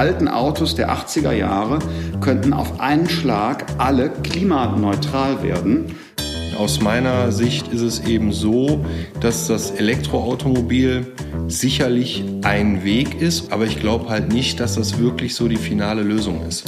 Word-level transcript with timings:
alten 0.00 0.28
Autos 0.28 0.74
der 0.74 0.90
80er 0.90 1.32
Jahre 1.32 1.78
könnten 2.22 2.54
auf 2.54 2.80
einen 2.80 3.06
Schlag 3.06 3.66
alle 3.76 4.08
klimaneutral 4.08 5.42
werden. 5.42 5.94
Aus 6.56 6.80
meiner 6.80 7.32
Sicht 7.32 7.68
ist 7.68 7.82
es 7.82 8.00
eben 8.06 8.32
so, 8.32 8.82
dass 9.20 9.46
das 9.46 9.72
Elektroautomobil 9.72 11.06
sicherlich 11.48 12.24
ein 12.40 12.82
Weg 12.82 13.20
ist, 13.20 13.52
aber 13.52 13.66
ich 13.66 13.78
glaube 13.78 14.08
halt 14.08 14.32
nicht, 14.32 14.58
dass 14.58 14.76
das 14.76 14.98
wirklich 14.98 15.34
so 15.34 15.48
die 15.48 15.56
finale 15.58 16.02
Lösung 16.02 16.46
ist. 16.48 16.66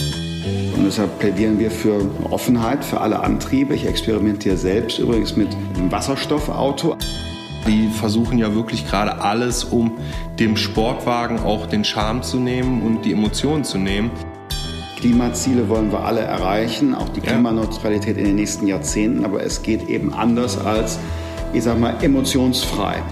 Und 0.77 0.85
deshalb 0.85 1.19
plädieren 1.19 1.59
wir 1.59 1.71
für 1.71 2.05
Offenheit 2.31 2.85
für 2.85 3.01
alle 3.01 3.21
Antriebe. 3.21 3.75
Ich 3.75 3.87
experimentiere 3.87 4.59
selbst 4.59 4.99
übrigens 4.99 5.37
mit 5.37 5.49
einem 5.79 5.91
Wasserstoffauto. 5.91 6.99
Die 7.67 7.89
versuchen 7.89 8.39
ja 8.39 8.55
wirklich 8.55 8.89
gerade 8.89 9.21
alles, 9.21 9.65
um 9.65 9.99
dem 10.39 10.57
Sportwagen 10.57 11.39
auch 11.41 11.67
den 11.67 11.85
Charme 11.85 12.23
zu 12.23 12.39
nehmen 12.39 12.83
und 12.83 13.05
die 13.05 13.13
Emotionen 13.13 13.65
zu 13.65 13.79
nehmen. 13.79 14.11
Klimaziele 14.97 15.69
wollen 15.69 15.91
wir 15.91 16.05
alle 16.05 16.21
erreichen, 16.21 16.95
auch 16.95 17.09
die 17.09 17.21
Klimaneutralität 17.21 18.17
in 18.17 18.25
den 18.25 18.37
nächsten 18.37 18.67
Jahrzehnten, 18.69 19.25
aber 19.25 19.43
es 19.43 19.63
geht 19.63 19.89
eben 19.89 20.15
anders 20.15 20.59
als, 20.59 20.99
ich 21.53 21.65
sag 21.65 21.79
mal, 21.79 21.97
emotionsfrei. 22.03 23.03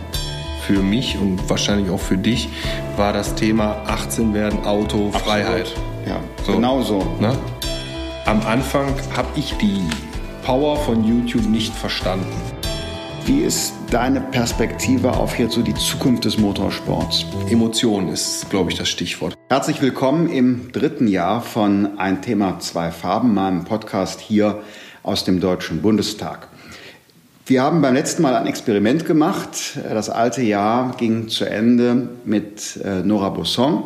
Für 0.66 0.80
mich 0.80 1.18
und 1.20 1.50
wahrscheinlich 1.50 1.90
auch 1.90 1.98
für 1.98 2.16
dich 2.16 2.48
war 2.96 3.12
das 3.12 3.34
Thema 3.34 3.82
18 3.86 4.34
werden 4.34 4.64
Auto 4.64 5.10
Freiheit. 5.10 5.74
Ja, 6.06 6.20
so. 6.46 6.52
genau 6.52 6.80
so. 6.82 6.98
Ne? 7.20 7.36
Am 8.24 8.40
Anfang 8.46 8.94
habe 9.16 9.28
ich 9.34 9.54
die 9.54 9.80
Power 10.44 10.76
von 10.76 11.02
YouTube 11.02 11.46
nicht 11.46 11.74
verstanden. 11.74 12.59
Wie 13.26 13.40
ist 13.40 13.74
deine 13.90 14.20
Perspektive 14.20 15.12
auf 15.12 15.38
jetzt 15.38 15.54
so 15.54 15.62
die 15.62 15.74
Zukunft 15.74 16.24
des 16.24 16.38
Motorsports? 16.38 17.26
Emotion 17.48 18.08
ist, 18.08 18.48
glaube 18.50 18.70
ich, 18.70 18.78
das 18.78 18.88
Stichwort. 18.88 19.34
Herzlich 19.48 19.82
willkommen 19.82 20.28
im 20.28 20.72
dritten 20.72 21.06
Jahr 21.06 21.42
von 21.42 21.98
Ein 21.98 22.22
Thema, 22.22 22.58
zwei 22.60 22.90
Farben, 22.90 23.34
meinem 23.34 23.64
Podcast 23.64 24.20
hier 24.20 24.62
aus 25.02 25.24
dem 25.24 25.40
Deutschen 25.40 25.82
Bundestag. 25.82 26.48
Wir 27.46 27.62
haben 27.62 27.82
beim 27.82 27.94
letzten 27.94 28.22
Mal 28.22 28.36
ein 28.36 28.46
Experiment 28.46 29.04
gemacht. 29.04 29.78
Das 29.88 30.08
alte 30.08 30.42
Jahr 30.42 30.94
ging 30.96 31.28
zu 31.28 31.44
Ende 31.44 32.08
mit 32.24 32.76
äh, 32.84 33.02
Nora 33.02 33.30
Bosson 33.30 33.84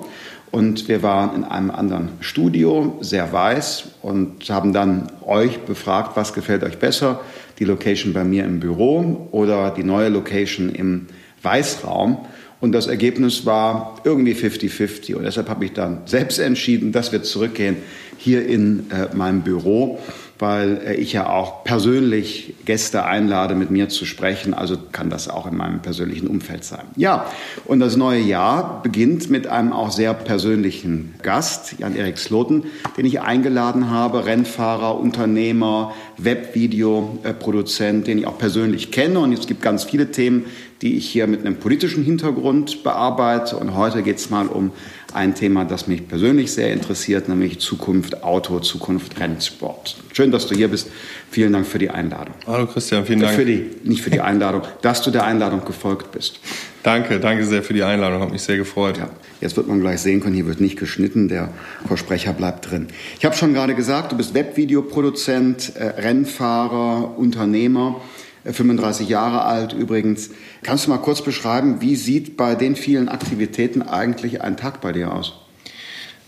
und 0.55 0.87
wir 0.87 1.03
waren 1.03 1.35
in 1.35 1.45
einem 1.45 1.73
anderen 1.73 2.11
Studio, 2.21 2.97
sehr 3.01 3.33
weiß, 3.33 3.87
und 4.03 4.49
haben 4.51 4.73
dann 4.73 5.11
euch 5.27 5.59
befragt, 5.63 6.13
was 6.15 6.33
gefällt 6.33 6.63
euch 6.63 6.79
besser, 6.79 7.21
die 7.59 7.65
Location 7.65 8.13
bei 8.13 8.25
mir 8.25 8.45
im 8.45 8.61
Büro 8.61 9.29
oder 9.31 9.71
die 9.71 9.85
neue 9.85 10.09
Location 10.09 10.71
im 10.71 11.07
Weißraum. 11.43 12.19
Und 12.61 12.73
das 12.73 12.87
Ergebnis 12.87 13.45
war 13.45 14.01
irgendwie 14.05 14.33
50-50. 14.33 15.15
Und 15.15 15.25
deshalb 15.25 15.49
habe 15.49 15.67
ich 15.67 15.73
dann 15.73 15.99
selbst 16.07 16.39
entschieden, 16.39 16.93
dass 16.93 17.13
wir 17.13 17.23
zurückgehen 17.23 17.77
hier 18.17 18.47
in 18.47 18.91
äh, 18.91 19.15
meinem 19.15 19.43
Büro 19.43 19.99
weil 20.39 20.81
äh, 20.85 20.95
ich 20.95 21.13
ja 21.13 21.29
auch 21.29 21.65
persönlich 21.65 22.55
Gäste 22.65 23.05
einlade, 23.05 23.55
mit 23.55 23.71
mir 23.71 23.89
zu 23.89 24.05
sprechen. 24.05 24.55
Also 24.55 24.77
kann 24.93 25.11
das 25.11 25.29
auch 25.29 25.47
in 25.47 25.57
meinem 25.57 25.81
persönlichen 25.81 26.27
Umfeld 26.27 26.65
sein. 26.65 26.85
Ja, 26.97 27.27
und 27.65 27.81
das 27.81 27.97
neue 27.97 28.21
Jahr 28.21 28.83
beginnt 28.83 29.31
mit 29.31 29.47
einem 29.47 29.73
auch 29.73 29.91
sehr 29.91 30.15
persönlichen 30.15 31.15
Gast, 31.23 31.77
Jan-Erik 31.79 32.19
Sloten, 32.19 32.65
den 32.97 33.07
ich 33.07 33.21
eingeladen 33.21 33.91
habe, 33.91 34.27
Rennfahrer, 34.27 34.99
Unternehmer, 34.99 35.95
Webvideoproduzent, 36.19 38.07
den 38.07 38.19
ich 38.19 38.27
auch 38.27 38.39
persönlich 38.39 38.91
kenne. 38.91 39.21
Und 39.21 39.33
es 39.33 39.47
gibt 39.47 39.63
ganz 39.63 39.85
viele 39.85 40.11
Themen, 40.11 40.47
die 40.83 40.97
ich 40.97 41.09
hier 41.09 41.27
mit 41.27 41.41
einem 41.41 41.57
politischen 41.57 42.05
Hintergrund 42.05 42.83
bearbeite. 42.83 43.57
Und 43.57 43.75
heute 43.75 44.03
geht 44.03 44.19
es 44.19 44.31
mal 44.31 44.49
um 44.49 44.73
ein 45.15 45.35
Thema, 45.35 45.65
das 45.65 45.87
mich 45.87 46.09
persönlich 46.09 46.53
sehr 46.53 46.73
interessiert, 46.73 47.29
nämlich 47.29 47.61
Zukunft 47.61 48.25
Auto, 48.25 48.59
Zukunft 48.61 49.19
Rennsport. 49.21 49.97
Schön, 50.13 50.33
dass 50.33 50.47
du 50.49 50.55
hier 50.55 50.69
bist. 50.69 50.91
Vielen 51.31 51.53
Dank 51.53 51.67
für 51.67 51.79
die 51.79 51.91
Einladung. 51.91 52.35
Hallo 52.47 52.67
Christian, 52.67 53.07
vielen 53.07 53.21
Dank. 53.21 53.35
Für 53.35 53.45
die, 53.45 53.71
nicht 53.85 54.03
für 54.03 54.11
die 54.11 54.21
Einladung, 54.21 54.63
dass 54.83 55.03
du 55.03 55.11
der 55.11 55.25
Einladung 55.25 55.65
gefolgt 55.65 56.11
bist. 56.13 56.41
Danke, 56.83 57.21
danke 57.21 57.45
sehr 57.45 57.63
für 57.63 57.73
die 57.73 57.83
Einladung, 57.83 58.21
hat 58.21 58.33
mich 58.33 58.43
sehr 58.43 58.57
gefreut. 58.57 58.99
Ja, 58.99 59.09
jetzt 59.41 59.57
wird 59.57 59.69
man 59.69 59.81
gleich 59.81 60.01
sehen 60.01 60.21
können, 60.21 60.35
hier 60.35 60.47
wird 60.47 60.61
nicht 60.61 60.79
geschnitten, 60.79 61.29
der 61.29 61.49
Versprecher 61.87 62.33
bleibt 62.33 62.71
drin. 62.71 62.89
Ich 63.19 63.25
habe 63.25 63.37
schon 63.37 63.55
gerade 63.55 63.75
gesagt, 63.75 64.13
du 64.13 64.17
bist 64.17 64.35
Webvideoproduzent, 64.35 65.77
äh, 65.77 66.01
Rennfahrer, 66.01 67.17
Unternehmer. 67.17 68.01
35 68.45 69.09
Jahre 69.09 69.43
alt 69.43 69.73
übrigens. 69.73 70.31
Kannst 70.63 70.87
du 70.87 70.91
mal 70.91 70.99
kurz 70.99 71.23
beschreiben, 71.23 71.81
wie 71.81 71.97
sieht 71.97 72.37
bei 72.37 72.55
den 72.55 72.77
vielen 72.77 73.09
Aktivitäten 73.09 73.83
eigentlich 73.83 74.43
ein 74.43 74.57
Tag 74.57 74.81
bei 74.81 74.93
dir 74.93 75.13
aus? 75.13 75.35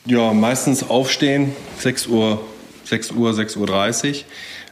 Ja, 0.04 0.32
meistens 0.32 0.88
aufstehen, 0.88 1.52
6 1.78 2.06
Uhr, 2.06 2.40
6 2.84 3.12
Uhr, 3.12 3.30
6.30 3.32 4.08
Uhr. 4.08 4.14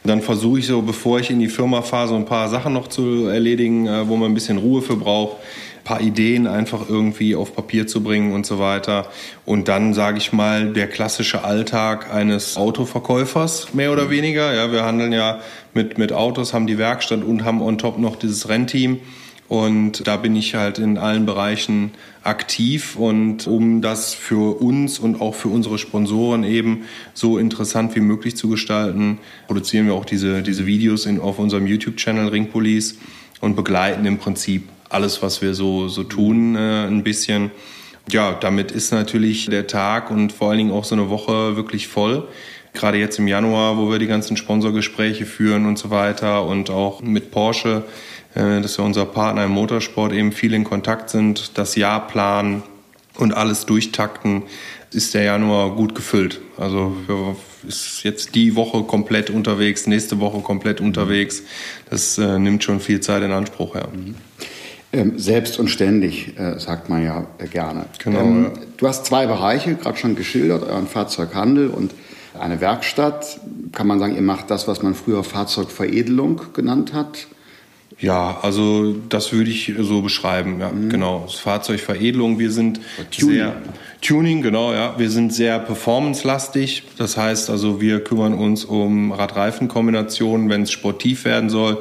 Dann 0.03 0.21
versuche 0.21 0.59
ich 0.59 0.67
so, 0.67 0.81
bevor 0.81 1.19
ich 1.19 1.29
in 1.29 1.39
die 1.39 1.49
Firma 1.49 1.81
fahre, 1.81 2.09
so 2.09 2.15
ein 2.15 2.25
paar 2.25 2.47
Sachen 2.49 2.73
noch 2.73 2.87
zu 2.87 3.25
erledigen, 3.25 3.87
äh, 3.87 4.07
wo 4.07 4.15
man 4.15 4.31
ein 4.31 4.33
bisschen 4.33 4.57
Ruhe 4.57 4.81
für 4.81 4.95
braucht 4.95 5.37
paar 5.85 6.01
Ideen 6.01 6.47
einfach 6.47 6.89
irgendwie 6.89 7.35
auf 7.35 7.55
Papier 7.55 7.87
zu 7.87 8.03
bringen 8.03 8.33
und 8.33 8.45
so 8.45 8.59
weiter. 8.59 9.07
Und 9.45 9.69
dann, 9.69 9.93
sage 9.93 10.17
ich 10.17 10.33
mal, 10.33 10.73
der 10.73 10.87
klassische 10.87 11.45
Alltag 11.45 12.13
eines 12.13 12.57
Autoverkäufers, 12.57 13.73
mehr 13.73 13.93
oder 13.93 14.09
weniger. 14.09 14.53
Ja, 14.53 14.71
wir 14.71 14.83
handeln 14.83 15.13
ja 15.13 15.39
mit, 15.75 15.97
mit 15.97 16.11
Autos, 16.13 16.53
haben 16.53 16.65
die 16.65 16.77
Werkstatt 16.77 17.23
und 17.23 17.43
haben 17.43 17.61
on 17.61 17.77
top 17.77 17.99
noch 17.99 18.15
dieses 18.15 18.49
Rennteam. 18.49 18.99
Und 19.47 20.07
da 20.07 20.17
bin 20.17 20.35
ich 20.35 20.55
halt 20.55 20.79
in 20.79 20.97
allen 20.97 21.27
Bereichen 21.27 21.91
aktiv 22.23 22.95
und 22.95 23.45
um 23.45 23.81
das 23.81 24.15
für 24.15 24.59
uns 24.59 24.97
und 24.97 25.21
auch 25.21 25.35
für 25.35 25.49
unsere 25.49 25.77
Sponsoren 25.77 26.43
eben 26.43 26.85
so 27.13 27.37
interessant 27.37 27.95
wie 27.95 27.99
möglich 27.99 28.35
zu 28.35 28.49
gestalten, 28.49 29.19
produzieren 29.45 29.85
wir 29.85 29.93
auch 29.93 30.05
diese, 30.05 30.41
diese 30.41 30.65
Videos 30.65 31.05
in, 31.05 31.19
auf 31.19 31.37
unserem 31.37 31.67
YouTube-Channel 31.67 32.29
Ring 32.29 32.49
Police 32.49 32.97
und 33.39 33.55
begleiten 33.55 34.05
im 34.07 34.17
Prinzip 34.17 34.63
alles, 34.89 35.21
was 35.21 35.43
wir 35.43 35.53
so, 35.53 35.89
so 35.89 36.03
tun, 36.03 36.55
äh, 36.55 36.87
ein 36.87 37.03
bisschen. 37.03 37.51
Ja, 38.09 38.33
damit 38.33 38.71
ist 38.71 38.91
natürlich 38.91 39.45
der 39.45 39.67
Tag 39.67 40.09
und 40.09 40.31
vor 40.31 40.49
allen 40.49 40.57
Dingen 40.57 40.71
auch 40.71 40.85
so 40.85 40.95
eine 40.95 41.09
Woche 41.09 41.55
wirklich 41.55 41.87
voll. 41.87 42.27
Gerade 42.75 42.97
jetzt 42.97 43.17
im 43.17 43.27
Januar, 43.27 43.77
wo 43.77 43.89
wir 43.89 43.99
die 43.99 44.07
ganzen 44.07 44.37
Sponsorgespräche 44.37 45.25
führen 45.25 45.65
und 45.65 45.79
so 45.79 45.89
weiter 45.89 46.45
und 46.45 46.69
auch 46.69 47.01
mit 47.01 47.31
Porsche, 47.31 47.83
äh, 48.35 48.61
dass 48.61 48.77
wir 48.77 48.85
unser 48.85 49.05
Partner 49.05 49.45
im 49.45 49.51
Motorsport 49.51 50.13
eben 50.13 50.31
viel 50.31 50.53
in 50.53 50.63
Kontakt 50.63 51.09
sind, 51.09 51.57
das 51.57 51.75
Jahr 51.75 52.07
planen 52.07 52.63
und 53.17 53.33
alles 53.33 53.65
durchtakten, 53.65 54.43
ist 54.91 55.13
der 55.13 55.23
Januar 55.23 55.75
gut 55.75 55.95
gefüllt. 55.95 56.39
Also 56.57 56.95
ist 57.67 58.03
jetzt 58.03 58.35
die 58.35 58.55
Woche 58.55 58.83
komplett 58.83 59.29
unterwegs, 59.29 59.87
nächste 59.87 60.19
Woche 60.19 60.41
komplett 60.41 60.81
unterwegs. 60.81 61.43
Das 61.89 62.17
äh, 62.17 62.39
nimmt 62.39 62.63
schon 62.63 62.79
viel 62.79 62.99
Zeit 62.99 63.23
in 63.23 63.31
Anspruch. 63.31 63.75
Ja. 63.75 63.87
Mhm. 63.87 64.15
Ähm, 64.93 65.19
selbst 65.19 65.59
und 65.59 65.67
ständig, 65.67 66.39
äh, 66.39 66.57
sagt 66.57 66.89
man 66.89 67.03
ja 67.03 67.27
äh, 67.37 67.47
gerne. 67.47 67.85
Genau, 68.01 68.19
ähm. 68.19 68.51
Du 68.77 68.87
hast 68.87 69.05
zwei 69.05 69.25
Bereiche, 69.25 69.75
gerade 69.75 69.97
schon 69.97 70.15
geschildert, 70.15 70.63
euren 70.63 70.87
Fahrzeughandel 70.87 71.67
und 71.69 71.93
eine 72.39 72.61
Werkstatt. 72.61 73.39
Kann 73.71 73.87
man 73.87 73.99
sagen, 73.99 74.15
ihr 74.15 74.21
macht 74.21 74.51
das, 74.51 74.67
was 74.67 74.81
man 74.81 74.95
früher 74.95 75.23
Fahrzeugveredelung 75.23 76.41
genannt 76.53 76.93
hat? 76.93 77.27
Ja, 77.99 78.39
also 78.41 78.93
das 79.07 79.31
würde 79.31 79.49
ich 79.49 79.73
so 79.79 80.01
beschreiben, 80.01 80.59
ja, 80.59 80.69
mhm. 80.69 80.89
genau. 80.89 81.27
Fahrzeugveredelung, 81.27 82.39
wir 82.39 82.51
sind 82.51 82.81
Tuning. 83.11 83.35
sehr 83.35 83.55
Tuning, 84.01 84.41
genau, 84.41 84.73
ja. 84.73 84.93
Wir 84.99 85.09
sind 85.09 85.33
sehr 85.33 85.57
performance-lastig. 85.59 86.83
Das 86.97 87.17
heißt 87.17 87.49
also, 87.49 87.81
wir 87.81 88.03
kümmern 88.03 88.33
uns 88.33 88.63
um 88.63 89.11
Rad-Reifen-Kombinationen, 89.11 90.49
wenn 90.49 90.63
es 90.63 90.71
sportiv 90.71 91.25
werden 91.25 91.49
soll. 91.49 91.79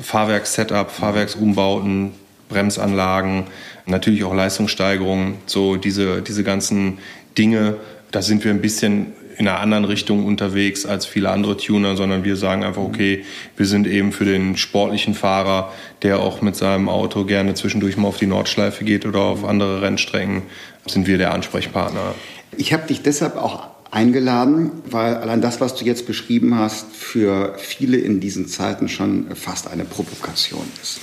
Fahrwerkssetup, 0.00 0.90
Fahrwerksumbauten, 0.90 2.12
Bremsanlagen, 2.48 3.48
natürlich 3.84 4.24
auch 4.24 4.34
Leistungssteigerungen, 4.34 5.34
so 5.44 5.76
diese, 5.76 6.22
diese 6.22 6.42
ganzen 6.42 6.98
Dinge. 7.36 7.76
Da 8.12 8.22
sind 8.22 8.44
wir 8.44 8.52
ein 8.52 8.62
bisschen 8.62 9.12
in 9.38 9.46
einer 9.46 9.60
anderen 9.60 9.84
Richtung 9.84 10.26
unterwegs 10.26 10.84
als 10.84 11.06
viele 11.06 11.30
andere 11.30 11.56
Tuner, 11.56 11.96
sondern 11.96 12.24
wir 12.24 12.36
sagen 12.36 12.64
einfach, 12.64 12.82
okay, 12.82 13.24
wir 13.56 13.66
sind 13.66 13.86
eben 13.86 14.12
für 14.12 14.24
den 14.24 14.56
sportlichen 14.56 15.14
Fahrer, 15.14 15.72
der 16.02 16.18
auch 16.18 16.42
mit 16.42 16.56
seinem 16.56 16.88
Auto 16.88 17.24
gerne 17.24 17.54
zwischendurch 17.54 17.96
mal 17.96 18.08
auf 18.08 18.18
die 18.18 18.26
Nordschleife 18.26 18.84
geht 18.84 19.06
oder 19.06 19.20
auf 19.20 19.44
andere 19.44 19.80
Rennstrecken, 19.80 20.42
sind 20.86 21.06
wir 21.06 21.18
der 21.18 21.32
Ansprechpartner. 21.32 22.14
Ich 22.56 22.72
habe 22.72 22.88
dich 22.88 23.02
deshalb 23.02 23.36
auch 23.36 23.68
eingeladen, 23.90 24.70
weil 24.90 25.14
allein 25.14 25.40
das, 25.40 25.60
was 25.60 25.74
du 25.74 25.84
jetzt 25.84 26.06
beschrieben 26.06 26.56
hast, 26.56 26.94
für 26.94 27.54
viele 27.58 27.96
in 27.96 28.20
diesen 28.20 28.48
Zeiten 28.48 28.88
schon 28.88 29.34
fast 29.34 29.68
eine 29.68 29.84
Provokation 29.84 30.64
ist. 30.82 31.00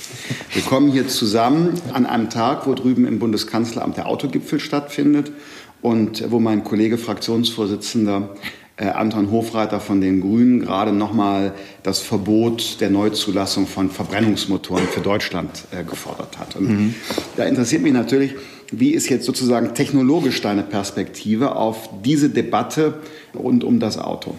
Wir 0.52 0.62
kommen 0.62 0.92
hier 0.92 1.08
zusammen 1.08 1.74
an 1.92 2.06
einem 2.06 2.30
Tag, 2.30 2.66
wo 2.66 2.74
drüben 2.74 3.06
im 3.06 3.18
Bundeskanzleramt 3.18 3.96
der 3.96 4.06
Autogipfel 4.06 4.60
stattfindet 4.60 5.32
und 5.86 6.32
wo 6.32 6.40
mein 6.40 6.64
Kollege 6.64 6.98
Fraktionsvorsitzender 6.98 8.30
äh, 8.76 8.86
Anton 8.86 9.30
Hofreiter 9.30 9.78
von 9.78 10.00
den 10.00 10.20
Grünen 10.20 10.58
gerade 10.58 10.90
nochmal 10.90 11.54
das 11.84 12.00
Verbot 12.00 12.80
der 12.80 12.90
Neuzulassung 12.90 13.68
von 13.68 13.88
Verbrennungsmotoren 13.88 14.88
für 14.88 15.00
Deutschland 15.00 15.48
äh, 15.70 15.84
gefordert 15.84 16.40
hat. 16.40 16.56
Und 16.56 16.68
mhm. 16.68 16.94
da 17.36 17.44
interessiert 17.44 17.82
mich 17.82 17.92
natürlich, 17.92 18.34
wie 18.72 18.90
ist 18.90 19.08
jetzt 19.08 19.26
sozusagen 19.26 19.74
technologisch 19.74 20.40
deine 20.40 20.64
Perspektive 20.64 21.54
auf 21.54 21.88
diese 22.04 22.30
Debatte 22.30 22.94
rund 23.32 23.62
um 23.62 23.78
das 23.78 23.96
Auto? 23.96 24.34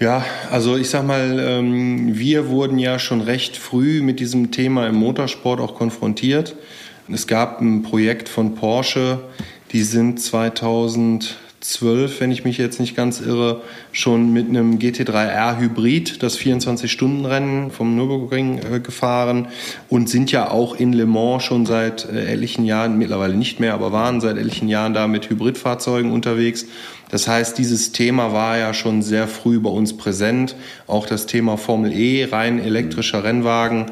Ja, 0.00 0.24
also 0.50 0.78
ich 0.78 0.88
sag 0.88 1.06
mal, 1.06 1.38
ähm, 1.38 2.18
wir 2.18 2.48
wurden 2.48 2.78
ja 2.78 2.98
schon 2.98 3.20
recht 3.20 3.58
früh 3.58 4.00
mit 4.00 4.20
diesem 4.20 4.52
Thema 4.52 4.86
im 4.86 4.94
Motorsport 4.94 5.60
auch 5.60 5.74
konfrontiert. 5.74 6.56
Es 7.12 7.26
gab 7.26 7.60
ein 7.60 7.82
Projekt 7.82 8.28
von 8.28 8.54
Porsche, 8.54 9.20
die 9.72 9.82
sind 9.82 10.20
2000 10.20 11.36
12, 11.62 12.20
wenn 12.20 12.32
ich 12.32 12.44
mich 12.44 12.58
jetzt 12.58 12.80
nicht 12.80 12.96
ganz 12.96 13.20
irre, 13.20 13.62
schon 13.92 14.32
mit 14.32 14.48
einem 14.48 14.78
GT3R 14.78 15.58
Hybrid 15.58 16.22
das 16.22 16.36
24-Stunden-Rennen 16.36 17.70
vom 17.70 17.94
Nürburgring 17.94 18.58
äh, 18.58 18.80
gefahren 18.80 19.46
und 19.88 20.08
sind 20.08 20.32
ja 20.32 20.50
auch 20.50 20.74
in 20.74 20.92
Le 20.92 21.06
Mans 21.06 21.44
schon 21.44 21.64
seit 21.64 22.04
äh, 22.04 22.32
etlichen 22.32 22.64
Jahren, 22.64 22.98
mittlerweile 22.98 23.34
nicht 23.34 23.60
mehr, 23.60 23.74
aber 23.74 23.92
waren 23.92 24.20
seit 24.20 24.38
etlichen 24.38 24.68
Jahren 24.68 24.92
da 24.92 25.06
mit 25.06 25.30
Hybridfahrzeugen 25.30 26.10
unterwegs. 26.10 26.66
Das 27.10 27.28
heißt, 27.28 27.56
dieses 27.58 27.92
Thema 27.92 28.32
war 28.32 28.58
ja 28.58 28.74
schon 28.74 29.02
sehr 29.02 29.28
früh 29.28 29.60
bei 29.60 29.70
uns 29.70 29.96
präsent. 29.96 30.56
Auch 30.88 31.06
das 31.06 31.26
Thema 31.26 31.58
Formel 31.58 31.92
E, 31.92 32.24
rein 32.24 32.58
elektrischer 32.58 33.22
Rennwagen 33.22 33.86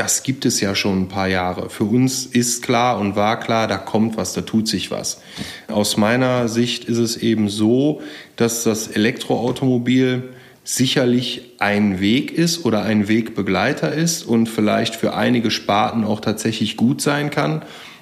das 0.00 0.22
gibt 0.22 0.46
es 0.46 0.62
ja 0.62 0.74
schon 0.74 1.02
ein 1.02 1.08
paar 1.08 1.28
Jahre. 1.28 1.68
Für 1.68 1.84
uns 1.84 2.24
ist 2.24 2.62
klar 2.62 2.98
und 2.98 3.16
war 3.16 3.38
klar, 3.38 3.68
da 3.68 3.76
kommt 3.76 4.16
was, 4.16 4.32
da 4.32 4.40
tut 4.40 4.66
sich 4.66 4.90
was. 4.90 5.20
Aus 5.68 5.98
meiner 5.98 6.48
Sicht 6.48 6.84
ist 6.84 6.96
es 6.96 7.18
eben 7.18 7.50
so, 7.50 8.00
dass 8.36 8.64
das 8.64 8.88
Elektroautomobil 8.88 10.30
sicherlich 10.64 11.52
ein 11.58 12.00
Weg 12.00 12.32
ist 12.32 12.64
oder 12.64 12.82
ein 12.82 13.08
Wegbegleiter 13.08 13.92
ist 13.92 14.22
und 14.22 14.48
vielleicht 14.48 14.94
für 14.94 15.12
einige 15.12 15.50
Sparten 15.50 16.04
auch 16.04 16.20
tatsächlich 16.20 16.78
gut 16.78 17.02
sein 17.02 17.28
kann. 17.28 17.60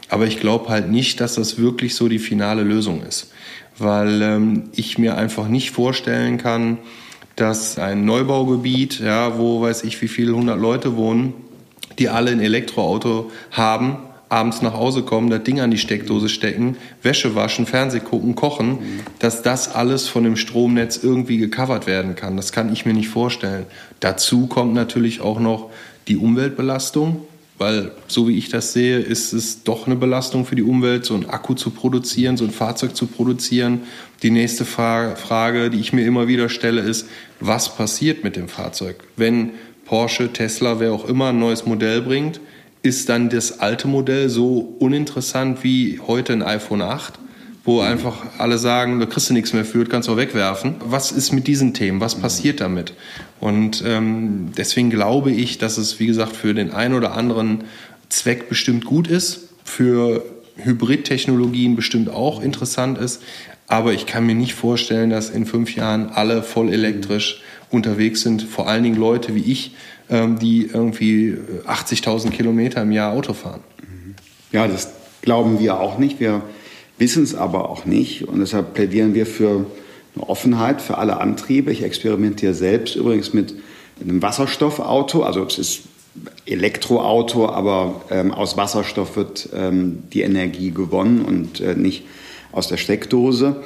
Aber 0.08 0.24
ich 0.24 0.38
glaube 0.38 0.68
halt 0.68 0.88
nicht, 0.88 1.20
dass 1.20 1.34
das 1.34 1.58
wirklich 1.58 1.96
so 1.96 2.08
die 2.08 2.20
finale 2.20 2.62
Lösung 2.62 3.02
ist, 3.02 3.32
weil 3.76 4.22
ähm, 4.22 4.70
ich 4.72 4.98
mir 4.98 5.16
einfach 5.16 5.48
nicht 5.48 5.72
vorstellen 5.72 6.38
kann, 6.38 6.78
dass 7.34 7.76
ein 7.76 8.04
Neubaugebiet, 8.04 9.00
ja, 9.00 9.36
wo 9.36 9.60
weiß 9.62 9.82
ich, 9.82 10.00
wie 10.00 10.08
viele 10.08 10.36
hundert 10.36 10.60
Leute 10.60 10.96
wohnen, 10.96 11.34
die 11.98 12.08
alle 12.08 12.30
ein 12.30 12.40
Elektroauto 12.40 13.30
haben, 13.50 13.98
abends 14.28 14.62
nach 14.62 14.74
Hause 14.74 15.02
kommen, 15.02 15.30
das 15.30 15.42
Ding 15.42 15.60
an 15.60 15.70
die 15.70 15.78
Steckdose 15.78 16.28
stecken, 16.28 16.76
Wäsche 17.02 17.34
waschen, 17.34 17.66
Fernseh 17.66 18.00
gucken, 18.00 18.34
kochen, 18.34 18.78
dass 19.18 19.42
das 19.42 19.74
alles 19.74 20.08
von 20.08 20.24
dem 20.24 20.36
Stromnetz 20.36 21.00
irgendwie 21.02 21.38
gecovert 21.38 21.86
werden 21.86 22.14
kann. 22.14 22.36
Das 22.36 22.52
kann 22.52 22.72
ich 22.72 22.84
mir 22.84 22.94
nicht 22.94 23.08
vorstellen. 23.08 23.66
Dazu 24.00 24.46
kommt 24.46 24.74
natürlich 24.74 25.20
auch 25.20 25.40
noch 25.40 25.70
die 26.08 26.16
Umweltbelastung, 26.16 27.22
weil 27.58 27.90
so 28.06 28.28
wie 28.28 28.38
ich 28.38 28.50
das 28.50 28.72
sehe, 28.72 28.98
ist 28.98 29.32
es 29.32 29.64
doch 29.64 29.86
eine 29.86 29.96
Belastung 29.96 30.44
für 30.46 30.54
die 30.54 30.62
Umwelt, 30.62 31.04
so 31.04 31.14
ein 31.14 31.28
Akku 31.28 31.54
zu 31.54 31.70
produzieren, 31.70 32.36
so 32.36 32.44
ein 32.44 32.50
Fahrzeug 32.50 32.94
zu 32.94 33.06
produzieren. 33.06 33.80
Die 34.22 34.30
nächste 34.30 34.64
Frage, 34.64 35.70
die 35.70 35.80
ich 35.80 35.92
mir 35.92 36.06
immer 36.06 36.28
wieder 36.28 36.48
stelle, 36.48 36.82
ist, 36.82 37.08
was 37.40 37.74
passiert 37.74 38.22
mit 38.22 38.36
dem 38.36 38.48
Fahrzeug, 38.48 38.96
wenn 39.16 39.50
Porsche, 39.88 40.30
Tesla, 40.30 40.80
wer 40.80 40.92
auch 40.92 41.08
immer 41.08 41.30
ein 41.30 41.38
neues 41.38 41.64
Modell 41.64 42.02
bringt, 42.02 42.40
ist 42.82 43.08
dann 43.08 43.30
das 43.30 43.60
alte 43.60 43.88
Modell 43.88 44.28
so 44.28 44.76
uninteressant 44.78 45.64
wie 45.64 45.98
heute 46.06 46.34
ein 46.34 46.42
iPhone 46.42 46.82
8, 46.82 47.14
wo 47.64 47.80
einfach 47.80 48.18
alle 48.36 48.58
sagen, 48.58 49.00
da 49.00 49.06
kriegst 49.06 49.30
du 49.30 49.34
nichts 49.34 49.54
mehr 49.54 49.64
für, 49.64 49.86
kannst 49.86 50.08
du 50.08 50.12
auch 50.12 50.18
wegwerfen. 50.18 50.74
Was 50.84 51.10
ist 51.10 51.32
mit 51.32 51.46
diesen 51.46 51.72
Themen? 51.72 52.02
Was 52.02 52.16
passiert 52.16 52.60
damit? 52.60 52.92
Und 53.40 53.82
ähm, 53.86 54.52
deswegen 54.58 54.90
glaube 54.90 55.32
ich, 55.32 55.56
dass 55.56 55.78
es, 55.78 55.98
wie 55.98 56.06
gesagt, 56.06 56.36
für 56.36 56.52
den 56.52 56.70
einen 56.70 56.92
oder 56.92 57.14
anderen 57.14 57.64
Zweck 58.10 58.50
bestimmt 58.50 58.84
gut 58.84 59.08
ist, 59.08 59.48
für 59.64 60.22
Hybridtechnologien 60.56 61.76
bestimmt 61.76 62.10
auch 62.10 62.42
interessant 62.42 62.98
ist. 62.98 63.22
Aber 63.68 63.94
ich 63.94 64.04
kann 64.04 64.26
mir 64.26 64.34
nicht 64.34 64.54
vorstellen, 64.54 65.08
dass 65.08 65.30
in 65.30 65.46
fünf 65.46 65.74
Jahren 65.74 66.10
alle 66.10 66.42
voll 66.42 66.72
elektrisch 66.72 67.42
unterwegs 67.70 68.22
sind. 68.22 68.42
Vor 68.42 68.68
allen 68.68 68.82
Dingen 68.82 68.96
Leute 68.96 69.34
wie 69.34 69.50
ich, 69.50 69.74
ähm, 70.10 70.38
die 70.38 70.66
irgendwie 70.72 71.36
80.000 71.66 72.30
Kilometer 72.30 72.82
im 72.82 72.92
Jahr 72.92 73.12
Auto 73.12 73.34
fahren. 73.34 73.60
Ja, 74.52 74.66
das 74.66 74.92
glauben 75.22 75.60
wir 75.60 75.80
auch 75.80 75.98
nicht. 75.98 76.20
Wir 76.20 76.42
wissen 76.96 77.22
es 77.22 77.34
aber 77.34 77.68
auch 77.68 77.84
nicht. 77.84 78.26
Und 78.26 78.40
deshalb 78.40 78.74
plädieren 78.74 79.14
wir 79.14 79.26
für 79.26 79.66
eine 80.14 80.28
Offenheit 80.28 80.80
für 80.80 80.98
alle 80.98 81.20
Antriebe. 81.20 81.70
Ich 81.70 81.82
experimentiere 81.82 82.54
selbst 82.54 82.96
übrigens 82.96 83.34
mit 83.34 83.54
einem 84.00 84.22
Wasserstoffauto. 84.22 85.22
Also 85.22 85.44
es 85.44 85.58
ist 85.58 85.80
Elektroauto, 86.46 87.48
aber 87.48 88.02
ähm, 88.10 88.32
aus 88.32 88.56
Wasserstoff 88.56 89.16
wird 89.16 89.50
ähm, 89.54 90.04
die 90.12 90.22
Energie 90.22 90.70
gewonnen 90.70 91.24
und 91.24 91.60
äh, 91.60 91.74
nicht 91.74 92.04
aus 92.52 92.68
der 92.68 92.76
Steckdose. 92.76 93.56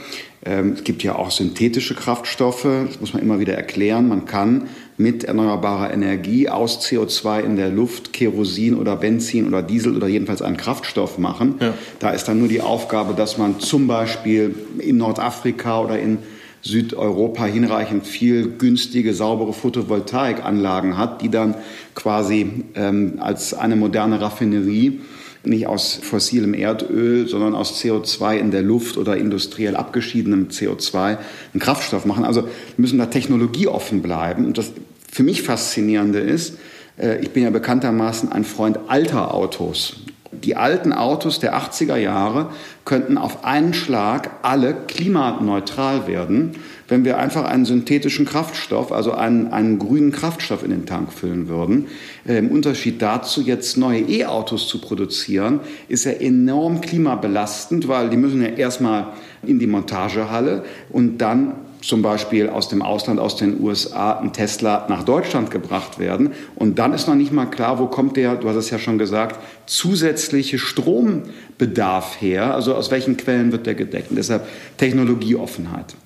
Ähm, 0.45 0.73
es 0.73 0.85
gibt 0.85 1.03
ja 1.03 1.15
auch 1.15 1.31
synthetische 1.31 1.95
Kraftstoffe, 1.95 2.67
das 2.87 3.01
muss 3.01 3.15
man 3.15 3.23
immer 3.23 3.39
wieder 3.39 3.55
erklären. 3.55 4.09
Man 4.09 4.25
kann 4.25 4.69
mit 4.97 5.25
erneuerbarer 5.25 5.93
Energie 5.93 6.49
aus 6.49 6.85
CO2 6.85 7.41
in 7.43 7.57
der 7.57 7.71
Luft 7.71 8.13
Kerosin 8.13 8.75
oder 8.75 8.97
Benzin 8.97 9.47
oder 9.47 9.63
Diesel 9.63 9.97
oder 9.97 10.09
jedenfalls 10.09 10.43
einen 10.43 10.57
Kraftstoff 10.57 11.19
machen. 11.19 11.57
Ja. 11.61 11.75
Da 12.01 12.11
ist 12.11 12.25
dann 12.25 12.39
nur 12.39 12.49
die 12.49 12.61
Aufgabe, 12.61 13.15
dass 13.15 13.39
man 13.39 13.61
zum 13.61 13.87
Beispiel 13.87 14.55
in 14.79 14.97
Nordafrika 14.97 15.81
oder 15.81 15.99
in 15.99 16.19
Südeuropa 16.63 17.45
hinreichend 17.45 18.07
viel 18.07 18.51
günstige, 18.51 19.15
saubere 19.15 19.53
Photovoltaikanlagen 19.53 20.97
hat, 20.97 21.21
die 21.23 21.29
dann 21.29 21.57
quasi 21.95 22.65
ähm, 22.75 23.15
als 23.19 23.53
eine 23.55 23.75
moderne 23.75 24.21
Raffinerie 24.21 25.01
nicht 25.45 25.67
aus 25.67 25.99
fossilem 26.01 26.55
Erdöl, 26.55 27.27
sondern 27.27 27.55
aus 27.55 27.81
CO2 27.81 28.37
in 28.37 28.51
der 28.51 28.63
Luft 28.63 28.97
oder 28.97 29.17
industriell 29.17 29.77
abgeschiedenem 29.77 30.49
CO2 30.49 31.19
einen 31.53 31.61
Kraftstoff 31.61 32.05
machen. 32.05 32.25
Also 32.25 32.49
müssen 32.77 32.99
da 32.99 33.07
technologieoffen 33.07 34.03
bleiben. 34.03 34.47
Und 34.47 34.59
das 34.59 34.73
für 35.11 35.23
mich 35.23 35.43
Faszinierende 35.43 36.21
ist, 36.21 36.59
äh, 36.99 37.21
ich 37.21 37.31
bin 37.31 37.43
ja 37.43 37.51
bekanntermaßen 37.51 38.31
ein 38.31 38.45
Freund 38.45 38.79
alter 38.89 39.35
Autos. 39.35 39.97
Die 40.33 40.57
alten 40.57 40.93
Autos 40.93 41.41
der 41.41 41.55
80er 41.55 41.97
Jahre 41.97 42.51
könnten 42.85 43.19
auf 43.19 43.45
einen 43.45 43.75
Schlag 43.75 44.31
alle 44.43 44.75
klimaneutral 44.75 46.07
werden, 46.07 46.57
wenn 46.93 47.07
wir 47.07 47.17
einfach 47.17 47.47
einen 47.47 47.65
synthetischen 47.65 48.27
Kraftstoff, 48.27 48.93
also 48.93 49.13
einen, 49.13 49.51
einen 49.51 49.79
grünen 49.79 50.13
Kraftstoff 50.13 50.63
in 50.63 50.71
den 50.71 50.85
Tank 50.85 51.11
füllen 51.11 51.49
würden. 51.49 51.87
Äh, 52.29 52.37
Im 52.37 52.51
Unterschied 52.51 53.01
dazu, 53.01 53.41
jetzt 53.41 53.79
neue 53.79 54.01
E-Autos 54.01 54.69
zu 54.69 54.79
produzieren, 54.79 55.61
ist 55.89 56.05
ja 56.05 56.13
enorm 56.13 56.83
klimabelastend, 56.83 57.89
weil 57.89 58.11
die 58.11 58.19
müssen 58.19 58.43
ja 58.43 58.49
erstmal 58.49 59.15
in 59.43 59.59
die 59.59 59.67
Montagehalle 59.67 60.65
und 60.91 61.17
dann 61.17 61.55
zum 61.81 62.03
Beispiel 62.03 62.51
aus 62.51 62.69
dem 62.69 62.83
Ausland, 62.83 63.19
aus 63.19 63.37
den 63.37 63.59
USA, 63.63 64.19
ein 64.19 64.35
Tesla 64.35 64.87
nach 64.91 65.03
Deutschland 65.03 65.51
gebracht 65.51 65.99
werden. 65.99 66.33
Und 66.57 66.79
dann 66.79 66.93
ist 66.93 67.09
noch 67.09 67.15
nicht 67.15 67.33
mal 67.33 67.47
klar, 67.47 67.79
wo 67.79 67.87
kommt 67.87 68.19
der, 68.19 68.37
du 68.37 68.51
hast 68.51 68.57
es 68.57 68.69
ja 68.69 68.79
schon 68.79 68.99
gesagt, 68.99 69.41
zusätzliche 69.65 70.59
Strombedarf 70.59 72.21
her? 72.21 72.55
Also 72.55 72.75
aus 72.75 72.91
welchen 72.91 73.17
Quellen 73.17 73.51
wird 73.51 73.65
der 73.65 73.75
gedeckt? 73.75 74.11
Und 74.11 74.17
deshalb 74.17 74.47
Technologieoffenheit. 74.77 75.97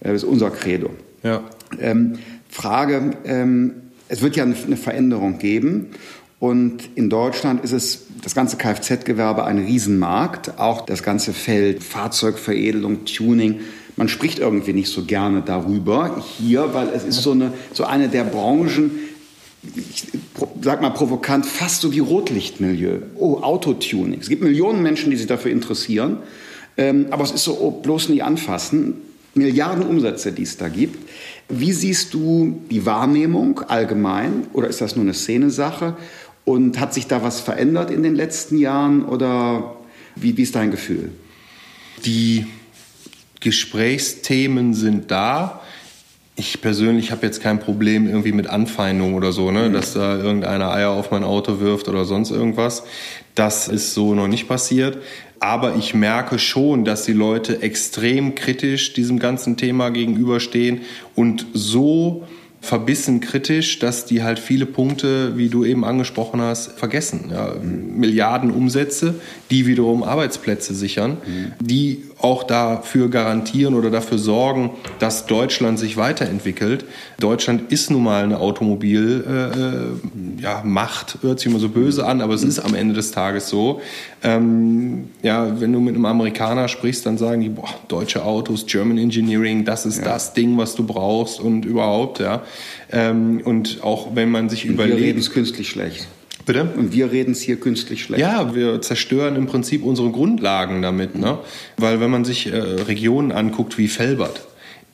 Das 0.00 0.12
ist 0.12 0.24
unser 0.24 0.50
Credo. 0.50 0.90
Ja. 1.22 1.42
Ähm, 1.80 2.18
Frage, 2.48 3.12
ähm, 3.24 3.72
es 4.08 4.22
wird 4.22 4.36
ja 4.36 4.44
eine 4.44 4.76
Veränderung 4.76 5.38
geben. 5.38 5.90
Und 6.38 6.90
in 6.94 7.08
Deutschland 7.08 7.64
ist 7.64 7.72
es 7.72 8.06
das 8.22 8.34
ganze 8.34 8.56
Kfz-Gewerbe 8.56 9.44
ein 9.44 9.58
Riesenmarkt, 9.58 10.58
auch 10.58 10.84
das 10.84 11.02
ganze 11.02 11.32
Feld 11.32 11.82
Fahrzeugveredelung, 11.82 13.04
Tuning 13.06 13.60
man 13.96 14.08
spricht 14.08 14.38
irgendwie 14.38 14.74
nicht 14.74 14.90
so 14.90 15.04
gerne 15.04 15.42
darüber 15.42 16.22
hier, 16.38 16.74
weil 16.74 16.88
es 16.90 17.04
ist 17.04 17.22
so 17.22 17.32
eine, 17.32 17.52
so 17.72 17.84
eine 17.84 18.08
der 18.08 18.24
Branchen, 18.24 18.90
ich 19.74 20.06
sag 20.60 20.82
mal 20.82 20.90
provokant, 20.90 21.46
fast 21.46 21.80
so 21.80 21.92
wie 21.92 21.98
Rotlichtmilieu. 21.98 22.98
Oh, 23.16 23.38
Autotuning. 23.38 24.20
Es 24.20 24.28
gibt 24.28 24.42
Millionen 24.42 24.82
Menschen, 24.82 25.10
die 25.10 25.16
sich 25.16 25.26
dafür 25.26 25.50
interessieren, 25.50 26.18
ähm, 26.76 27.06
aber 27.10 27.24
es 27.24 27.32
ist 27.32 27.44
so, 27.44 27.58
oh, 27.58 27.70
bloß 27.70 28.10
nie 28.10 28.20
anfassen. 28.20 28.94
Milliarden 29.36 29.84
Umsätze, 29.84 30.32
die 30.32 30.42
es 30.42 30.56
da 30.56 30.68
gibt. 30.68 31.08
Wie 31.48 31.72
siehst 31.72 32.14
du 32.14 32.60
die 32.70 32.86
Wahrnehmung 32.86 33.60
allgemein 33.60 34.46
oder 34.52 34.68
ist 34.68 34.80
das 34.80 34.96
nur 34.96 35.04
eine 35.04 35.14
Szenesache? 35.14 35.96
Und 36.44 36.78
hat 36.78 36.94
sich 36.94 37.06
da 37.06 37.22
was 37.22 37.40
verändert 37.40 37.90
in 37.90 38.02
den 38.02 38.14
letzten 38.14 38.58
Jahren 38.58 39.04
oder 39.04 39.76
wie, 40.14 40.36
wie 40.36 40.42
ist 40.42 40.54
dein 40.54 40.70
Gefühl? 40.70 41.10
Die 42.04 42.46
Gesprächsthemen 43.40 44.74
sind 44.74 45.10
da. 45.10 45.60
Ich 46.36 46.60
persönlich 46.60 47.12
habe 47.12 47.24
jetzt 47.24 47.42
kein 47.42 47.60
Problem 47.60 48.06
irgendwie 48.06 48.32
mit 48.32 48.46
Anfeindung 48.46 49.14
oder 49.14 49.32
so, 49.32 49.50
ne? 49.50 49.68
Mhm. 49.68 49.72
dass 49.72 49.94
da 49.94 50.16
irgendeiner 50.16 50.70
Eier 50.70 50.90
auf 50.90 51.10
mein 51.10 51.24
Auto 51.24 51.60
wirft 51.60 51.88
oder 51.88 52.04
sonst 52.04 52.30
irgendwas. 52.30 52.84
Das 53.34 53.68
ist 53.68 53.94
so 53.94 54.14
noch 54.14 54.28
nicht 54.28 54.46
passiert. 54.46 54.98
Aber 55.40 55.76
ich 55.76 55.94
merke 55.94 56.38
schon, 56.38 56.84
dass 56.84 57.04
die 57.04 57.12
Leute 57.12 57.62
extrem 57.62 58.34
kritisch 58.34 58.92
diesem 58.94 59.18
ganzen 59.18 59.56
Thema 59.56 59.90
gegenüberstehen 59.90 60.80
und 61.14 61.46
so 61.52 62.26
verbissen 62.66 63.20
kritisch, 63.20 63.78
dass 63.78 64.06
die 64.06 64.22
halt 64.22 64.38
viele 64.38 64.66
Punkte, 64.66 65.36
wie 65.36 65.48
du 65.48 65.64
eben 65.64 65.84
angesprochen 65.84 66.40
hast, 66.40 66.72
vergessen. 66.72 67.30
Ja, 67.30 67.54
mhm. 67.54 67.98
Milliarden 67.98 68.50
Umsätze, 68.50 69.14
die 69.50 69.66
wiederum 69.66 70.02
Arbeitsplätze 70.02 70.74
sichern, 70.74 71.18
mhm. 71.24 71.52
die 71.60 72.04
auch 72.18 72.44
dafür 72.44 73.10
garantieren 73.10 73.74
oder 73.74 73.90
dafür 73.90 74.16
sorgen, 74.16 74.70
dass 74.98 75.26
Deutschland 75.26 75.78
sich 75.78 75.98
weiterentwickelt. 75.98 76.86
Deutschland 77.20 77.70
ist 77.70 77.90
nun 77.90 78.04
mal 78.04 78.24
eine 78.24 78.40
Automobilmacht, 78.40 79.56
äh, 79.56 80.42
ja, 80.42 80.62
Macht, 80.64 81.18
hört 81.20 81.40
sich 81.40 81.50
immer 81.50 81.58
so 81.58 81.68
böse 81.68 82.06
an, 82.06 82.22
aber 82.22 82.32
es 82.32 82.42
ist 82.42 82.58
am 82.58 82.74
Ende 82.74 82.94
des 82.94 83.10
Tages 83.10 83.48
so. 83.48 83.82
Ähm, 84.22 85.10
ja, 85.22 85.60
wenn 85.60 85.72
du 85.72 85.80
mit 85.80 85.94
einem 85.94 86.06
Amerikaner 86.06 86.68
sprichst, 86.68 87.04
dann 87.04 87.18
sagen 87.18 87.42
die, 87.42 87.50
boah, 87.50 87.68
deutsche 87.88 88.24
Autos, 88.24 88.64
German 88.66 88.96
Engineering, 88.96 89.66
das 89.66 89.84
ist 89.84 89.98
ja. 89.98 90.04
das 90.04 90.32
Ding, 90.32 90.56
was 90.56 90.74
du 90.74 90.86
brauchst 90.86 91.38
und 91.38 91.66
überhaupt, 91.66 92.20
ja. 92.20 92.42
Ähm, 92.90 93.42
und 93.44 93.80
auch 93.82 94.14
wenn 94.14 94.30
man 94.30 94.48
sich 94.48 94.64
überlegt. 94.64 94.98
Wir 94.98 95.06
reden 95.06 95.18
es 95.18 95.30
künstlich 95.30 95.68
schlecht. 95.68 96.06
Bitte? 96.46 96.72
Und 96.76 96.92
wir 96.92 97.10
reden 97.10 97.32
es 97.32 97.40
hier 97.40 97.56
künstlich 97.56 98.04
schlecht. 98.04 98.20
Ja, 98.20 98.54
wir 98.54 98.80
zerstören 98.80 99.34
im 99.34 99.46
Prinzip 99.46 99.82
unsere 99.82 100.10
Grundlagen 100.10 100.80
damit. 100.80 101.16
Ne? 101.16 101.38
Weil 101.76 102.00
wenn 102.00 102.10
man 102.10 102.24
sich 102.24 102.46
äh, 102.46 102.56
Regionen 102.56 103.32
anguckt 103.32 103.76
wie 103.78 103.88
Felbert, 103.88 104.46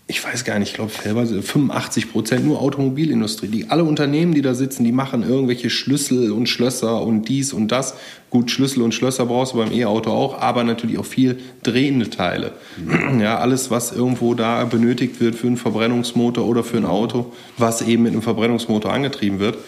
ich 0.08 0.22
weiß 0.22 0.44
gar 0.44 0.58
nicht, 0.58 0.70
ich 0.70 0.74
glaube, 0.74 0.90
Felbert 0.90 1.28
85 1.28 2.10
Prozent 2.10 2.44
nur 2.44 2.60
Automobilindustrie. 2.60 3.48
Die, 3.48 3.70
alle 3.70 3.84
Unternehmen, 3.84 4.34
die 4.34 4.42
da 4.42 4.52
sitzen, 4.52 4.84
die 4.84 4.92
machen 4.92 5.22
irgendwelche 5.22 5.70
Schlüssel 5.70 6.32
und 6.32 6.48
Schlösser 6.48 7.02
und 7.02 7.28
dies 7.28 7.52
und 7.52 7.68
das. 7.68 7.94
Gut, 8.28 8.50
Schlüssel 8.50 8.82
und 8.82 8.94
Schlösser 8.94 9.26
brauchst 9.26 9.52
du 9.52 9.58
beim 9.58 9.72
E-Auto 9.72 10.10
auch, 10.10 10.38
aber 10.38 10.64
natürlich 10.64 10.98
auch 10.98 11.06
viel 11.06 11.38
drehende 11.62 12.10
Teile. 12.10 12.52
Mhm. 12.76 13.20
Ja, 13.20 13.38
alles, 13.38 13.70
was 13.70 13.92
irgendwo 13.92 14.34
da 14.34 14.64
benötigt 14.64 15.20
wird 15.20 15.34
für 15.34 15.46
einen 15.46 15.56
Verbrennungsmotor 15.56 16.46
oder 16.46 16.64
für 16.64 16.78
ein 16.78 16.86
Auto, 16.86 17.32
was 17.56 17.82
eben 17.82 18.02
mit 18.02 18.12
einem 18.12 18.22
Verbrennungsmotor 18.22 18.92
angetrieben 18.92 19.38
wird. 19.38 19.58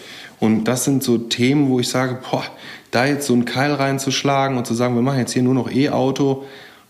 Und 0.40 0.64
das 0.64 0.84
sind 0.84 1.02
so 1.02 1.18
Themen, 1.18 1.68
wo 1.68 1.80
ich 1.80 1.88
sage, 1.88 2.18
boah, 2.30 2.44
da 2.90 3.06
jetzt 3.06 3.26
so 3.26 3.32
einen 3.32 3.44
Keil 3.44 3.72
reinzuschlagen 3.72 4.56
und 4.56 4.66
zu 4.66 4.74
sagen, 4.74 4.94
wir 4.94 5.02
machen 5.02 5.18
jetzt 5.18 5.32
hier 5.32 5.42
nur 5.42 5.54
noch 5.54 5.70
E-Auto, 5.70 6.44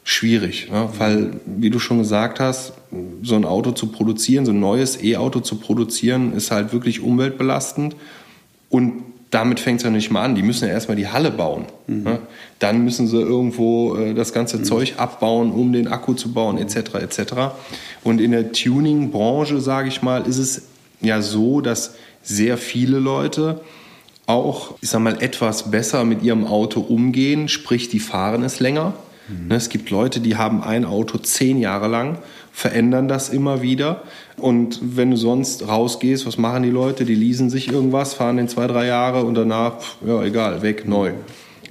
schwierig. 0.05 0.71
Ne? 0.71 0.89
Weil, 0.99 1.41
wie 1.47 1.71
du 1.71 1.79
schon 1.79 1.99
gesagt 1.99 2.41
hast, 2.41 2.75
so 3.23 3.35
ein 3.35 3.45
Auto 3.45 3.73
zu 3.73 3.87
produzieren, 3.87 4.45
so 4.45 4.53
ein 4.53 4.61
neues 4.61 5.03
E-Auto 5.03 5.41
zu 5.41 5.57
produzieren, 5.57 6.35
ist 6.35 6.51
halt 6.51 6.73
wirklich 6.73 7.01
umweltbelastend. 7.01 7.97
Und 8.69 9.03
damit 9.31 9.59
fängt 9.59 9.81
es 9.81 9.85
ja 9.85 9.91
nicht 9.91 10.11
mal 10.11 10.23
an. 10.23 10.35
Die 10.37 10.43
müssen 10.43 10.69
ja 10.69 10.73
erstmal 10.73 10.97
die 10.97 11.09
Halle 11.09 11.31
bauen. 11.31 11.65
Mhm. 11.87 12.03
Ne? 12.05 12.19
Dann 12.61 12.85
müssen 12.85 13.09
sie 13.09 13.21
irgendwo 13.21 13.97
äh, 13.97 14.15
das 14.15 14.33
ganze 14.33 14.59
mhm. 14.59 14.65
Zeug 14.65 14.95
abbauen, 14.99 15.51
um 15.51 15.73
den 15.73 15.89
Akku 15.89 16.15
zu 16.15 16.33
bauen, 16.33 16.59
etc. 16.59 16.95
etc. 16.95 17.35
Und 18.05 18.21
in 18.21 18.31
der 18.31 18.53
Tuning-Branche, 18.53 19.61
sage 19.61 19.89
ich 19.89 20.03
mal, 20.03 20.23
ist 20.27 20.39
es 20.39 20.63
ja 21.01 21.21
so, 21.21 21.61
dass 21.61 21.95
sehr 22.25 22.59
viele 22.59 22.99
Leute 22.99 23.61
auch, 24.27 24.75
ich 24.81 24.89
sag 24.89 25.01
mal, 25.01 25.23
etwas 25.23 25.71
besser 25.71 26.05
mit 26.05 26.23
ihrem 26.23 26.47
Auto 26.47 26.81
umgehen, 26.81 27.49
sprich, 27.49 27.89
die 27.89 28.01
fahren 28.01 28.43
es 28.43 28.59
länger. 28.59 28.95
Mhm. 29.29 29.51
Es 29.51 29.69
gibt 29.69 29.91
Leute, 29.91 30.21
die 30.21 30.37
haben 30.37 30.63
ein 30.63 30.85
Auto 30.85 31.19
zehn 31.19 31.59
Jahre 31.59 31.89
lang, 31.89 32.19
verändern 32.53 33.07
das 33.07 33.29
immer 33.29 33.63
wieder. 33.63 34.03
Und 34.37 34.81
wenn 34.83 35.11
du 35.11 35.17
sonst 35.17 35.69
rausgehst, 35.69 36.27
was 36.27 36.39
machen 36.39 36.63
die 36.63 36.71
Leute? 36.71 37.05
Die 37.05 37.15
leasen 37.15 37.51
sich 37.51 37.71
irgendwas, 37.71 38.15
fahren 38.15 38.39
den 38.39 38.49
zwei, 38.49 38.67
drei 38.67 38.87
Jahre 38.87 39.25
und 39.25 39.35
danach, 39.35 39.75
ja, 40.07 40.23
egal, 40.23 40.63
weg, 40.63 40.89
neu 40.89 41.13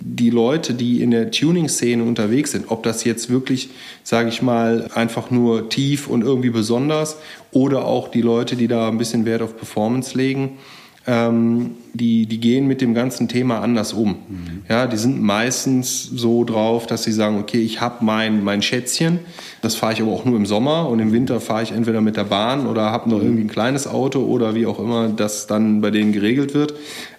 die 0.05 0.29
Leute, 0.29 0.74
die 0.74 1.01
in 1.01 1.12
der 1.12 1.31
Tuning-Szene 1.31 2.03
unterwegs 2.03 2.51
sind, 2.51 2.69
ob 2.69 2.83
das 2.83 3.03
jetzt 3.05 3.29
wirklich, 3.29 3.69
sage 4.03 4.29
ich 4.29 4.41
mal, 4.41 4.89
einfach 4.93 5.31
nur 5.31 5.69
tief 5.69 6.07
und 6.07 6.24
irgendwie 6.24 6.50
besonders 6.50 7.17
oder 7.53 7.86
auch 7.86 8.10
die 8.10 8.22
Leute, 8.22 8.55
die 8.55 8.67
da 8.67 8.89
ein 8.89 8.98
bisschen 8.98 9.25
Wert 9.25 9.41
auf 9.41 9.55
Performance 9.57 10.17
legen, 10.17 10.57
ähm, 11.05 11.72
die, 11.93 12.25
die 12.25 12.39
gehen 12.39 12.65
mit 12.65 12.79
dem 12.79 12.93
ganzen 12.93 13.27
Thema 13.27 13.60
anders 13.60 13.91
um. 13.91 14.10
Mhm. 14.10 14.62
Ja, 14.69 14.88
die 14.88 14.95
sind 14.95 15.22
meistens 15.22 16.03
so 16.03 16.45
drauf, 16.45 16.88
dass 16.88 17.03
sie 17.03 17.12
sagen, 17.12 17.39
okay, 17.39 17.60
ich 17.60 17.81
habe 17.81 18.05
mein, 18.05 18.41
mein 18.43 18.62
Schätzchen, 18.62 19.19
das 19.62 19.75
fahre 19.75 19.93
ich 19.93 20.01
aber 20.01 20.12
auch 20.12 20.24
nur 20.24 20.38
im 20.38 20.45
Sommer 20.45 20.88
und 20.88 21.00
im 21.00 21.12
Winter 21.12 21.41
fahre 21.41 21.63
ich 21.63 21.74
entweder 21.74 22.00
mit 22.00 22.15
der 22.15 22.24
Bahn 22.24 22.67
oder 22.67 22.83
habe 22.83 23.10
noch 23.10 23.22
irgendwie 23.22 23.43
ein 23.43 23.50
kleines 23.50 23.86
Auto 23.86 24.22
oder 24.22 24.55
wie 24.55 24.65
auch 24.65 24.79
immer 24.79 25.10
das 25.10 25.45
dann 25.45 25.81
bei 25.81 25.91
denen 25.91 26.13
geregelt 26.13 26.53
wird. 26.53 26.74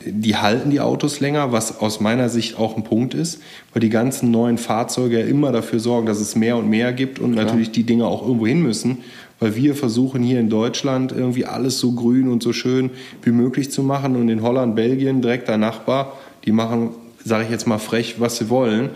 Die 0.04 0.36
halten 0.36 0.70
die 0.70 0.80
Autos 0.80 1.20
länger, 1.20 1.52
was 1.52 1.80
aus 1.80 2.00
meiner 2.00 2.30
Sicht 2.30 2.58
auch 2.58 2.78
ein 2.78 2.84
Punkt 2.84 3.12
ist, 3.12 3.42
weil 3.74 3.80
die 3.80 3.90
ganzen 3.90 4.30
neuen 4.30 4.56
Fahrzeuge 4.56 5.20
ja 5.20 5.26
immer 5.26 5.52
dafür 5.52 5.78
sorgen, 5.78 6.06
dass 6.06 6.20
es 6.20 6.36
mehr 6.36 6.56
und 6.56 6.70
mehr 6.70 6.94
gibt 6.94 7.18
und 7.18 7.32
Klar. 7.32 7.44
natürlich 7.44 7.70
die 7.70 7.84
Dinge 7.84 8.06
auch 8.06 8.22
irgendwo 8.22 8.46
hin 8.46 8.62
müssen 8.62 8.98
weil 9.40 9.56
wir 9.56 9.74
versuchen 9.74 10.22
hier 10.22 10.40
in 10.40 10.48
Deutschland 10.48 11.12
irgendwie 11.12 11.44
alles 11.44 11.78
so 11.78 11.92
grün 11.92 12.28
und 12.28 12.42
so 12.42 12.52
schön 12.52 12.90
wie 13.22 13.30
möglich 13.30 13.70
zu 13.70 13.82
machen 13.82 14.16
und 14.16 14.28
in 14.28 14.42
Holland, 14.42 14.76
Belgien, 14.76 15.22
direkt 15.22 15.48
der 15.48 15.58
Nachbar, 15.58 16.14
die 16.44 16.52
machen, 16.52 16.90
sage 17.24 17.44
ich 17.44 17.50
jetzt 17.50 17.66
mal 17.66 17.78
frech, 17.78 18.16
was 18.18 18.36
sie 18.36 18.50
wollen. 18.50 18.90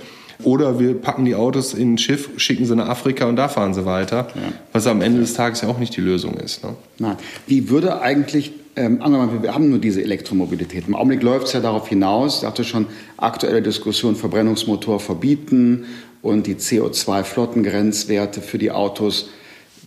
Oder 0.45 0.79
wir 0.79 0.95
packen 0.95 1.25
die 1.25 1.35
Autos 1.35 1.75
in 1.75 1.95
ein 1.95 1.99
Schiff, 1.99 2.31
schicken 2.37 2.65
sie 2.65 2.77
nach 2.77 2.89
Afrika 2.89 3.27
und 3.27 3.35
da 3.35 3.49
fahren 3.49 3.75
sie 3.75 3.85
weiter, 3.85 4.29
ja. 4.35 4.53
was 4.73 4.87
am 4.87 5.03
Ende 5.03 5.21
des 5.21 5.35
Tages 5.35 5.63
ja 5.63 5.69
auch 5.69 5.79
nicht 5.79 5.97
die 5.97 6.01
Lösung 6.01 6.35
ist. 6.35 6.63
Ne? 6.63 6.77
Nein. 6.99 7.17
Wie 7.49 7.71
würde 7.71 8.01
eigentlich, 8.01 8.53
ähm, 8.77 9.03
angenommen, 9.03 9.43
wir 9.43 9.53
haben 9.53 9.69
nur 9.69 9.81
diese 9.81 10.01
Elektromobilität. 10.01 10.85
Im 10.87 10.95
Augenblick 10.95 11.25
läuft 11.25 11.49
es 11.49 11.55
ja 11.55 11.61
darauf 11.61 11.89
hinaus, 11.89 12.37
ich 12.37 12.41
dachte 12.43 12.63
schon, 12.63 12.87
aktuelle 13.17 13.63
Diskussion, 13.63 14.15
Verbrennungsmotor 14.15 15.01
verbieten 15.01 15.87
und 16.23 16.47
die 16.47 16.55
CO2-Flottengrenzwerte 16.55 18.41
für 18.41 18.59
die 18.59 18.71
Autos 18.71 19.31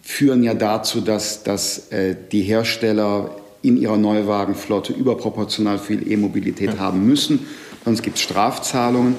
führen 0.02 0.44
ja 0.44 0.54
dazu, 0.54 1.02
dass, 1.02 1.44
dass 1.44 1.92
äh, 1.92 2.16
die 2.32 2.42
Hersteller 2.42 3.36
in 3.62 3.78
ihrer 3.78 3.98
Neuwagenflotte 3.98 4.94
überproportional 4.94 5.78
viel 5.78 6.12
E-Mobilität 6.12 6.74
ja. 6.74 6.80
haben 6.80 7.06
müssen. 7.06 7.46
Sonst 7.86 8.02
gibt 8.02 8.18
es 8.18 8.24
Strafzahlungen. 8.24 9.16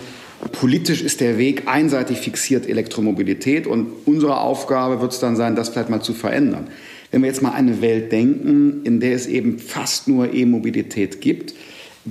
Politisch 0.50 1.02
ist 1.02 1.20
der 1.20 1.38
Weg 1.38 1.68
einseitig 1.68 2.18
fixiert 2.18 2.68
Elektromobilität 2.68 3.68
und 3.68 3.92
unsere 4.06 4.40
Aufgabe 4.40 5.00
wird 5.00 5.12
es 5.12 5.20
dann 5.20 5.36
sein, 5.36 5.54
das 5.54 5.68
vielleicht 5.68 5.88
mal 5.88 6.02
zu 6.02 6.14
verändern. 6.14 6.66
Wenn 7.12 7.22
wir 7.22 7.28
jetzt 7.28 7.42
mal 7.42 7.52
eine 7.52 7.80
Welt 7.80 8.10
denken, 8.10 8.80
in 8.82 8.98
der 8.98 9.14
es 9.14 9.26
eben 9.26 9.60
fast 9.60 10.08
nur 10.08 10.34
E-Mobilität 10.34 11.20
gibt, 11.20 11.54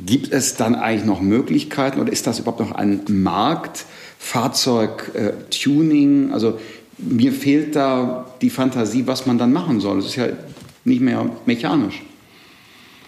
gibt 0.06 0.32
es 0.32 0.56
dann 0.56 0.76
eigentlich 0.76 1.06
noch 1.06 1.20
Möglichkeiten 1.20 2.00
oder 2.00 2.14
ist 2.14 2.26
das 2.26 2.40
überhaupt 2.40 2.62
noch 2.62 2.72
ein 2.72 3.02
Markt? 3.10 3.86
Fahrzeugtuning, 4.18 6.30
äh, 6.30 6.34
also 6.34 6.58
mir 7.02 7.32
fehlt 7.32 7.76
da 7.76 8.26
die 8.42 8.50
Fantasie, 8.50 9.08
was 9.08 9.26
man 9.26 9.38
dann 9.38 9.54
machen 9.54 9.80
soll. 9.80 10.00
Es 10.00 10.06
ist 10.06 10.16
ja 10.16 10.28
nicht 10.84 11.02
mehr 11.02 11.30
mechanisch. 11.46 12.02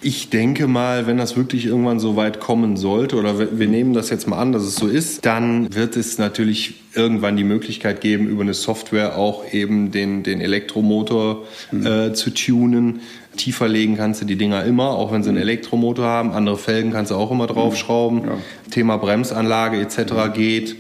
Ich 0.06 0.30
denke 0.30 0.68
mal, 0.68 1.08
wenn 1.08 1.18
das 1.18 1.38
wirklich 1.38 1.66
irgendwann 1.66 1.98
so 1.98 2.18
weit 2.18 2.42
kommen 2.42 2.76
sollte, 2.76 3.16
oder 3.16 3.58
wir 3.58 3.68
nehmen 3.68 3.94
das 3.94 4.10
jetzt 4.10 4.28
mal 4.28 4.38
an, 4.38 4.52
dass 4.52 4.64
es 4.64 4.76
so 4.76 4.88
ist, 4.88 5.26
dann 5.26 5.74
wird 5.74 5.96
es 5.96 6.18
natürlich 6.18 6.74
irgendwann 6.94 7.38
die 7.38 7.46
Möglichkeit 7.46 8.02
geben, 8.02 8.28
über 8.28 8.42
eine 8.42 8.54
Software 8.54 9.18
auch 9.18 9.54
eben 9.54 9.92
den, 9.92 10.24
den 10.24 10.42
Elektromotor 10.42 11.44
mhm. 11.72 11.86
äh, 11.86 12.14
zu 12.14 12.32
tunen. 12.32 13.00
Tiefer 13.38 13.70
legen 13.70 13.96
kannst 13.96 14.22
du 14.22 14.26
die 14.26 14.36
Dinger 14.36 14.66
immer, 14.66 14.90
auch 14.90 15.14
wenn 15.14 15.24
sie 15.24 15.30
einen 15.30 15.38
mhm. 15.38 15.44
Elektromotor 15.44 16.06
haben. 16.06 16.34
Andere 16.34 16.58
Felgen 16.58 16.92
kannst 16.92 17.12
du 17.12 17.16
auch 17.16 17.32
immer 17.32 17.48
draufschrauben. 17.48 18.26
Ja. 18.26 18.38
Thema 18.72 18.98
Bremsanlage 18.98 19.80
etc. 19.80 19.98
Mhm. 20.12 20.34
geht. 20.34 20.76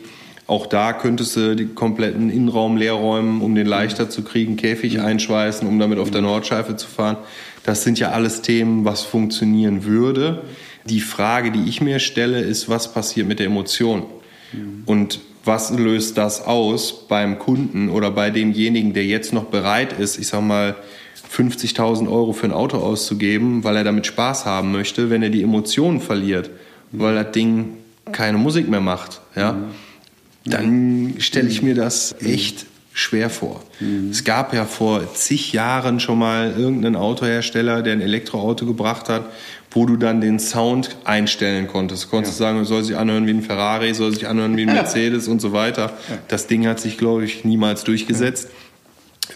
Auch 0.53 0.67
da 0.67 0.93
könntest 0.93 1.36
du 1.36 1.55
die 1.55 1.65
kompletten 1.65 2.29
Innenraum 2.29 2.77
leer 2.77 2.93
räumen, 2.93 3.41
um 3.41 3.55
den 3.55 3.65
leichter 3.65 4.12
zu 4.12 4.22
kriegen, 4.22 4.55
Käfig 4.55 4.98
mhm. 4.98 5.05
einschweißen, 5.05 5.67
um 5.67 5.79
damit 5.79 5.98
auf 5.98 6.12
der 6.12 6.22
Nordschleife 6.22 6.75
zu 6.75 6.88
fahren. 6.88 7.17
Das 7.63 7.83
sind 7.83 7.98
ja 7.98 8.12
alles 8.12 8.43
Themen, 8.43 8.86
was 8.86 9.01
funktionieren 9.01 9.83
würde. 9.83 10.43
Die 10.86 11.00
Frage, 11.00 11.51
die 11.51 11.67
ich 11.67 11.81
mir 11.81 11.98
stelle, 11.98 12.39
ist, 12.39 12.69
was 12.69 12.93
passiert 12.93 13.27
mit 13.27 13.39
der 13.39 13.48
Emotion? 13.48 14.03
Mhm. 14.51 14.83
Und 14.86 15.22
was 15.43 15.72
löst 15.72 16.19
das 16.19 16.45
aus 16.45 17.07
beim 17.07 17.39
Kunden 17.39 17.89
oder 17.89 18.12
bei 18.12 18.29
demjenigen, 18.29 18.93
der 18.93 19.05
jetzt 19.05 19.33
noch 19.33 19.45
bereit 19.45 19.93
ist, 20.00 20.19
ich 20.19 20.27
sag 20.27 20.43
mal, 20.43 20.75
50.000 21.36 22.07
Euro 22.07 22.31
für 22.31 22.45
ein 22.45 22.53
Auto 22.53 22.77
auszugeben, 22.77 23.63
weil 23.63 23.77
er 23.77 23.83
damit 23.83 24.05
Spaß 24.05 24.45
haben 24.45 24.72
möchte, 24.72 25.10
wenn 25.10 25.24
er 25.24 25.31
die 25.31 25.41
Emotionen 25.41 26.00
verliert, 26.00 26.51
weil 26.91 27.15
das 27.15 27.31
Ding 27.31 27.69
keine 28.12 28.38
Musik 28.38 28.69
mehr 28.69 28.81
macht, 28.81 29.19
ja? 29.36 29.53
Mhm 29.53 29.92
dann 30.45 31.15
stelle 31.19 31.50
ich 31.50 31.62
mir 31.62 31.75
das 31.75 32.15
echt 32.19 32.65
schwer 32.93 33.29
vor. 33.29 33.63
Mhm. 33.79 34.09
Es 34.12 34.23
gab 34.23 34.53
ja 34.53 34.65
vor 34.65 35.13
zig 35.13 35.51
Jahren 35.53 36.00
schon 36.00 36.19
mal 36.19 36.53
irgendeinen 36.57 36.95
Autohersteller, 36.95 37.81
der 37.81 37.93
ein 37.93 38.01
Elektroauto 38.01 38.65
gebracht 38.65 39.09
hat, 39.09 39.25
wo 39.71 39.85
du 39.85 39.97
dann 39.97 40.21
den 40.21 40.39
Sound 40.39 40.95
einstellen 41.03 41.67
konntest. 41.67 42.05
Du 42.05 42.09
konntest 42.09 42.39
ja. 42.39 42.47
sagen, 42.47 42.63
soll 42.65 42.83
sich 42.83 42.95
anhören 42.95 43.25
wie 43.25 43.31
ein 43.31 43.41
Ferrari, 43.41 43.93
soll 43.95 44.13
sich 44.13 44.27
anhören 44.27 44.55
wie 44.55 44.63
ein 44.63 44.67
Mercedes 44.73 45.27
und 45.27 45.41
so 45.41 45.53
weiter. 45.53 45.93
Ja. 46.09 46.17
Das 46.27 46.45
Ding 46.45 46.67
hat 46.67 46.79
sich, 46.79 46.97
glaube 46.97 47.25
ich, 47.25 47.43
niemals 47.43 47.83
durchgesetzt. 47.83 48.50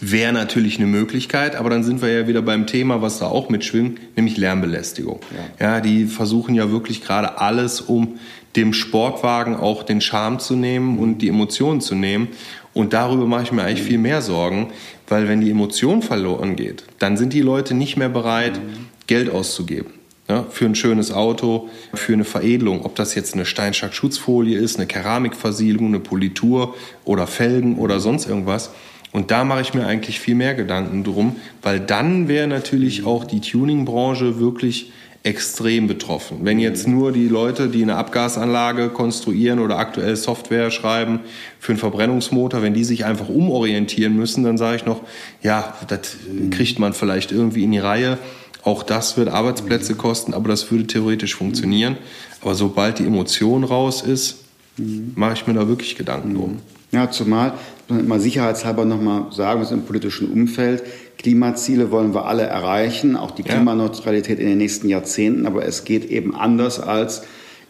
Wäre 0.00 0.32
natürlich 0.32 0.78
eine 0.78 0.86
Möglichkeit, 0.86 1.56
aber 1.56 1.70
dann 1.70 1.82
sind 1.82 2.02
wir 2.02 2.12
ja 2.12 2.28
wieder 2.28 2.42
beim 2.42 2.66
Thema, 2.66 3.02
was 3.02 3.18
da 3.18 3.26
auch 3.26 3.48
mitschwingt, 3.48 4.16
nämlich 4.16 4.36
Lärmbelästigung. 4.36 5.20
Ja, 5.58 5.66
ja 5.66 5.80
die 5.80 6.06
versuchen 6.06 6.54
ja 6.54 6.70
wirklich 6.70 7.02
gerade 7.02 7.38
alles, 7.38 7.80
um 7.80 8.18
dem 8.56 8.72
Sportwagen 8.72 9.56
auch 9.56 9.82
den 9.82 10.00
Charme 10.00 10.38
zu 10.38 10.56
nehmen 10.56 10.98
und 10.98 11.18
die 11.18 11.28
Emotionen 11.28 11.80
zu 11.80 11.94
nehmen. 11.94 12.28
Und 12.74 12.92
darüber 12.92 13.26
mache 13.26 13.44
ich 13.44 13.52
mir 13.52 13.62
eigentlich 13.62 13.86
viel 13.86 13.98
mehr 13.98 14.22
Sorgen, 14.22 14.68
weil 15.08 15.28
wenn 15.28 15.40
die 15.40 15.50
Emotion 15.50 16.02
verloren 16.02 16.56
geht, 16.56 16.84
dann 16.98 17.16
sind 17.16 17.32
die 17.32 17.40
Leute 17.40 17.74
nicht 17.74 17.96
mehr 17.96 18.08
bereit, 18.08 18.60
Geld 19.06 19.30
auszugeben. 19.30 19.92
Ja, 20.28 20.44
für 20.50 20.66
ein 20.66 20.74
schönes 20.74 21.10
Auto, 21.10 21.70
für 21.94 22.12
eine 22.12 22.24
Veredelung, 22.24 22.84
ob 22.84 22.94
das 22.94 23.14
jetzt 23.14 23.32
eine 23.32 23.46
Steinschlag-Schutzfolie 23.46 24.58
ist, 24.58 24.76
eine 24.76 24.86
Keramikversiegelung, 24.86 25.86
eine 25.86 26.00
Politur 26.00 26.74
oder 27.06 27.26
Felgen 27.26 27.78
oder 27.78 27.98
sonst 27.98 28.28
irgendwas. 28.28 28.70
Und 29.12 29.30
da 29.30 29.44
mache 29.44 29.62
ich 29.62 29.74
mir 29.74 29.86
eigentlich 29.86 30.20
viel 30.20 30.34
mehr 30.34 30.54
Gedanken 30.54 31.04
drum, 31.04 31.36
weil 31.62 31.80
dann 31.80 32.28
wäre 32.28 32.46
natürlich 32.46 33.06
auch 33.06 33.24
die 33.24 33.40
Tuning-Branche 33.40 34.38
wirklich 34.38 34.92
extrem 35.22 35.88
betroffen. 35.88 36.38
Wenn 36.42 36.58
jetzt 36.58 36.86
nur 36.86 37.12
die 37.12 37.26
Leute, 37.26 37.68
die 37.68 37.82
eine 37.82 37.96
Abgasanlage 37.96 38.88
konstruieren 38.88 39.58
oder 39.58 39.78
aktuell 39.78 40.16
Software 40.16 40.70
schreiben 40.70 41.20
für 41.58 41.72
einen 41.72 41.78
Verbrennungsmotor, 41.78 42.62
wenn 42.62 42.74
die 42.74 42.84
sich 42.84 43.04
einfach 43.04 43.28
umorientieren 43.28 44.14
müssen, 44.14 44.44
dann 44.44 44.56
sage 44.56 44.76
ich 44.76 44.86
noch, 44.86 45.02
ja, 45.42 45.74
das 45.88 46.16
kriegt 46.50 46.78
man 46.78 46.92
vielleicht 46.92 47.32
irgendwie 47.32 47.64
in 47.64 47.72
die 47.72 47.78
Reihe. 47.78 48.18
Auch 48.62 48.82
das 48.82 49.16
wird 49.16 49.28
Arbeitsplätze 49.28 49.94
kosten, 49.96 50.34
aber 50.34 50.48
das 50.48 50.70
würde 50.70 50.86
theoretisch 50.86 51.34
funktionieren. 51.34 51.96
Aber 52.40 52.54
sobald 52.54 52.98
die 52.98 53.04
Emotion 53.04 53.64
raus 53.64 54.02
ist, 54.02 54.44
mache 54.76 55.34
ich 55.34 55.46
mir 55.46 55.54
da 55.54 55.66
wirklich 55.68 55.96
Gedanken 55.96 56.34
drum. 56.34 56.58
Ja, 56.90 57.10
zumal, 57.10 57.52
mal 57.88 58.18
sicherheitshalber 58.18 58.86
nochmal 58.86 59.26
sagen, 59.30 59.60
wir 59.60 59.66
sind 59.66 59.80
im 59.80 59.84
politischen 59.84 60.30
Umfeld. 60.30 60.82
Klimaziele 61.18 61.90
wollen 61.90 62.14
wir 62.14 62.24
alle 62.24 62.44
erreichen, 62.44 63.14
auch 63.16 63.32
die 63.32 63.42
Klimaneutralität 63.42 64.38
in 64.38 64.46
den 64.46 64.58
nächsten 64.58 64.88
Jahrzehnten, 64.88 65.46
aber 65.46 65.66
es 65.66 65.84
geht 65.84 66.06
eben 66.10 66.34
anders 66.34 66.80
als, 66.80 67.22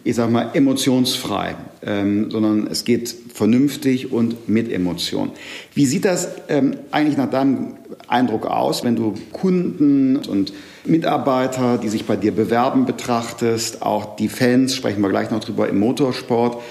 ich 0.04 0.14
sag 0.14 0.30
mal, 0.30 0.50
emotionsfrei, 0.54 1.56
ähm, 1.84 2.30
sondern 2.30 2.68
es 2.68 2.84
geht 2.84 3.12
vernünftig 3.34 4.12
und 4.12 4.48
mit 4.48 4.70
Emotion. 4.70 5.32
Wie 5.74 5.86
sieht 5.86 6.04
das 6.04 6.28
ähm, 6.48 6.76
eigentlich 6.92 7.16
nach 7.16 7.30
deinem 7.30 7.74
Eindruck 8.06 8.46
aus, 8.46 8.84
wenn 8.84 8.94
du 8.94 9.14
Kunden 9.32 10.16
und 10.16 10.52
Mitarbeiter, 10.84 11.78
die 11.78 11.88
sich 11.88 12.04
bei 12.04 12.16
dir 12.16 12.32
bewerben, 12.32 12.86
betrachtest, 12.86 13.82
auch 13.82 14.16
die 14.16 14.28
Fans, 14.28 14.76
sprechen 14.76 15.00
wir 15.00 15.08
gleich 15.08 15.30
noch 15.30 15.40
drüber, 15.40 15.68
im 15.68 15.80
Motorsport? 15.80 16.62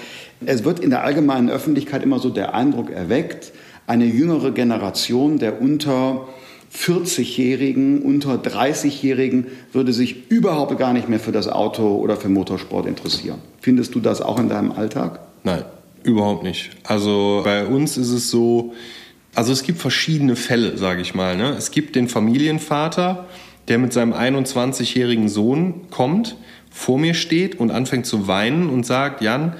Es 0.44 0.64
wird 0.64 0.80
in 0.80 0.90
der 0.90 1.04
allgemeinen 1.04 1.50
Öffentlichkeit 1.50 2.02
immer 2.02 2.18
so 2.18 2.30
der 2.30 2.54
Eindruck 2.54 2.90
erweckt, 2.90 3.52
eine 3.86 4.04
jüngere 4.04 4.52
Generation 4.52 5.38
der 5.38 5.60
unter 5.60 6.28
40-Jährigen, 6.74 8.02
unter 8.02 8.34
30-Jährigen 8.34 9.46
würde 9.72 9.92
sich 9.92 10.30
überhaupt 10.30 10.76
gar 10.78 10.92
nicht 10.92 11.08
mehr 11.08 11.18
für 11.18 11.32
das 11.32 11.48
Auto 11.48 11.96
oder 11.96 12.16
für 12.16 12.28
Motorsport 12.28 12.86
interessieren. 12.86 13.38
Findest 13.60 13.94
du 13.94 14.00
das 14.00 14.20
auch 14.20 14.38
in 14.38 14.48
deinem 14.48 14.72
Alltag? 14.72 15.20
Nein, 15.44 15.64
überhaupt 16.02 16.42
nicht. 16.42 16.70
Also 16.84 17.40
bei 17.42 17.66
uns 17.66 17.96
ist 17.96 18.10
es 18.10 18.30
so, 18.30 18.74
also 19.34 19.52
es 19.52 19.62
gibt 19.62 19.78
verschiedene 19.78 20.36
Fälle, 20.36 20.76
sage 20.76 21.00
ich 21.00 21.14
mal. 21.14 21.36
Ne? 21.36 21.54
Es 21.56 21.70
gibt 21.70 21.96
den 21.96 22.08
Familienvater, 22.08 23.26
der 23.68 23.78
mit 23.78 23.92
seinem 23.92 24.12
21-jährigen 24.12 25.28
Sohn 25.28 25.88
kommt, 25.90 26.36
vor 26.70 26.98
mir 26.98 27.14
steht 27.14 27.58
und 27.58 27.70
anfängt 27.70 28.04
zu 28.04 28.28
weinen 28.28 28.68
und 28.68 28.84
sagt, 28.84 29.22
Jan, 29.22 29.54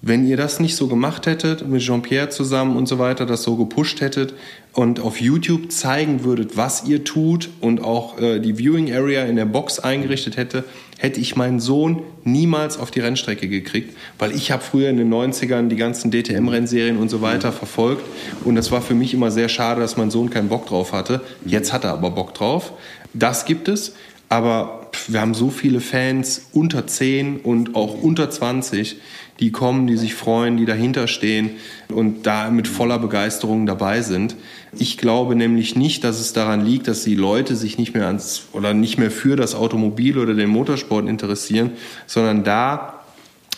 wenn 0.00 0.26
ihr 0.26 0.36
das 0.36 0.60
nicht 0.60 0.76
so 0.76 0.86
gemacht 0.86 1.26
hättet, 1.26 1.66
mit 1.66 1.82
Jean-Pierre 1.82 2.28
zusammen 2.28 2.76
und 2.76 2.86
so 2.86 2.98
weiter, 2.98 3.26
das 3.26 3.42
so 3.42 3.56
gepusht 3.56 4.00
hättet 4.00 4.34
und 4.72 5.00
auf 5.00 5.20
YouTube 5.20 5.72
zeigen 5.72 6.22
würdet, 6.22 6.56
was 6.56 6.84
ihr 6.86 7.02
tut 7.02 7.50
und 7.60 7.82
auch 7.82 8.20
äh, 8.20 8.38
die 8.38 8.58
Viewing 8.58 8.92
Area 8.92 9.24
in 9.24 9.34
der 9.34 9.44
Box 9.44 9.80
eingerichtet 9.80 10.36
hätte, 10.36 10.64
hätte 10.98 11.20
ich 11.20 11.34
meinen 11.34 11.58
Sohn 11.58 12.02
niemals 12.24 12.78
auf 12.78 12.90
die 12.90 13.00
Rennstrecke 13.00 13.48
gekriegt, 13.48 13.96
weil 14.18 14.32
ich 14.32 14.52
habe 14.52 14.62
früher 14.62 14.88
in 14.88 14.98
den 14.98 15.12
90ern 15.12 15.68
die 15.68 15.76
ganzen 15.76 16.12
DTM-Rennserien 16.12 16.96
und 16.96 17.08
so 17.08 17.20
weiter 17.20 17.50
verfolgt 17.52 18.04
und 18.44 18.54
das 18.54 18.70
war 18.70 18.82
für 18.82 18.94
mich 18.94 19.14
immer 19.14 19.32
sehr 19.32 19.48
schade, 19.48 19.80
dass 19.80 19.96
mein 19.96 20.10
Sohn 20.10 20.30
keinen 20.30 20.48
Bock 20.48 20.66
drauf 20.66 20.92
hatte. 20.92 21.22
Jetzt 21.44 21.72
hat 21.72 21.84
er 21.84 21.92
aber 21.92 22.10
Bock 22.10 22.34
drauf. 22.34 22.72
Das 23.14 23.46
gibt 23.46 23.68
es, 23.68 23.94
aber 24.28 24.90
wir 25.06 25.20
haben 25.20 25.34
so 25.34 25.50
viele 25.50 25.80
Fans 25.80 26.42
unter 26.52 26.86
10 26.86 27.40
und 27.40 27.74
auch 27.74 28.02
unter 28.02 28.30
20, 28.30 28.96
die 29.40 29.52
kommen, 29.52 29.86
die 29.86 29.96
sich 29.96 30.14
freuen, 30.14 30.56
die 30.56 30.64
dahinter 30.64 31.06
stehen 31.06 31.50
und 31.92 32.26
da 32.26 32.50
mit 32.50 32.66
voller 32.66 32.98
Begeisterung 32.98 33.66
dabei 33.66 34.02
sind. 34.02 34.34
Ich 34.76 34.98
glaube 34.98 35.36
nämlich 35.36 35.76
nicht, 35.76 36.04
dass 36.04 36.20
es 36.20 36.32
daran 36.32 36.64
liegt, 36.64 36.88
dass 36.88 37.04
die 37.04 37.14
Leute 37.14 37.54
sich 37.54 37.78
nicht 37.78 37.94
mehr 37.94 38.06
ans 38.06 38.48
oder 38.52 38.74
nicht 38.74 38.98
mehr 38.98 39.10
für 39.10 39.36
das 39.36 39.54
Automobil 39.54 40.18
oder 40.18 40.34
den 40.34 40.50
Motorsport 40.50 41.08
interessieren, 41.08 41.72
sondern 42.06 42.42
da 42.42 43.04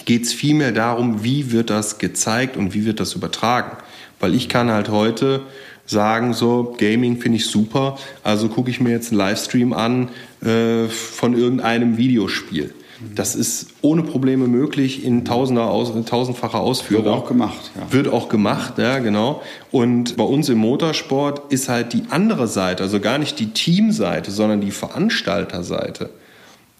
geht 0.05 0.25
es 0.25 0.33
vielmehr 0.33 0.73
darum, 0.73 1.25
wie 1.25 1.53
wird 1.53 1.71
das 1.71 1.99
gezeigt 1.99 2.57
und 2.57 2.75
wie 2.75 2.85
wird 2.85 3.01
das 3.01 3.15
übertragen. 3.15 3.77
Weil 4.19 4.35
ich 4.35 4.49
kann 4.49 4.71
halt 4.71 4.91
heute 4.91 5.43
sagen, 5.87 6.35
so 6.35 6.75
Gaming 6.79 7.21
finde 7.21 7.37
ich 7.39 7.47
super, 7.47 7.99
also 8.23 8.49
gucke 8.49 8.71
ich 8.71 8.81
mir 8.81 8.91
jetzt 8.91 9.11
einen 9.11 9.19
Livestream 9.19 9.73
an 9.73 10.09
äh, 10.43 10.87
von 10.89 11.37
irgendeinem 11.37 11.97
Videospiel. 11.97 12.75
Das 13.15 13.35
ist 13.35 13.69
ohne 13.81 14.03
Probleme 14.03 14.47
möglich 14.47 15.05
in 15.05 15.25
tausender 15.25 15.71
aus, 15.71 15.93
tausendfacher 16.05 16.61
Ausführung. 16.61 17.07
Wird 17.07 17.15
auch 17.15 17.27
gemacht. 17.27 17.71
Ja. 17.75 17.93
Wird 17.93 18.09
auch 18.09 18.29
gemacht, 18.29 18.75
ja, 18.79 18.99
genau. 18.99 19.43
Und 19.71 20.17
bei 20.17 20.25
uns 20.25 20.49
im 20.49 20.59
Motorsport 20.59 21.53
ist 21.53 21.69
halt 21.69 21.93
die 21.93 22.03
andere 22.11 22.47
Seite, 22.47 22.83
also 22.83 23.01
gar 23.01 23.19
nicht 23.19 23.39
die 23.39 23.51
Teamseite, 23.51 24.31
sondern 24.31 24.61
die 24.61 24.71
Veranstalterseite. 24.71 26.11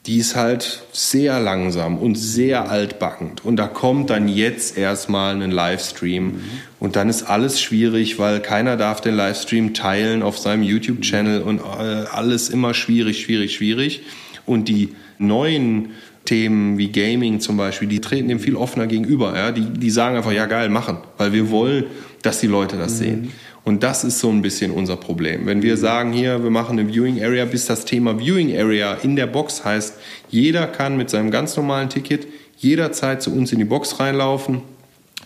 Die 0.07 0.17
ist 0.19 0.35
halt 0.35 0.83
sehr 0.93 1.41
langsam 1.41 1.99
und 1.99 2.17
sehr 2.17 2.71
altbackend. 2.71 3.45
Und 3.45 3.57
da 3.57 3.67
kommt 3.67 4.09
dann 4.09 4.29
jetzt 4.29 4.79
erstmal 4.79 5.41
ein 5.41 5.51
Livestream. 5.51 6.25
Mhm. 6.25 6.41
Und 6.81 6.97
dann 6.97 7.11
ist 7.11 7.25
alles 7.25 7.61
schwierig, 7.61 8.19
weil 8.19 8.41
keiner 8.41 8.77
darf 8.79 9.03
den 9.03 9.15
Livestream 9.15 9.75
teilen 9.75 10.23
auf 10.23 10.39
seinem 10.39 10.63
YouTube-Channel 10.63 11.43
und 11.43 11.61
äh, 11.61 12.07
alles 12.13 12.49
immer 12.49 12.73
schwierig, 12.73 13.21
schwierig, 13.21 13.55
schwierig. 13.55 14.03
Und 14.47 14.69
die 14.69 14.95
neuen 15.19 15.91
Themen 16.25 16.79
wie 16.79 16.93
Gaming 16.93 17.41
zum 17.41 17.57
Beispiel, 17.57 17.89
die 17.89 18.01
treten 18.01 18.29
dem 18.29 18.41
viel 18.41 18.57
offener 18.57 18.87
gegenüber. 18.87 19.37
Ja? 19.37 19.53
Die, 19.53 19.63
die 19.63 19.91
sagen 19.91 20.17
einfach, 20.17 20.33
ja 20.33 20.47
geil, 20.47 20.69
machen, 20.69 20.99
weil 21.19 21.33
wir 21.33 21.51
wollen, 21.51 21.85
dass 22.23 22.41
die 22.41 22.47
Leute 22.47 22.77
das 22.77 22.95
mhm. 22.95 22.99
sehen. 22.99 23.33
Und 23.65 23.83
das 23.83 24.05
ist 24.05 24.21
so 24.21 24.31
ein 24.31 24.43
bisschen 24.43 24.71
unser 24.71 24.97
Problem. 24.97 25.47
Wenn 25.47 25.63
wir 25.63 25.77
sagen 25.77 26.13
hier, 26.13 26.43
wir 26.43 26.51
machen 26.51 26.79
eine 26.79 26.89
Viewing 26.89 27.23
Area, 27.23 27.45
bis 27.45 27.67
das 27.67 27.85
Thema 27.85 28.19
Viewing 28.19 28.57
Area 28.57 28.95
in 28.95 29.17
der 29.17 29.27
Box 29.27 29.65
heißt, 29.65 29.95
jeder 30.31 30.67
kann 30.67 30.97
mit 30.97 31.11
seinem 31.11 31.31
ganz 31.31 31.57
normalen 31.57 31.91
Ticket 31.91 32.27
jederzeit 32.59 33.23
zu 33.23 33.33
uns 33.33 33.53
in 33.53 33.59
die 33.59 33.65
Box 33.65 34.01
reinlaufen, 34.01 34.63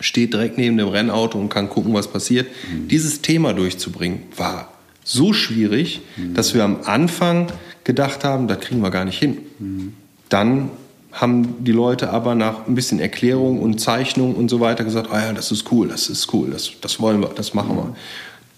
steht 0.01 0.33
direkt 0.33 0.59
neben 0.59 0.77
dem 0.77 0.89
Rennauto 0.89 1.39
und 1.39 1.49
kann 1.49 1.69
gucken, 1.69 1.95
was 1.95 2.09
passiert. 2.09 2.49
Mhm. 2.49 2.89
Dieses 2.89 3.23
Thema 3.23 3.53
durchzubringen 3.53 4.23
war 4.37 4.73
so 5.05 5.33
schwierig, 5.33 6.01
mhm. 6.17 6.35
dass 6.35 6.55
wir 6.55 6.65
am 6.65 6.79
Anfang 6.85 7.49
gedacht 7.85 8.25
haben, 8.25 8.49
das 8.49 8.61
kriegen 8.61 8.81
wir 8.81 8.91
gar 8.91 9.05
nicht 9.05 9.19
hin. 9.19 9.39
Mhm. 9.59 9.93
Dann 10.29 10.71
haben 11.15 11.65
die 11.65 11.73
Leute 11.73 12.11
aber 12.11 12.35
nach 12.35 12.67
ein 12.67 12.75
bisschen 12.75 12.99
Erklärung 12.99 13.61
und 13.61 13.81
Zeichnung 13.81 14.35
und 14.35 14.49
so 14.49 14.61
weiter 14.61 14.83
gesagt, 14.85 15.11
ah 15.13 15.27
ja, 15.27 15.33
das 15.33 15.53
ist 15.53 15.71
cool, 15.71 15.89
das 15.89 16.09
ist 16.09 16.33
cool, 16.35 16.51
das, 16.51 16.73
das 16.81 17.01
wollen 17.01 17.21
wir, 17.21 17.29
das 17.29 17.55
machen 17.55 17.77
wir. 17.77 17.97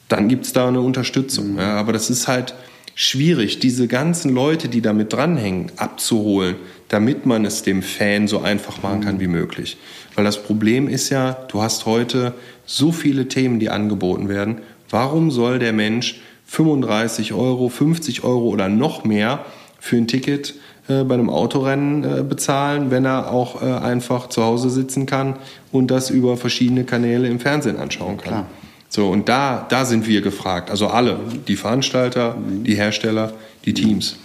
Dann 0.08 0.28
gibt 0.28 0.46
es 0.46 0.52
da 0.52 0.68
eine 0.68 0.80
Unterstützung. 0.80 1.52
Mhm. 1.52 1.58
Ja, 1.58 1.76
aber 1.76 1.92
das 1.92 2.08
ist 2.08 2.28
halt 2.28 2.54
schwierig, 2.94 3.58
diese 3.58 3.88
ganzen 3.88 4.34
Leute, 4.34 4.68
die 4.68 4.80
damit 4.80 5.12
dranhängen, 5.12 5.70
abzuholen, 5.76 6.56
damit 6.88 7.26
man 7.26 7.44
es 7.44 7.62
dem 7.62 7.82
Fan 7.82 8.26
so 8.26 8.40
einfach 8.40 8.82
machen 8.82 9.02
kann 9.02 9.20
wie 9.20 9.26
möglich. 9.26 9.76
Weil 10.14 10.24
das 10.24 10.42
Problem 10.42 10.88
ist 10.88 11.10
ja, 11.10 11.32
du 11.48 11.60
hast 11.60 11.84
heute 11.84 12.32
so 12.64 12.90
viele 12.90 13.28
Themen, 13.28 13.60
die 13.60 13.68
angeboten 13.68 14.30
werden. 14.30 14.62
Warum 14.88 15.30
soll 15.30 15.58
der 15.58 15.74
Mensch 15.74 16.20
35 16.46 17.34
Euro, 17.34 17.68
50 17.68 18.24
Euro 18.24 18.48
oder 18.48 18.68
noch 18.70 19.04
mehr 19.04 19.44
für 19.78 19.96
ein 19.96 20.06
Ticket 20.06 20.54
äh, 20.88 21.02
bei 21.04 21.14
einem 21.14 21.30
Autorennen 21.30 22.04
äh, 22.04 22.22
bezahlen, 22.22 22.90
wenn 22.90 23.04
er 23.04 23.32
auch 23.32 23.62
äh, 23.62 23.66
einfach 23.66 24.28
zu 24.28 24.44
Hause 24.44 24.70
sitzen 24.70 25.06
kann 25.06 25.36
und 25.72 25.90
das 25.90 26.10
über 26.10 26.36
verschiedene 26.36 26.84
Kanäle 26.84 27.28
im 27.28 27.40
Fernsehen 27.40 27.76
anschauen 27.76 28.18
kann. 28.18 28.28
Klar. 28.28 28.46
So, 28.88 29.08
und 29.08 29.28
da, 29.28 29.66
da 29.68 29.84
sind 29.84 30.06
wir 30.06 30.20
gefragt. 30.20 30.70
Also 30.70 30.86
alle, 30.86 31.18
die 31.48 31.56
Veranstalter, 31.56 32.36
die 32.38 32.76
Hersteller, 32.76 33.32
die 33.64 33.74
Teams. 33.74 34.16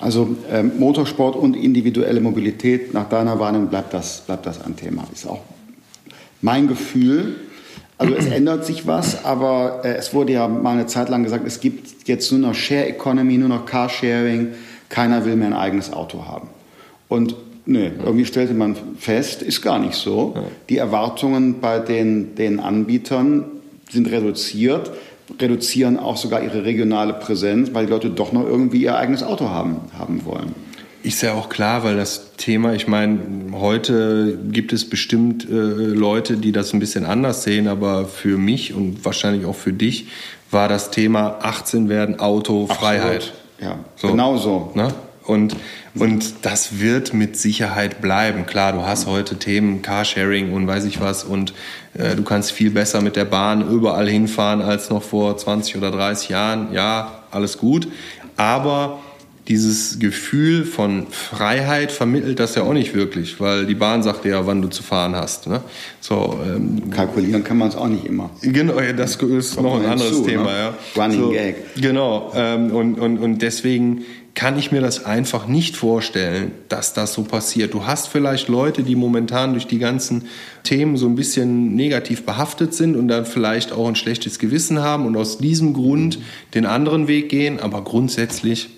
Also 0.00 0.36
ähm, 0.50 0.72
Motorsport 0.78 1.34
und 1.34 1.56
individuelle 1.56 2.20
Mobilität, 2.20 2.92
nach 2.92 3.08
deiner 3.08 3.38
Warnung 3.38 3.68
bleibt 3.68 3.94
das, 3.94 4.20
bleibt 4.20 4.44
das 4.46 4.62
ein 4.62 4.76
Thema. 4.76 5.04
Ist 5.12 5.26
auch 5.26 5.40
mein 6.42 6.68
Gefühl. 6.68 7.36
Also 7.98 8.14
es 8.14 8.26
ändert 8.26 8.66
sich 8.66 8.86
was, 8.86 9.24
aber 9.24 9.80
äh, 9.84 9.94
es 9.94 10.12
wurde 10.12 10.32
ja 10.32 10.48
mal 10.48 10.72
eine 10.72 10.86
Zeit 10.86 11.08
lang 11.08 11.22
gesagt, 11.22 11.46
es 11.46 11.60
gibt 11.60 12.08
jetzt 12.08 12.30
nur 12.32 12.40
noch 12.40 12.54
Share 12.54 12.86
Economy, 12.86 13.38
nur 13.38 13.48
noch 13.48 13.64
Carsharing 13.64 14.48
keiner 14.92 15.24
will 15.24 15.36
mehr 15.36 15.48
ein 15.48 15.54
eigenes 15.54 15.92
Auto 15.92 16.26
haben. 16.26 16.48
Und 17.08 17.34
nee, 17.64 17.90
irgendwie 18.04 18.26
stellte 18.26 18.54
man 18.54 18.76
fest, 18.98 19.42
ist 19.42 19.62
gar 19.62 19.78
nicht 19.78 19.94
so. 19.94 20.36
Die 20.68 20.76
Erwartungen 20.76 21.60
bei 21.60 21.78
den, 21.80 22.34
den 22.36 22.60
Anbietern 22.60 23.44
sind 23.90 24.10
reduziert. 24.10 24.92
reduzieren 25.40 25.98
auch 25.98 26.18
sogar 26.18 26.42
ihre 26.42 26.64
regionale 26.64 27.14
Präsenz, 27.14 27.70
weil 27.72 27.86
die 27.86 27.92
Leute 27.92 28.10
doch 28.10 28.32
noch 28.32 28.44
irgendwie 28.44 28.82
ihr 28.82 28.96
eigenes 28.96 29.22
Auto 29.22 29.48
haben, 29.48 29.76
haben 29.98 30.24
wollen. 30.26 30.54
Ist 31.02 31.22
ja 31.22 31.32
auch 31.32 31.48
klar, 31.48 31.82
weil 31.82 31.96
das 31.96 32.36
Thema, 32.36 32.74
ich 32.74 32.86
meine, 32.86 33.18
heute 33.52 34.38
gibt 34.50 34.72
es 34.72 34.88
bestimmt 34.88 35.48
äh, 35.48 35.52
Leute, 35.52 36.36
die 36.36 36.52
das 36.52 36.72
ein 36.74 36.80
bisschen 36.80 37.06
anders 37.06 37.42
sehen, 37.42 37.66
aber 37.66 38.04
für 38.04 38.36
mich 38.36 38.74
und 38.74 39.04
wahrscheinlich 39.04 39.46
auch 39.46 39.56
für 39.56 39.72
dich 39.72 40.08
war 40.50 40.68
das 40.68 40.90
Thema 40.90 41.38
18 41.42 41.88
werden 41.88 42.20
Auto 42.20 42.66
Freiheit. 42.66 43.32
Ja, 43.62 43.78
so, 43.96 44.08
genau 44.08 44.36
so. 44.36 44.72
Ne? 44.74 44.92
Und, 45.24 45.56
und 45.94 46.34
das 46.42 46.80
wird 46.80 47.14
mit 47.14 47.36
Sicherheit 47.36 48.00
bleiben. 48.00 48.44
Klar, 48.44 48.72
du 48.72 48.82
hast 48.82 49.06
heute 49.06 49.36
Themen 49.36 49.80
Carsharing 49.80 50.52
und 50.52 50.66
weiß 50.66 50.84
ich 50.84 51.00
was 51.00 51.22
und 51.22 51.54
äh, 51.94 52.16
du 52.16 52.24
kannst 52.24 52.50
viel 52.50 52.70
besser 52.70 53.00
mit 53.00 53.14
der 53.14 53.24
Bahn 53.24 53.68
überall 53.70 54.08
hinfahren 54.08 54.62
als 54.62 54.90
noch 54.90 55.02
vor 55.02 55.36
20 55.36 55.76
oder 55.76 55.92
30 55.92 56.28
Jahren. 56.28 56.72
Ja, 56.72 57.22
alles 57.30 57.58
gut. 57.58 57.86
Aber 58.36 58.98
dieses 59.48 59.98
Gefühl 59.98 60.64
von 60.64 61.08
Freiheit 61.10 61.90
vermittelt 61.90 62.38
das 62.38 62.54
ja 62.54 62.62
auch 62.62 62.72
nicht 62.72 62.94
wirklich, 62.94 63.40
weil 63.40 63.66
die 63.66 63.74
Bahn 63.74 64.02
sagt 64.02 64.24
ja, 64.24 64.46
wann 64.46 64.62
du 64.62 64.68
zu 64.68 64.84
fahren 64.84 65.16
hast. 65.16 65.48
Ne? 65.48 65.60
So, 66.00 66.38
ähm, 66.46 66.90
Kalkulieren 66.90 67.42
kann 67.42 67.58
man 67.58 67.68
es 67.68 67.76
auch 67.76 67.88
nicht 67.88 68.04
immer. 68.04 68.30
Genau, 68.42 68.74
das 68.96 69.16
ist 69.16 69.56
Kommt 69.56 69.66
noch 69.66 69.80
ein 69.80 69.86
anderes 69.86 70.12
hinzu, 70.12 70.28
Thema. 70.28 70.44
Ne? 70.44 70.74
Ja. 70.96 71.02
Running 71.02 71.20
so, 71.20 71.30
Gag. 71.30 71.56
Genau, 71.74 72.32
ähm, 72.36 72.70
und, 72.70 73.00
und, 73.00 73.18
und 73.18 73.42
deswegen 73.42 74.04
kann 74.34 74.58
ich 74.58 74.72
mir 74.72 74.80
das 74.80 75.04
einfach 75.04 75.46
nicht 75.46 75.76
vorstellen, 75.76 76.52
dass 76.68 76.94
das 76.94 77.12
so 77.12 77.22
passiert. 77.24 77.74
Du 77.74 77.84
hast 77.84 78.08
vielleicht 78.08 78.48
Leute, 78.48 78.82
die 78.82 78.94
momentan 78.94 79.52
durch 79.52 79.66
die 79.66 79.78
ganzen 79.78 80.26
Themen 80.62 80.96
so 80.96 81.06
ein 81.06 81.16
bisschen 81.16 81.74
negativ 81.74 82.24
behaftet 82.24 82.74
sind 82.74 82.96
und 82.96 83.08
dann 83.08 83.26
vielleicht 83.26 83.72
auch 83.72 83.88
ein 83.88 83.96
schlechtes 83.96 84.38
Gewissen 84.38 84.80
haben 84.80 85.04
und 85.04 85.16
aus 85.16 85.38
diesem 85.38 85.74
Grund 85.74 86.18
den 86.54 86.64
anderen 86.64 87.08
Weg 87.08 87.28
gehen, 87.28 87.60
aber 87.60 87.82
grundsätzlich 87.82 88.70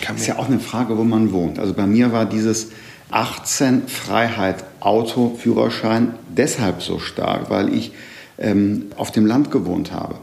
kann 0.00 0.16
ist 0.16 0.26
ja 0.26 0.38
auch 0.38 0.48
eine 0.48 0.60
Frage, 0.60 0.96
wo 0.96 1.04
man 1.04 1.32
wohnt. 1.32 1.58
Also 1.58 1.74
bei 1.74 1.86
mir 1.86 2.12
war 2.12 2.26
dieses 2.26 2.68
18 3.10 3.88
Freiheit 3.88 4.64
Auto 4.80 5.36
Führerschein 5.38 6.14
deshalb 6.28 6.82
so 6.82 6.98
stark, 6.98 7.50
weil 7.50 7.72
ich 7.74 7.92
ähm, 8.38 8.86
auf 8.96 9.10
dem 9.10 9.26
Land 9.26 9.50
gewohnt 9.50 9.92
habe. 9.92 10.16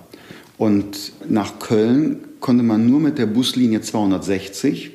Und 0.58 1.12
nach 1.30 1.60
Köln 1.60 2.20
konnte 2.40 2.64
man 2.64 2.88
nur 2.90 3.00
mit 3.00 3.18
der 3.18 3.28
Buslinie 3.28 3.82
260, 3.82 4.92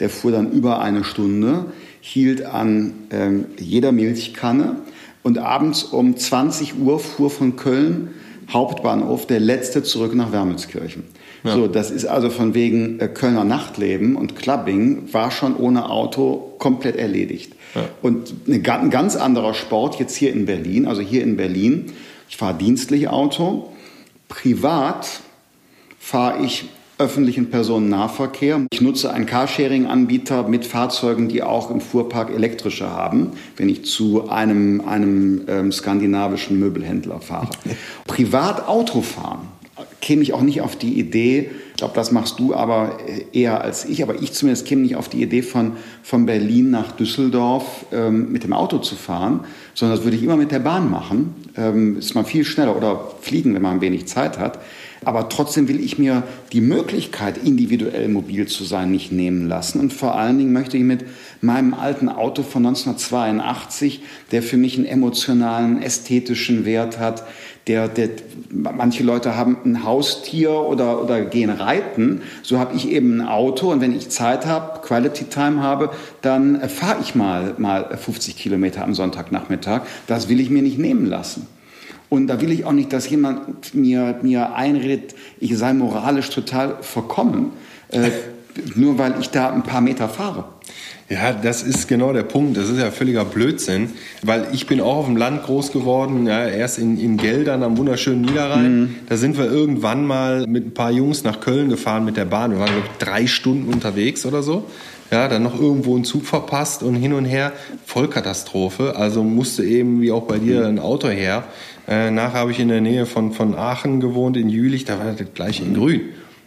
der 0.00 0.10
fuhr 0.10 0.32
dann 0.32 0.50
über 0.50 0.80
eine 0.80 1.04
Stunde, 1.04 1.66
hielt 2.00 2.44
an 2.44 2.94
ähm, 3.10 3.46
jeder 3.58 3.92
Milchkanne 3.92 4.76
und 5.22 5.38
abends 5.38 5.84
um 5.84 6.16
20 6.16 6.78
Uhr 6.78 6.98
fuhr 6.98 7.30
von 7.30 7.56
Köln 7.56 8.10
Hauptbahnhof 8.50 9.26
der 9.26 9.40
letzte 9.40 9.82
zurück 9.82 10.14
nach 10.14 10.32
Wermelskirchen. 10.32 11.04
Ja. 11.44 11.54
So, 11.54 11.66
das 11.66 11.90
ist 11.90 12.06
also 12.06 12.30
von 12.30 12.54
wegen 12.54 12.98
äh, 13.00 13.08
Kölner 13.08 13.44
Nachtleben 13.44 14.16
und 14.16 14.34
Clubbing 14.34 15.12
war 15.12 15.30
schon 15.30 15.54
ohne 15.54 15.90
Auto 15.90 16.54
komplett 16.58 16.96
erledigt. 16.96 17.52
Ja. 17.74 17.82
Und 18.00 18.32
eine, 18.46 18.62
ein 18.80 18.90
ganz 18.90 19.14
anderer 19.14 19.52
Sport 19.52 19.98
jetzt 19.98 20.16
hier 20.16 20.32
in 20.32 20.46
Berlin, 20.46 20.86
also 20.86 21.02
hier 21.02 21.22
in 21.22 21.36
Berlin, 21.36 21.92
ich 22.30 22.38
fahre 22.38 22.54
dienstlich 22.54 23.08
Auto, 23.08 23.68
privat 24.28 25.20
fahre 25.98 26.42
ich 26.42 26.64
öffentlichen 26.96 27.50
Personennahverkehr. 27.50 28.66
Ich 28.72 28.80
nutze 28.80 29.12
einen 29.12 29.26
Carsharing-Anbieter 29.26 30.48
mit 30.48 30.64
Fahrzeugen, 30.64 31.28
die 31.28 31.42
auch 31.42 31.70
im 31.70 31.80
Fuhrpark 31.80 32.30
elektrische 32.30 32.88
haben, 32.88 33.32
wenn 33.56 33.68
ich 33.68 33.84
zu 33.84 34.30
einem, 34.30 34.80
einem 34.80 35.42
ähm, 35.48 35.72
skandinavischen 35.72 36.58
Möbelhändler 36.58 37.20
fahre. 37.20 37.50
Privat 38.06 38.68
Auto 38.68 39.02
fahren 39.02 39.48
käme 40.04 40.22
ich 40.22 40.34
auch 40.34 40.42
nicht 40.42 40.60
auf 40.60 40.76
die 40.76 40.98
Idee, 40.98 41.50
ich 41.70 41.78
glaube, 41.78 41.94
das 41.94 42.12
machst 42.12 42.38
du 42.38 42.54
aber 42.54 42.98
eher 43.32 43.62
als 43.62 43.86
ich, 43.86 44.02
aber 44.02 44.20
ich 44.22 44.32
zumindest 44.32 44.66
käme 44.66 44.82
nicht 44.82 44.96
auf 44.96 45.08
die 45.08 45.22
Idee, 45.22 45.40
von, 45.40 45.72
von 46.02 46.26
Berlin 46.26 46.70
nach 46.70 46.92
Düsseldorf 46.92 47.86
ähm, 47.90 48.30
mit 48.30 48.44
dem 48.44 48.52
Auto 48.52 48.78
zu 48.78 48.96
fahren, 48.96 49.40
sondern 49.72 49.96
das 49.96 50.04
würde 50.04 50.16
ich 50.16 50.22
immer 50.22 50.36
mit 50.36 50.52
der 50.52 50.58
Bahn 50.58 50.90
machen. 50.90 51.34
Ähm, 51.56 51.98
ist 51.98 52.14
man 52.14 52.26
viel 52.26 52.44
schneller 52.44 52.76
oder 52.76 53.12
fliegen, 53.22 53.54
wenn 53.54 53.62
man 53.62 53.80
wenig 53.80 54.06
Zeit 54.06 54.38
hat. 54.38 54.60
Aber 55.04 55.28
trotzdem 55.28 55.68
will 55.68 55.80
ich 55.80 55.98
mir 55.98 56.22
die 56.52 56.60
Möglichkeit, 56.60 57.38
individuell 57.38 58.08
mobil 58.08 58.46
zu 58.46 58.64
sein, 58.64 58.90
nicht 58.90 59.10
nehmen 59.10 59.48
lassen. 59.48 59.80
Und 59.80 59.92
vor 59.92 60.14
allen 60.14 60.38
Dingen 60.38 60.52
möchte 60.52 60.76
ich 60.76 60.84
mit 60.84 61.04
meinem 61.40 61.74
alten 61.74 62.08
Auto 62.08 62.42
von 62.42 62.64
1982, 62.66 64.00
der 64.32 64.42
für 64.42 64.56
mich 64.56 64.76
einen 64.76 64.86
emotionalen, 64.86 65.82
ästhetischen 65.82 66.64
Wert 66.64 66.98
hat, 66.98 67.24
der, 67.66 67.88
der, 67.88 68.10
manche 68.50 69.02
Leute 69.02 69.36
haben 69.36 69.56
ein 69.64 69.84
Haustier 69.84 70.52
oder, 70.52 71.02
oder 71.02 71.22
gehen 71.22 71.50
reiten. 71.50 72.22
So 72.42 72.58
habe 72.58 72.76
ich 72.76 72.90
eben 72.90 73.20
ein 73.20 73.26
Auto 73.26 73.72
und 73.72 73.80
wenn 73.80 73.96
ich 73.96 74.10
Zeit 74.10 74.44
habe, 74.46 74.80
Quality 74.80 75.24
Time 75.24 75.62
habe, 75.62 75.90
dann 76.20 76.68
fahre 76.68 76.98
ich 77.00 77.14
mal, 77.14 77.54
mal 77.56 77.96
50 77.96 78.36
Kilometer 78.36 78.84
am 78.84 78.94
Sonntagnachmittag. 78.94 79.82
Das 80.06 80.28
will 80.28 80.40
ich 80.40 80.50
mir 80.50 80.62
nicht 80.62 80.78
nehmen 80.78 81.06
lassen. 81.06 81.46
Und 82.10 82.26
da 82.26 82.40
will 82.40 82.52
ich 82.52 82.64
auch 82.64 82.72
nicht, 82.72 82.92
dass 82.92 83.08
jemand 83.08 83.74
mir, 83.74 84.18
mir 84.22 84.54
einredet, 84.54 85.14
ich 85.40 85.56
sei 85.56 85.72
moralisch 85.72 86.30
total 86.30 86.76
verkommen, 86.82 87.52
äh, 87.88 88.10
nur 88.74 88.98
weil 88.98 89.14
ich 89.20 89.30
da 89.30 89.50
ein 89.50 89.62
paar 89.62 89.80
Meter 89.80 90.08
fahre. 90.08 90.44
Ja, 91.10 91.32
das 91.32 91.62
ist 91.62 91.86
genau 91.86 92.14
der 92.14 92.22
Punkt. 92.22 92.56
Das 92.56 92.70
ist 92.70 92.78
ja 92.78 92.90
völliger 92.90 93.26
Blödsinn, 93.26 93.90
weil 94.22 94.46
ich 94.52 94.66
bin 94.66 94.80
auch 94.80 94.96
auf 94.96 95.04
dem 95.04 95.16
Land 95.16 95.42
groß 95.42 95.70
geworden, 95.70 96.26
ja, 96.26 96.46
erst 96.48 96.78
in, 96.78 96.98
in 96.98 97.18
Geldern 97.18 97.62
am 97.62 97.76
wunderschönen 97.76 98.22
Niederrhein. 98.22 98.80
Mhm. 98.80 98.94
Da 99.06 99.16
sind 99.16 99.36
wir 99.36 99.44
irgendwann 99.44 100.06
mal 100.06 100.46
mit 100.46 100.66
ein 100.66 100.74
paar 100.74 100.90
Jungs 100.90 101.22
nach 101.22 101.40
Köln 101.40 101.68
gefahren 101.68 102.06
mit 102.06 102.16
der 102.16 102.24
Bahn. 102.24 102.52
Wir 102.52 102.58
waren, 102.58 102.72
glaube 102.72 102.86
ich, 102.90 103.04
drei 103.04 103.26
Stunden 103.26 103.72
unterwegs 103.72 104.24
oder 104.24 104.42
so. 104.42 104.64
Ja, 105.10 105.28
dann 105.28 105.42
noch 105.42 105.60
irgendwo 105.60 105.94
einen 105.94 106.04
Zug 106.04 106.24
verpasst 106.24 106.82
und 106.82 106.94
hin 106.94 107.12
und 107.12 107.26
her. 107.26 107.52
Vollkatastrophe. 107.84 108.96
Also 108.96 109.22
musste 109.22 109.62
eben, 109.62 110.00
wie 110.00 110.10
auch 110.10 110.22
bei 110.22 110.38
dir, 110.38 110.66
ein 110.66 110.78
Auto 110.78 111.08
her. 111.08 111.44
Äh, 111.86 112.10
nachher 112.10 112.40
habe 112.40 112.50
ich 112.50 112.58
in 112.58 112.68
der 112.68 112.80
Nähe 112.80 113.04
von, 113.04 113.32
von 113.32 113.54
Aachen 113.54 114.00
gewohnt, 114.00 114.38
in 114.38 114.48
Jülich. 114.48 114.86
Da 114.86 114.98
war 114.98 115.12
das 115.12 115.26
gleiche 115.34 115.62
in 115.62 115.74
Grün. 115.74 116.00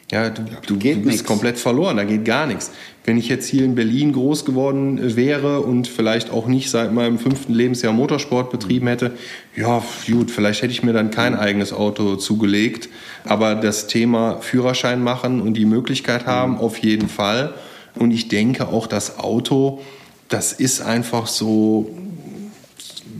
Ja, 0.10 0.30
du, 0.30 0.42
du, 0.66 0.76
du 0.76 0.78
bist 0.78 1.06
nix. 1.06 1.24
komplett 1.26 1.58
verloren, 1.58 1.98
da 1.98 2.06
geht 2.06 2.24
gar 2.24 2.48
nichts. 2.48 2.72
Wenn 3.04 3.18
ich 3.18 3.28
jetzt 3.28 3.46
hier 3.48 3.66
in 3.66 3.76
Berlin 3.76 4.14
groß 4.14 4.46
geworden 4.46 4.98
äh, 5.00 5.16
wäre 5.18 5.60
und 5.62 5.90
vielleicht 5.90 6.30
auch 6.32 6.48
nicht 6.48 6.70
seit 6.70 6.94
meinem 6.94 7.20
fünften 7.20 7.54
Lebensjahr 7.54 7.92
Motorsport 7.92 8.50
betrieben 8.50 8.88
hätte, 8.88 9.12
ja, 9.56 9.84
gut, 10.10 10.32
vielleicht 10.32 10.62
hätte 10.62 10.72
ich 10.72 10.82
mir 10.82 10.94
dann 10.94 11.12
kein 11.12 11.36
eigenes 11.36 11.74
Auto 11.74 12.16
zugelegt. 12.16 12.88
Aber 13.26 13.56
das 13.56 13.88
Thema 13.88 14.40
Führerschein 14.40 15.04
machen 15.04 15.42
und 15.42 15.56
die 15.56 15.66
Möglichkeit 15.66 16.26
haben, 16.26 16.54
mhm. 16.54 16.60
auf 16.60 16.78
jeden 16.78 17.10
Fall. 17.10 17.54
Und 17.96 18.12
ich 18.12 18.30
denke 18.30 18.70
auch, 18.70 18.88
das 18.88 19.20
Auto, 19.20 19.82
das 20.30 20.54
ist 20.54 20.82
einfach 20.82 21.28
so 21.28 21.90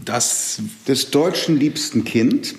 das 0.08 0.62
des 0.88 1.12
deutschen 1.12 1.60
liebsten 1.60 2.04
Kind, 2.04 2.56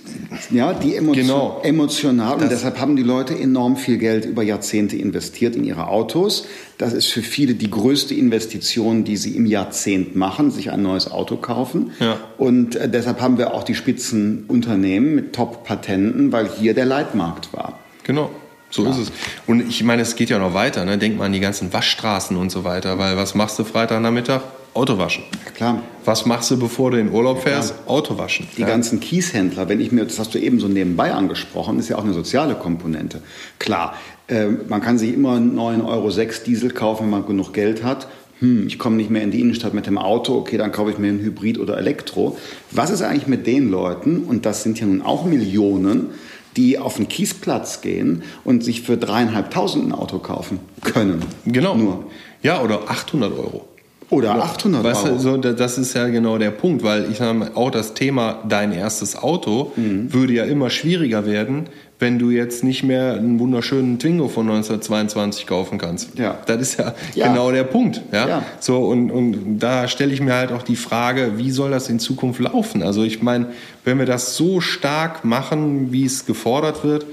ja, 0.51 0.73
die 0.73 0.95
Emotion, 0.95 1.27
genau. 1.27 1.61
emotional 1.63 2.43
und 2.43 2.51
deshalb 2.51 2.79
haben 2.79 2.97
die 2.97 3.03
Leute 3.03 3.39
enorm 3.39 3.77
viel 3.77 3.99
Geld 3.99 4.25
über 4.25 4.43
Jahrzehnte 4.43 4.97
investiert 4.97 5.57
in 5.57 5.65
ihre 5.65 5.89
Autos. 5.89 6.47
Das 6.77 6.93
ist 6.93 7.07
für 7.07 7.23
viele 7.23 7.55
die 7.55 7.71
größte 7.71 8.15
Investition, 8.15 9.05
die 9.05 9.17
sie 9.17 9.37
im 9.37 9.47
Jahrzehnt 9.47 10.15
machen, 10.15 10.51
sich 10.51 10.71
ein 10.71 10.83
neues 10.83 11.11
Auto 11.11 11.37
kaufen. 11.37 11.93
Ja. 12.01 12.19
Und 12.37 12.77
äh, 12.77 12.89
deshalb 12.89 13.21
haben 13.21 13.39
wir 13.39 13.55
auch 13.55 13.65
die 13.65 13.75
Spitzenunternehmen 13.75 15.15
mit 15.15 15.33
Top-Patenten, 15.35 16.31
weil 16.33 16.49
hier 16.49 16.75
der 16.75 16.87
Leitmarkt 16.87 17.53
war. 17.53 17.81
Genau. 18.05 18.31
So 18.71 18.85
ja. 18.85 18.91
ist 18.91 18.99
es. 18.99 19.13
Und 19.47 19.69
ich 19.69 19.83
meine, 19.83 20.03
es 20.03 20.17
geht 20.17 20.31
ja 20.31 20.39
noch 20.39 20.55
weiter. 20.55 20.85
Ne? 20.85 20.99
Denk 20.99 21.17
mal 21.17 21.27
an 21.27 21.33
die 21.33 21.41
ganzen 21.41 21.73
Waschstraßen 21.73 22.37
und 22.37 22.51
so 22.51 22.65
weiter. 22.65 22.99
Weil 22.99 23.17
was 23.17 23.35
machst 23.35 23.59
du 23.59 23.65
Freitagnachmittag? 23.65 24.43
Auto 24.75 24.99
waschen. 24.99 25.25
Klar. 25.55 25.83
Was 26.05 26.25
machst 26.27 26.51
du, 26.51 26.59
bevor 26.59 26.93
du 26.93 27.01
in 27.01 27.11
Urlaub 27.11 27.43
fährst? 27.43 27.71
Ja, 27.71 27.91
Auto 27.91 28.17
waschen. 28.17 28.47
Die 28.57 28.61
ja. 28.61 28.67
ganzen 28.69 29.01
Kieshändler, 29.01 29.69
wenn 29.69 29.81
ich 29.81 29.91
mir, 29.91 30.05
das 30.05 30.19
hast 30.19 30.35
du 30.35 30.39
eben 30.39 30.61
so 30.61 30.69
nebenbei 30.69 31.13
angesprochen, 31.13 31.79
ist 31.79 31.89
ja 31.89 31.97
auch 31.97 32.05
eine 32.05 32.13
soziale 32.13 32.55
Komponente. 32.55 33.21
Klar, 33.59 33.95
äh, 34.29 34.47
man 34.47 34.81
kann 34.81 34.99
sich 34.99 35.15
immer 35.15 35.35
einen 35.35 35.59
9,06 35.59 35.85
Euro 35.85 36.11
Diesel 36.47 36.71
kaufen, 36.71 37.05
wenn 37.05 37.11
man 37.11 37.27
genug 37.27 37.53
Geld 37.53 37.83
hat. 37.83 38.07
Hm, 38.41 38.69
ich 38.69 38.79
komme 38.79 38.97
nicht 38.97 39.11
mehr 39.11 39.23
in 39.23 39.33
die 39.33 39.41
Innenstadt 39.41 39.75
mit 39.75 39.87
dem 39.87 39.99
Auto, 39.99 40.37
okay, 40.37 40.59
dann 40.59 40.71
kaufe 40.71 40.93
ich 40.93 40.99
mir 40.99 41.09
ein 41.09 41.19
Hybrid 41.19 41.59
oder 41.59 41.77
Elektro. 41.77 42.39
Was 42.71 42.91
ist 42.91 43.03
eigentlich 43.03 43.27
mit 43.27 43.49
den 43.49 43.71
Leuten, 43.71 44.25
und 44.25 44.47
das 44.47 44.63
sind 44.63 44.79
ja 44.79 44.87
nun 44.87 45.03
auch 45.03 45.25
Millionen, 45.25 46.11
die 46.59 46.79
auf 46.79 46.97
den 46.97 47.09
Kiesplatz 47.09 47.81
gehen 47.81 48.23
und 48.45 48.65
sich 48.65 48.83
für 48.83 48.97
dreieinhalbtausend 48.97 49.87
ein 49.87 49.93
Auto 49.93 50.19
kaufen 50.19 50.59
können? 50.83 51.23
Genau. 51.47 51.77
Nur. 51.77 52.05
Ja, 52.43 52.61
oder 52.61 52.91
800 52.91 53.33
Euro. 53.33 53.69
Oder 54.11 54.43
800 54.43 54.83
weißt 54.83 55.05
Euro. 55.05 55.15
Du, 55.15 55.21
so, 55.21 55.37
das 55.37 55.79
ist 55.79 55.95
ja 55.95 56.09
genau 56.09 56.39
der 56.39 56.51
Punkt, 56.51 56.83
weil 56.83 57.11
ich 57.11 57.19
sage 57.19 57.53
auch 57.55 57.71
das 57.71 57.95
Thema 57.95 58.43
dein 58.49 58.73
erstes 58.73 59.17
Auto 59.17 59.73
mhm. 59.77 60.13
würde 60.13 60.33
ja 60.33 60.45
immer 60.45 60.71
schwieriger 60.71 61.27
werden, 61.27 61.69
wenn 62.01 62.19
du 62.19 62.31
jetzt 62.31 62.63
nicht 62.63 62.85
mehr 62.85 63.15
einen 63.15 63.41
wunderschönen 63.41 63.99
Twingo 63.99 64.29
von 64.29 64.49
1922 64.49 65.47
kaufen 65.47 65.79
kannst. 65.79 66.17
Ja. 66.19 66.39
Das 66.47 66.61
ist 66.61 66.79
ja, 66.79 66.95
ja. 67.15 67.29
genau 67.29 67.51
der 67.51 67.65
Punkt. 67.65 68.03
Ja? 68.13 68.29
ja. 68.29 68.43
So, 68.61 68.87
und, 68.87 69.11
und 69.11 69.59
da 69.59 69.89
stelle 69.89 70.13
ich 70.13 70.21
mir 70.21 70.35
halt 70.35 70.53
auch 70.53 70.63
die 70.63 70.77
Frage, 70.77 71.33
wie 71.37 71.51
soll 71.51 71.71
das 71.73 71.89
in 71.89 71.99
Zukunft 71.99 72.41
laufen? 72.41 72.83
Also 72.83 73.03
ich 73.03 73.21
meine, 73.21 73.47
wenn 73.85 73.99
wir 73.99 74.07
das 74.07 74.37
so 74.37 74.61
stark 74.61 75.25
machen, 75.25 75.91
wie 75.93 76.05
es 76.05 76.25
gefordert 76.27 76.85
wird, 76.85 77.07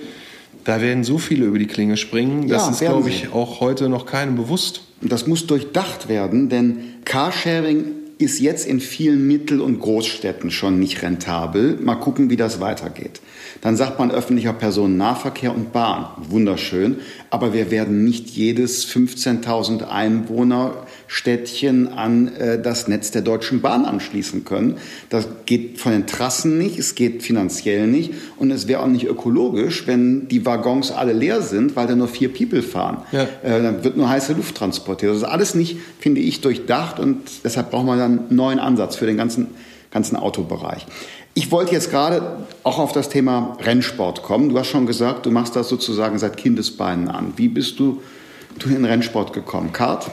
Da 0.65 0.82
werden 0.82 1.04
so 1.04 1.19
viele 1.19 1.45
über 1.45 1.60
die 1.60 1.67
Klinge 1.67 1.95
springen. 1.95 2.48
Das 2.48 2.63
Ja, 2.65 2.71
ist, 2.71 2.80
glaube 2.80 3.08
ich, 3.10 3.32
auch 3.32 3.60
heute 3.60 3.88
noch 3.88 4.08
keinem 4.08 4.36
bewusst. 4.36 4.82
Das 5.02 5.28
muss 5.28 5.45
durchdacht 5.45 6.10
werden, 6.10 6.50
denn 6.50 6.78
Carsharing 7.06 7.86
ist 8.17 8.39
jetzt 8.39 8.65
in 8.65 8.80
vielen 8.80 9.28
Mittel- 9.28 9.62
und 9.62 9.80
Großstädten 9.80 10.49
schon 10.51 10.80
nicht 10.80 11.01
rentabel. 11.01 11.78
Mal 11.82 11.95
gucken, 11.95 12.30
wie 12.30 12.38
das 12.38 12.62
weitergeht. 12.62 13.19
Dann 13.62 13.75
sagt 13.75 13.99
man 13.99 14.12
öffentlicher 14.12 14.54
Personennahverkehr 14.54 15.54
und 15.54 15.73
Bahn. 15.73 16.08
Wunderschön. 16.30 16.97
Aber 17.30 17.54
wir 17.54 17.71
werden 17.71 18.06
nicht 18.06 18.30
jedes 18.30 18.88
15.000 18.88 19.89
Einwohner 19.89 20.86
Städtchen 21.08 21.88
an 21.88 22.34
äh, 22.36 22.62
das 22.62 22.88
Netz 22.88 23.12
der 23.12 23.21
Deutschen 23.21 23.62
Bahn 23.62 23.86
anschließen 23.86 24.43
können. 24.43 24.78
Das 25.10 25.28
geht 25.45 25.80
von 25.80 25.91
den 25.91 26.08
Trassen 26.08 26.58
nicht, 26.58 26.80
es 26.80 26.95
geht 26.95 27.21
finanziell 27.23 27.88
nicht 27.88 28.13
und 28.38 28.51
es 28.51 28.67
wäre 28.67 28.82
auch 28.82 28.88
nicht 28.88 29.06
ökologisch, 29.06 29.88
wenn 29.88 30.28
die 30.28 30.45
Waggons 30.45 30.91
alle 30.91 31.13
leer 31.13 31.41
sind, 31.41 31.75
weil 31.75 31.88
da 31.88 31.95
nur 31.95 32.08
vier 32.08 32.34
People 32.34 32.62
fahren. 32.62 33.04
Ja. 33.12 33.23
Äh, 33.43 33.62
dann 33.62 33.84
wird 33.84 33.97
nur 33.97 34.10
heiße 34.10 34.34
Luft 34.34 34.56
transportiert. 34.56 35.12
Das 35.12 35.19
ist 35.19 35.23
alles 35.23 35.56
nicht, 35.56 35.78
finde 35.99 36.21
ich, 36.21 36.41
durchdacht 36.41 36.99
und 36.99 37.19
deshalb 37.43 37.71
braucht 37.71 37.86
man 37.86 37.99
einen 38.05 38.25
neuen 38.29 38.59
Ansatz 38.59 38.95
für 38.95 39.05
den 39.05 39.17
ganzen, 39.17 39.47
ganzen 39.91 40.15
Autobereich. 40.15 40.85
Ich 41.33 41.51
wollte 41.51 41.73
jetzt 41.73 41.91
gerade 41.91 42.37
auch 42.63 42.79
auf 42.79 42.93
das 42.93 43.09
Thema 43.09 43.57
Rennsport 43.61 44.23
kommen. 44.23 44.49
Du 44.49 44.57
hast 44.57 44.67
schon 44.67 44.85
gesagt, 44.85 45.25
du 45.25 45.31
machst 45.31 45.55
das 45.55 45.67
sozusagen 45.67 46.17
seit 46.17 46.37
Kindesbeinen 46.37 47.09
an. 47.09 47.33
Wie 47.35 47.49
bist 47.49 47.77
du, 47.79 48.01
du 48.57 48.69
in 48.69 48.75
den 48.75 48.85
Rennsport 48.85 49.33
gekommen? 49.33 49.73
Kart? 49.73 50.09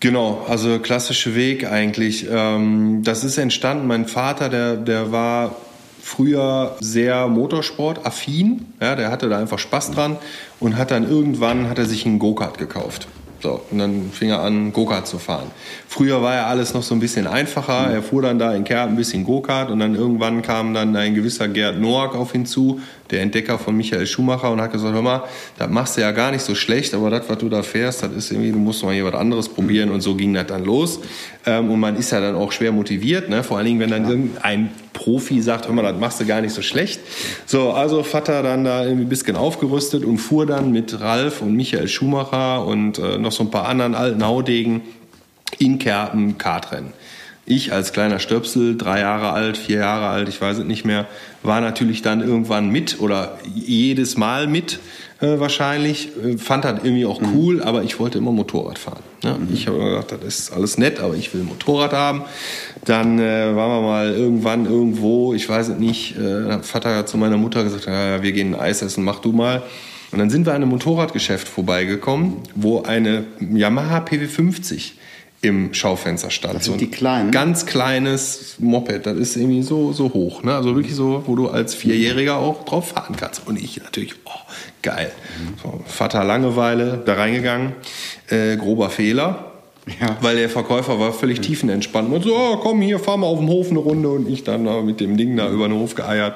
Genau, 0.00 0.44
also 0.46 0.78
klassische 0.78 1.34
Weg 1.34 1.66
eigentlich. 1.70 2.26
Ähm, 2.30 3.02
das 3.02 3.24
ist 3.24 3.38
entstanden, 3.38 3.86
mein 3.86 4.06
Vater, 4.06 4.48
der, 4.48 4.76
der 4.76 5.10
war 5.10 5.56
früher 6.00 6.76
sehr 6.80 7.28
Motorsport-affin. 7.28 8.66
Ja, 8.80 8.94
der 8.94 9.10
hatte 9.10 9.28
da 9.28 9.38
einfach 9.38 9.58
Spaß 9.58 9.90
dran 9.92 10.16
und 10.60 10.76
hat 10.76 10.90
dann 10.90 11.08
irgendwann 11.08 11.68
hat 11.68 11.78
er 11.78 11.86
sich 11.86 12.06
einen 12.06 12.18
Go-Kart 12.18 12.58
gekauft. 12.58 13.08
So, 13.40 13.62
und 13.70 13.78
dann 13.78 14.10
fing 14.10 14.30
er 14.30 14.42
an, 14.42 14.72
Go-Kart 14.72 15.06
zu 15.06 15.18
fahren. 15.18 15.50
Früher 15.86 16.22
war 16.22 16.34
ja 16.34 16.46
alles 16.46 16.74
noch 16.74 16.82
so 16.82 16.94
ein 16.94 17.00
bisschen 17.00 17.28
einfacher. 17.28 17.88
Er 17.88 18.02
fuhr 18.02 18.22
dann 18.22 18.38
da 18.40 18.52
in 18.52 18.64
Kerb 18.64 18.88
ein 18.88 18.96
bisschen 18.96 19.24
Go-Kart 19.24 19.70
und 19.70 19.78
dann 19.78 19.94
irgendwann 19.94 20.42
kam 20.42 20.74
dann 20.74 20.96
ein 20.96 21.14
gewisser 21.14 21.46
Gerd 21.46 21.78
Noack 21.78 22.16
auf 22.16 22.34
ihn 22.34 22.46
zu, 22.46 22.80
der 23.10 23.22
Entdecker 23.22 23.58
von 23.58 23.76
Michael 23.76 24.06
Schumacher 24.06 24.50
und 24.50 24.60
hat 24.60 24.72
gesagt, 24.72 24.94
hör 24.94 25.02
mal, 25.02 25.24
das 25.58 25.68
machst 25.70 25.96
du 25.96 26.00
ja 26.00 26.12
gar 26.12 26.30
nicht 26.30 26.42
so 26.42 26.54
schlecht, 26.54 26.94
aber 26.94 27.10
das, 27.10 27.28
was 27.28 27.38
du 27.38 27.48
da 27.48 27.62
fährst, 27.62 28.02
das 28.02 28.12
ist 28.12 28.30
irgendwie, 28.30 28.52
du 28.52 28.58
musst 28.58 28.84
mal 28.84 28.94
hier 28.94 29.04
was 29.04 29.14
anderes 29.14 29.48
probieren 29.48 29.90
und 29.90 30.00
so 30.00 30.14
ging 30.14 30.34
das 30.34 30.46
dann 30.46 30.64
los. 30.64 31.00
Ähm, 31.46 31.70
und 31.70 31.80
man 31.80 31.96
ist 31.96 32.10
ja 32.10 32.20
dann 32.20 32.34
auch 32.34 32.52
schwer 32.52 32.72
motiviert, 32.72 33.28
ne? 33.28 33.42
vor 33.42 33.56
allen 33.56 33.66
Dingen, 33.66 33.80
wenn 33.80 33.90
dann 33.90 34.08
irgendein 34.08 34.70
Profi 34.92 35.40
sagt, 35.40 35.66
hör 35.68 35.74
mal, 35.74 35.82
das 35.82 35.98
machst 35.98 36.20
du 36.20 36.26
gar 36.26 36.40
nicht 36.40 36.52
so 36.52 36.62
schlecht. 36.62 37.00
So, 37.46 37.70
also 37.70 38.02
Vater 38.02 38.42
dann 38.42 38.64
da 38.64 38.84
irgendwie 38.84 39.04
ein 39.04 39.08
bisschen 39.08 39.36
aufgerüstet 39.36 40.04
und 40.04 40.18
fuhr 40.18 40.44
dann 40.44 40.72
mit 40.72 41.00
Ralf 41.00 41.40
und 41.40 41.54
Michael 41.54 41.88
Schumacher 41.88 42.66
und 42.66 42.98
äh, 42.98 43.18
noch 43.18 43.32
so 43.32 43.44
ein 43.44 43.50
paar 43.50 43.66
anderen 43.68 43.94
alten 43.94 44.26
Haudegen 44.26 44.82
in 45.58 45.78
Kerpen 45.78 46.36
Kartrennen. 46.36 46.92
Ich 47.50 47.72
als 47.72 47.94
kleiner 47.94 48.18
Stöpsel, 48.18 48.76
drei 48.76 49.00
Jahre 49.00 49.32
alt, 49.32 49.56
vier 49.56 49.78
Jahre 49.78 50.08
alt, 50.08 50.28
ich 50.28 50.38
weiß 50.38 50.58
es 50.58 50.64
nicht 50.64 50.84
mehr, 50.84 51.06
war 51.42 51.62
natürlich 51.62 52.02
dann 52.02 52.20
irgendwann 52.20 52.68
mit 52.68 53.00
oder 53.00 53.38
jedes 53.54 54.18
Mal 54.18 54.46
mit 54.46 54.80
äh, 55.20 55.40
wahrscheinlich. 55.40 56.10
Äh, 56.22 56.36
fand 56.36 56.66
das 56.66 56.84
irgendwie 56.84 57.06
auch 57.06 57.22
cool, 57.32 57.62
aber 57.62 57.84
ich 57.84 57.98
wollte 57.98 58.18
immer 58.18 58.32
Motorrad 58.32 58.78
fahren. 58.78 59.02
Ne? 59.24 59.38
Ich 59.50 59.66
habe 59.66 59.78
gedacht, 59.78 60.12
das 60.12 60.38
ist 60.38 60.52
alles 60.52 60.76
nett, 60.76 61.00
aber 61.00 61.14
ich 61.14 61.32
will 61.32 61.40
ein 61.40 61.46
Motorrad 61.46 61.94
haben. 61.94 62.24
Dann 62.84 63.18
äh, 63.18 63.56
waren 63.56 63.70
wir 63.70 63.80
mal 63.80 64.10
irgendwann 64.12 64.66
irgendwo, 64.66 65.32
ich 65.32 65.48
weiß 65.48 65.68
es 65.68 65.78
nicht, 65.78 66.18
äh, 66.18 66.62
Vater 66.62 66.96
hat 66.96 67.08
zu 67.08 67.16
meiner 67.16 67.38
Mutter 67.38 67.64
gesagt, 67.64 67.86
ja, 67.86 68.22
wir 68.22 68.32
gehen 68.32 68.54
ein 68.54 68.60
Eis 68.60 68.82
essen, 68.82 69.04
mach 69.04 69.20
du 69.20 69.32
mal. 69.32 69.62
Und 70.12 70.18
dann 70.18 70.28
sind 70.28 70.44
wir 70.44 70.52
an 70.52 70.62
einem 70.62 70.70
Motorradgeschäft 70.70 71.48
vorbeigekommen, 71.48 72.34
wo 72.54 72.82
eine 72.82 73.24
Yamaha 73.40 74.00
PW50 74.00 74.92
im 75.40 75.72
Schaufenster 75.72 76.30
stand. 76.30 76.56
Das 76.56 76.64
sind 76.64 76.74
So 76.74 76.78
die 76.78 76.90
kleinen? 76.90 77.30
Ganz 77.30 77.64
kleines 77.64 78.56
Moped, 78.58 79.06
das 79.06 79.16
ist 79.16 79.36
irgendwie 79.36 79.62
so, 79.62 79.92
so 79.92 80.12
hoch. 80.12 80.42
Ne? 80.42 80.54
Also 80.54 80.74
wirklich 80.74 80.94
so, 80.94 81.22
wo 81.26 81.36
du 81.36 81.48
als 81.48 81.74
Vierjähriger 81.74 82.36
auch 82.36 82.64
drauf 82.64 82.88
fahren 82.88 83.14
kannst. 83.16 83.46
Und 83.46 83.62
ich 83.62 83.80
natürlich, 83.80 84.14
oh, 84.24 84.30
geil. 84.82 85.12
So, 85.62 85.80
Vater 85.86 86.24
Langeweile, 86.24 87.00
da 87.04 87.14
reingegangen. 87.14 87.72
Äh, 88.28 88.56
grober 88.56 88.90
Fehler. 88.90 89.52
Ja. 90.00 90.18
Weil 90.20 90.36
der 90.36 90.50
Verkäufer 90.50 91.00
war 91.00 91.12
völlig 91.12 91.40
tiefenentspannt 91.40 92.12
und 92.12 92.22
so, 92.22 92.36
oh, 92.36 92.56
komm 92.58 92.82
hier, 92.82 92.98
fahr 92.98 93.16
mal 93.16 93.26
auf 93.26 93.38
dem 93.38 93.48
Hof 93.48 93.70
eine 93.70 93.78
Runde 93.78 94.10
und 94.10 94.28
ich 94.28 94.44
dann 94.44 94.66
da 94.66 94.82
mit 94.82 95.00
dem 95.00 95.16
Ding 95.16 95.34
da 95.34 95.48
über 95.48 95.66
den 95.66 95.78
Hof 95.78 95.94
geeiert. 95.94 96.34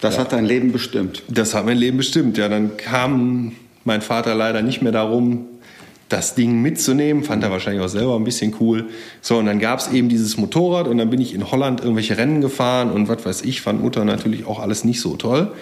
Das 0.00 0.18
hat 0.18 0.32
dein 0.32 0.46
Leben 0.46 0.72
bestimmt. 0.72 1.22
Das 1.28 1.54
hat 1.54 1.66
mein 1.66 1.76
Leben 1.76 1.98
bestimmt. 1.98 2.38
Ja, 2.38 2.48
dann 2.48 2.78
kam 2.78 3.52
mein 3.84 4.00
Vater 4.00 4.34
leider 4.34 4.62
nicht 4.62 4.80
mehr 4.80 4.92
darum, 4.92 5.46
das 6.08 6.34
Ding 6.34 6.60
mitzunehmen. 6.60 7.24
Fand 7.24 7.42
er 7.42 7.50
wahrscheinlich 7.50 7.82
auch 7.82 7.88
selber 7.88 8.16
ein 8.16 8.24
bisschen 8.24 8.54
cool. 8.60 8.86
So, 9.20 9.38
und 9.38 9.46
dann 9.46 9.58
gab 9.58 9.78
es 9.78 9.88
eben 9.88 10.08
dieses 10.08 10.36
Motorrad 10.36 10.86
und 10.86 10.98
dann 10.98 11.10
bin 11.10 11.20
ich 11.20 11.34
in 11.34 11.50
Holland 11.50 11.80
irgendwelche 11.80 12.16
Rennen 12.18 12.40
gefahren 12.40 12.90
und 12.90 13.08
was 13.08 13.24
weiß 13.24 13.42
ich, 13.42 13.60
fand 13.60 13.82
Mutter 13.82 14.04
natürlich 14.04 14.46
auch 14.46 14.60
alles 14.60 14.84
nicht 14.84 15.00
so 15.00 15.16
toll. 15.16 15.52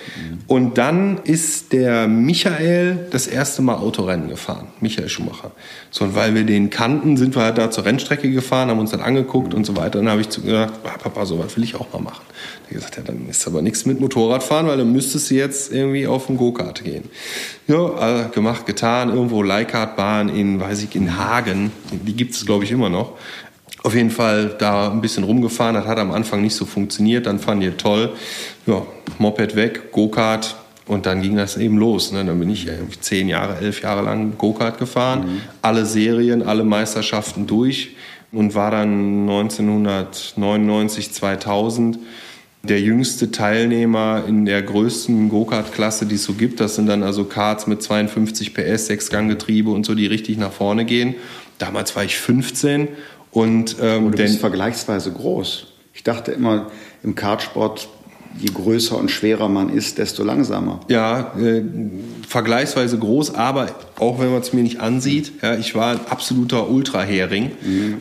Und 0.46 0.78
dann 0.78 1.18
ist 1.24 1.72
der 1.72 2.08
Michael 2.08 3.06
das 3.10 3.26
erste 3.26 3.62
Mal 3.62 3.76
Autorennen 3.76 4.28
gefahren, 4.28 4.68
Michael 4.80 5.08
Schumacher. 5.08 5.52
So, 5.90 6.04
und 6.04 6.14
weil 6.14 6.34
wir 6.34 6.44
den 6.44 6.70
kannten, 6.70 7.16
sind 7.16 7.36
wir 7.36 7.42
halt 7.42 7.58
da 7.58 7.70
zur 7.70 7.84
Rennstrecke 7.84 8.30
gefahren, 8.30 8.68
haben 8.68 8.78
uns 8.78 8.90
dann 8.90 9.00
angeguckt 9.00 9.54
und 9.54 9.64
so 9.64 9.76
weiter. 9.76 9.98
Dann 9.98 10.08
habe 10.08 10.20
ich 10.20 10.28
zu 10.28 10.42
gesagt, 10.42 10.80
ah, 10.84 10.98
Papa, 10.98 11.24
sowas 11.24 11.56
will 11.56 11.64
ich 11.64 11.74
auch 11.76 11.92
mal 11.92 12.00
machen. 12.00 12.24
Er 12.68 12.76
hat 12.76 12.92
gesagt, 12.92 12.96
ja, 12.96 13.02
dann 13.04 13.28
ist 13.28 13.46
aber 13.46 13.62
nichts 13.62 13.86
mit 13.86 14.00
Motorradfahren, 14.00 14.66
weil 14.66 14.78
dann 14.78 14.92
müsstest 14.92 15.30
du 15.30 15.34
jetzt 15.34 15.72
irgendwie 15.72 16.06
auf 16.06 16.26
den 16.26 16.36
Go-Kart 16.36 16.84
gehen. 16.84 17.04
Ja, 17.68 18.24
äh, 18.24 18.28
gemacht, 18.30 18.66
getan, 18.66 19.10
irgendwo 19.10 19.42
Leikartbahn 19.42 20.28
in, 20.28 20.60
weiß 20.60 20.82
ich, 20.82 20.96
in 20.96 21.16
Hagen. 21.16 21.70
Die 21.92 22.14
gibt 22.14 22.34
es, 22.34 22.44
glaube 22.44 22.64
ich, 22.64 22.72
immer 22.72 22.88
noch. 22.88 23.12
Auf 23.84 23.94
jeden 23.94 24.10
Fall 24.10 24.54
da 24.58 24.90
ein 24.90 25.00
bisschen 25.00 25.24
rumgefahren, 25.24 25.74
das 25.74 25.86
hat 25.86 25.98
am 25.98 26.12
Anfang 26.12 26.42
nicht 26.42 26.54
so 26.54 26.64
funktioniert, 26.64 27.26
dann 27.26 27.38
fand 27.38 27.64
ich 27.64 27.74
toll. 27.74 28.10
Ja, 28.66 28.82
Moped 29.18 29.56
weg, 29.56 29.92
Go-Kart 29.92 30.56
und 30.86 31.06
dann 31.06 31.22
ging 31.22 31.36
das 31.36 31.56
eben 31.56 31.78
los. 31.78 32.12
Ne? 32.12 32.24
Dann 32.24 32.38
bin 32.38 32.50
ich 32.50 32.66
irgendwie 32.66 33.00
zehn 33.00 33.28
Jahre, 33.28 33.58
elf 33.58 33.82
Jahre 33.82 34.02
lang 34.02 34.38
Go-Kart 34.38 34.78
gefahren, 34.78 35.42
alle 35.62 35.86
Serien, 35.86 36.42
alle 36.42 36.64
Meisterschaften 36.64 37.46
durch 37.46 37.96
und 38.30 38.54
war 38.54 38.70
dann 38.70 39.28
1999, 39.28 41.12
2000 41.12 41.98
der 42.64 42.80
jüngste 42.80 43.30
Teilnehmer 43.30 44.24
in 44.26 44.44
der 44.44 44.62
größten 44.62 45.28
Go-Kart-Klasse, 45.28 46.06
die 46.06 46.14
es 46.14 46.24
so 46.24 46.34
gibt. 46.34 46.60
Das 46.60 46.76
sind 46.76 46.86
dann 46.86 47.02
also 47.02 47.24
Karts 47.24 47.66
mit 47.66 47.82
52 47.82 48.54
PS, 48.54 48.86
Sechsganggetriebe 48.86 49.70
und 49.70 49.84
so, 49.84 49.94
die 49.94 50.06
richtig 50.06 50.38
nach 50.38 50.52
vorne 50.52 50.84
gehen. 50.84 51.16
Damals 51.58 51.96
war 51.96 52.04
ich 52.04 52.16
15 52.16 52.88
und 53.32 53.76
ähm, 53.80 54.12
Du 54.12 54.16
bist 54.16 54.38
vergleichsweise 54.38 55.10
groß. 55.12 55.66
Ich 55.92 56.04
dachte 56.04 56.32
immer, 56.32 56.70
im 57.02 57.14
Kartsport, 57.14 57.88
je 58.38 58.48
größer 58.48 58.96
und 58.96 59.10
schwerer 59.10 59.48
man 59.48 59.68
ist, 59.68 59.98
desto 59.98 60.22
langsamer. 60.22 60.80
Ja, 60.88 61.34
äh, 61.38 61.62
vergleichsweise 62.28 62.98
groß, 62.98 63.34
aber 63.34 63.68
auch 64.02 64.18
wenn 64.18 64.32
man 64.32 64.40
es 64.40 64.52
mir 64.52 64.62
nicht 64.62 64.80
ansieht, 64.80 65.32
ja, 65.42 65.54
ich 65.56 65.76
war 65.76 65.92
ein 65.92 66.00
absoluter 66.08 66.68
Ultrahering, 66.68 67.52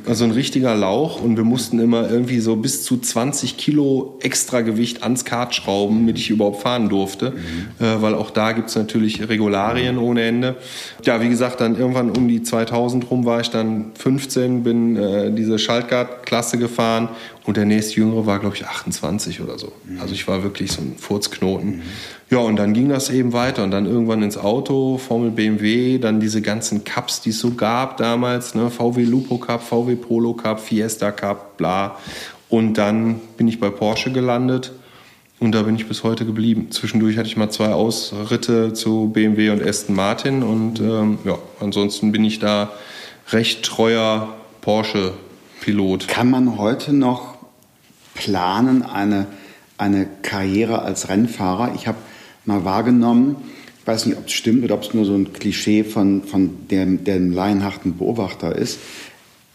also 0.08 0.24
ein 0.24 0.32
richtiger 0.32 0.76
Lauch. 0.76 1.22
Und 1.22 1.38
wir 1.38 1.44
mussten 1.44 1.80
immer 1.80 2.10
irgendwie 2.10 2.40
so 2.40 2.56
bis 2.56 2.84
zu 2.84 2.98
20 2.98 3.56
Kilo 3.56 4.18
Extragewicht 4.20 5.04
ans 5.04 5.26
Kart 5.26 5.54
schrauben, 5.54 6.00
damit 6.00 6.18
ich 6.18 6.32
überhaupt 6.32 6.64
fahren 6.64 6.90
durfte, 6.90 7.34
äh, 7.80 8.02
weil 8.02 8.16
auch 8.16 8.32
da 8.32 8.54
gibt's 8.54 8.76
natürlich 8.76 9.30
Regularien 9.30 10.00
ohne 10.00 10.24
Ende. 10.24 10.56
Ja, 11.04 11.22
wie 11.22 11.30
gesagt, 11.30 11.62
dann 11.62 11.78
irgendwann 11.78 12.10
um 12.10 12.28
die 12.28 12.42
2000 12.42 13.10
rum 13.12 13.26
war 13.26 13.40
ich 13.40 13.52
dann 13.52 13.92
15, 13.94 14.64
bin 14.64 14.96
äh, 14.96 15.32
diese 15.32 15.60
Schaltgard-Klasse 15.60 16.58
gefahren. 16.58 17.10
Und 17.44 17.58
der 17.58 17.66
nächste 17.66 17.96
Jüngere 17.96 18.26
war, 18.28 18.40
glaube 18.40 18.56
ich, 18.56 18.66
28 18.66 19.42
oder 19.42 19.58
so. 19.58 19.72
Also 20.00 20.14
ich 20.14 20.28
war 20.28 20.44
wirklich 20.44 20.72
so 20.72 20.82
ein 20.82 20.96
Furzknoten. 20.98 21.82
Ja, 22.30 22.38
und 22.38 22.56
dann 22.56 22.74
ging 22.74 22.88
das 22.88 23.10
eben 23.10 23.34
weiter. 23.34 23.64
Und 23.64 23.72
dann 23.72 23.86
irgendwann 23.86 24.22
ins 24.22 24.38
Auto, 24.38 24.98
Formel 24.98 25.32
BMW, 25.32 25.90
dann 25.99 26.19
diese 26.19 26.41
ganzen 26.41 26.84
Cups, 26.84 27.21
die 27.21 27.30
es 27.32 27.39
so 27.39 27.51
gab 27.51 27.97
damals, 27.97 28.56
ne? 28.56 28.69
VW 28.69 29.04
Lupo 29.04 29.38
Cup, 29.38 29.63
VW 29.63 29.95
Polo 29.95 30.34
Cup, 30.34 30.60
Fiesta 30.60 31.12
Cup, 31.12 31.58
bla. 31.58 31.97
Und 32.49 32.77
dann 32.77 33.19
bin 33.38 33.47
ich 33.47 33.60
bei 33.60 33.69
Porsche 33.69 34.12
gelandet 34.12 34.73
und 35.39 35.54
da 35.54 35.63
bin 35.63 35.75
ich 35.75 35.88
bis 35.88 36.04
heute 36.04 36.25
geblieben. 36.25 36.67
Zwischendurch 36.69 37.17
hatte 37.17 37.27
ich 37.27 37.38
mal 37.38 37.49
zwei 37.49 37.69
Ausritte 37.69 38.73
zu 38.73 39.10
BMW 39.13 39.49
und 39.49 39.63
Aston 39.65 39.95
Martin 39.95 40.43
und 40.43 40.80
ähm, 40.80 41.17
ja, 41.25 41.38
ansonsten 41.60 42.12
bin 42.12 42.23
ich 42.23 42.39
da 42.39 42.71
recht 43.30 43.63
treuer 43.63 44.36
Porsche-Pilot. 44.62 46.08
Kann 46.08 46.30
man 46.30 46.58
heute 46.58 46.93
noch 46.93 47.38
planen, 48.13 48.84
eine, 48.84 49.25
eine 49.77 50.08
Karriere 50.21 50.84
als 50.84 51.10
Rennfahrer? 51.10 51.73
Ich 51.75 51.88
habe 51.88 51.97
mal 52.45 52.63
wahrgenommen, 52.65 53.38
ich 53.82 53.88
weiß 53.88 54.06
nicht, 54.06 54.17
ob 54.17 54.28
es 54.28 54.34
stimmt 54.34 54.63
oder 54.63 54.76
ob 54.76 54.84
es 54.84 54.94
nur 54.94 55.06
so 55.06 55.15
ein 55.15 55.34
Klischee 55.34 55.84
von, 55.84 56.24
von 56.24 56.67
dem, 56.70 57.04
dem 57.04 57.32
laienhaften 57.32 57.98
Beobachter 57.98 58.56
ist. 58.56 58.78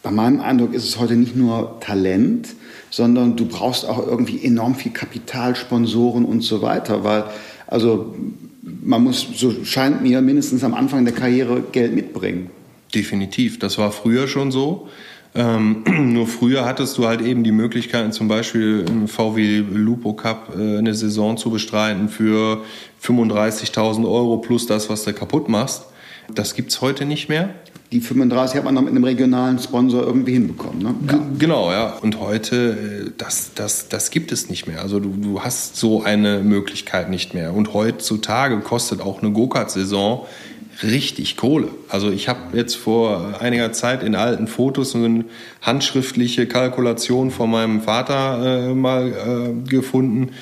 Bei 0.02 0.10
meinem 0.10 0.40
Eindruck 0.40 0.74
ist 0.74 0.84
es 0.84 0.98
heute 0.98 1.14
nicht 1.14 1.36
nur 1.36 1.78
Talent, 1.78 2.48
sondern 2.90 3.36
du 3.36 3.46
brauchst 3.46 3.84
auch 3.84 4.04
irgendwie 4.04 4.44
enorm 4.44 4.74
viel 4.74 4.90
Kapital, 4.90 5.54
Sponsoren 5.54 6.24
und 6.24 6.42
so 6.42 6.60
weiter, 6.60 7.04
weil 7.04 7.24
also 7.68 8.16
man 8.62 9.04
muss, 9.04 9.28
so 9.36 9.64
scheint 9.64 10.02
mir, 10.02 10.20
mindestens 10.22 10.64
am 10.64 10.74
Anfang 10.74 11.04
der 11.04 11.14
Karriere 11.14 11.62
Geld 11.70 11.94
mitbringen. 11.94 12.50
Definitiv, 12.94 13.60
das 13.60 13.78
war 13.78 13.92
früher 13.92 14.26
schon 14.26 14.50
so. 14.50 14.88
Ähm, 15.36 15.84
nur 16.14 16.26
früher 16.26 16.64
hattest 16.64 16.96
du 16.96 17.06
halt 17.06 17.20
eben 17.20 17.44
die 17.44 17.52
Möglichkeit, 17.52 18.12
zum 18.14 18.26
Beispiel 18.26 18.84
im 18.88 19.06
VW 19.06 19.62
Lupo 19.70 20.14
Cup 20.14 20.54
äh, 20.58 20.78
eine 20.78 20.94
Saison 20.94 21.36
zu 21.36 21.50
bestreiten 21.50 22.08
für 22.08 22.62
35.000 23.04 24.04
Euro 24.04 24.38
plus 24.38 24.66
das, 24.66 24.88
was 24.88 25.04
du 25.04 25.12
kaputt 25.12 25.48
machst. 25.48 25.84
Das 26.34 26.54
gibt 26.54 26.70
es 26.70 26.80
heute 26.80 27.04
nicht 27.04 27.28
mehr. 27.28 27.50
Die 27.92 28.00
35 28.00 28.56
hat 28.56 28.64
man 28.64 28.74
noch 28.74 28.82
mit 28.82 28.90
einem 28.90 29.04
regionalen 29.04 29.60
Sponsor 29.60 30.02
irgendwie 30.04 30.32
hinbekommen. 30.32 30.82
Ne? 30.82 30.94
Ja. 31.08 31.20
Genau, 31.38 31.70
ja. 31.70 31.90
Und 32.02 32.18
heute, 32.18 33.06
äh, 33.06 33.10
das, 33.16 33.52
das, 33.54 33.88
das 33.88 34.10
gibt 34.10 34.32
es 34.32 34.48
nicht 34.48 34.66
mehr. 34.66 34.80
Also 34.80 34.98
du, 34.98 35.10
du 35.10 35.42
hast 35.42 35.76
so 35.76 36.02
eine 36.02 36.40
Möglichkeit 36.40 37.10
nicht 37.10 37.34
mehr. 37.34 37.54
Und 37.54 37.74
heutzutage 37.74 38.58
kostet 38.60 39.00
auch 39.00 39.22
eine 39.22 39.30
Go-Kart-Saison 39.32 40.26
richtig 40.82 41.36
Kohle. 41.36 41.68
Also 41.88 42.10
ich 42.10 42.28
habe 42.28 42.56
jetzt 42.56 42.76
vor 42.76 43.40
einiger 43.40 43.72
Zeit 43.72 44.02
in 44.02 44.14
alten 44.14 44.46
Fotos 44.46 44.94
eine 44.94 45.24
handschriftliche 45.62 46.46
Kalkulation 46.46 47.30
von 47.30 47.50
meinem 47.50 47.82
Vater 47.82 48.68
äh, 48.70 48.74
mal 48.74 49.12
äh, 49.12 49.68
gefunden. 49.68 50.32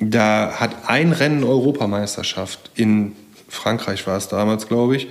Da 0.00 0.52
hat 0.60 0.88
ein 0.88 1.12
Rennen 1.12 1.44
Europameisterschaft 1.44 2.70
in 2.74 3.12
Frankreich 3.48 4.06
war 4.06 4.16
es 4.16 4.28
damals, 4.28 4.68
glaube 4.68 4.96
ich, 4.96 5.08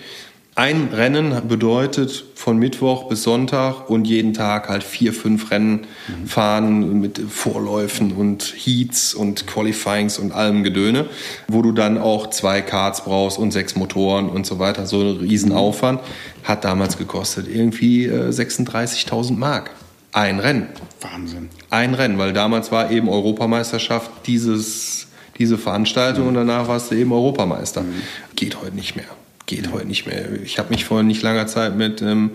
ein 0.58 0.90
Rennen 0.92 1.48
bedeutet 1.48 2.26
von 2.34 2.58
Mittwoch 2.58 3.08
bis 3.10 3.22
Sonntag 3.22 3.92
und 3.92 4.08
jeden 4.08 4.34
Tag 4.34 4.70
halt 4.70 4.82
vier, 4.82 5.14
fünf 5.14 5.52
Rennen 5.52 5.86
mhm. 6.08 6.26
fahren 6.26 7.00
mit 7.00 7.20
Vorläufen 7.20 8.12
und 8.14 8.56
Heats 8.58 9.14
und 9.14 9.46
Qualifyings 9.46 10.18
und 10.18 10.32
allem 10.32 10.64
Gedöne, 10.64 11.06
wo 11.48 11.62
du 11.62 11.74
dann 11.74 12.00
auch 12.00 12.32
zwei 12.32 12.64
Karts 12.64 13.04
brauchst 13.04 13.38
und 13.38 13.52
sechs 13.52 13.76
Motoren 13.76 14.30
und 14.30 14.48
so 14.48 14.58
weiter. 14.58 14.88
So 14.88 15.00
ein 15.02 15.18
Riesenaufwand. 15.18 16.02
Hat 16.44 16.66
damals 16.66 16.98
gekostet 16.98 17.48
irgendwie 17.48 18.06
äh, 18.06 18.30
36.000 18.30 19.38
Mark. 19.38 19.70
Ein 20.12 20.40
Rennen. 20.40 20.70
Wahnsinn. 21.02 21.50
Ein 21.70 21.94
Rennen, 21.94 22.18
weil 22.18 22.34
damals 22.34 22.72
war 22.72 22.90
eben 22.90 23.10
Europameisterschaft 23.10 24.10
dieses, 24.26 25.06
diese 25.38 25.60
Veranstaltung 25.60 26.24
mhm. 26.24 26.30
und 26.30 26.34
danach 26.34 26.68
warst 26.68 26.90
du 26.90 26.96
eben 26.96 27.12
Europameister. 27.12 27.84
Mhm. 27.84 28.02
Geht 28.36 28.60
heute 28.60 28.76
nicht 28.76 28.96
mehr 28.96 29.06
geht 29.48 29.72
heute 29.72 29.88
nicht 29.88 30.06
mehr. 30.06 30.26
Ich 30.44 30.60
habe 30.60 30.70
mich 30.70 30.86
vor 30.86 31.02
nicht 31.02 31.24
langer 31.24 31.48
Zeit 31.48 31.76
mit 31.76 32.02
dem 32.02 32.32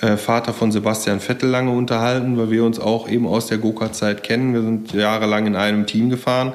äh, 0.00 0.16
Vater 0.16 0.52
von 0.52 0.72
Sebastian 0.72 1.20
Vettel 1.20 1.48
lange 1.48 1.70
unterhalten, 1.70 2.36
weil 2.36 2.50
wir 2.50 2.64
uns 2.64 2.80
auch 2.80 3.08
eben 3.08 3.28
aus 3.28 3.46
der 3.46 3.58
Go-Kart-Zeit 3.58 4.24
kennen. 4.24 4.52
Wir 4.52 4.62
sind 4.62 4.92
jahrelang 4.92 5.46
in 5.46 5.54
einem 5.54 5.86
Team 5.86 6.10
gefahren. 6.10 6.52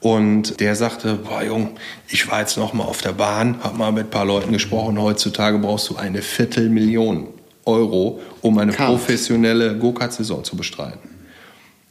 Und 0.00 0.60
der 0.60 0.76
sagte, 0.76 1.14
boah 1.14 1.42
Jung, 1.42 1.70
ich 2.08 2.30
war 2.30 2.40
jetzt 2.40 2.58
noch 2.58 2.74
mal 2.74 2.84
auf 2.84 3.00
der 3.00 3.12
Bahn, 3.12 3.62
habe 3.62 3.78
mal 3.78 3.90
mit 3.90 4.08
ein 4.08 4.10
paar 4.10 4.26
Leuten 4.26 4.52
gesprochen. 4.52 5.00
Heutzutage 5.00 5.58
brauchst 5.58 5.88
du 5.88 5.96
eine 5.96 6.20
Viertelmillion 6.20 7.28
Euro, 7.64 8.20
um 8.42 8.58
eine 8.58 8.72
Kart. 8.72 8.90
professionelle 8.90 9.78
Go-Kart-Saison 9.78 10.44
zu 10.44 10.56
bestreiten. 10.56 11.13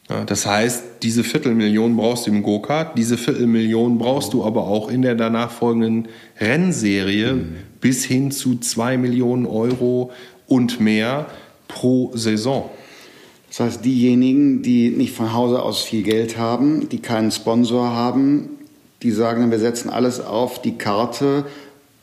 Das 0.08 0.46
heißt, 0.46 0.84
diese 1.02 1.24
Viertelmillion 1.24 1.96
brauchst 1.96 2.28
du 2.28 2.32
im 2.32 2.44
Go-Kart, 2.44 2.98
diese 2.98 3.18
Viertelmillion 3.18 3.98
brauchst 3.98 4.34
du 4.34 4.44
aber 4.44 4.68
auch 4.68 4.90
in 4.90 5.02
der 5.02 5.16
danach 5.16 5.52
folgenden 5.52 6.10
Rennserie 6.40 7.34
mhm. 7.34 7.56
bis 7.80 8.04
hin 8.04 8.32
zu 8.32 8.60
zwei 8.60 8.98
Millionen 8.98 9.46
Euro 9.46 10.12
und 10.46 10.82
mehr 10.82 11.28
pro 11.70 12.12
Saison. 12.16 12.70
Das 13.48 13.62
heißt, 13.62 13.86
diejenigen, 13.86 14.62
die 14.62 14.90
nicht 14.90 15.16
von 15.16 15.32
Hause 15.34 15.62
aus 15.62 15.82
viel 15.84 16.04
Geld 16.04 16.38
haben, 16.38 16.90
die 16.90 17.00
keinen 17.00 17.32
Sponsor 17.32 17.92
haben, 17.92 18.50
die 19.04 19.12
sagen, 19.12 19.52
wir 19.52 19.60
setzen 19.60 19.90
alles 19.90 20.20
auf 20.20 20.62
die 20.62 20.78
Karte. 20.78 21.46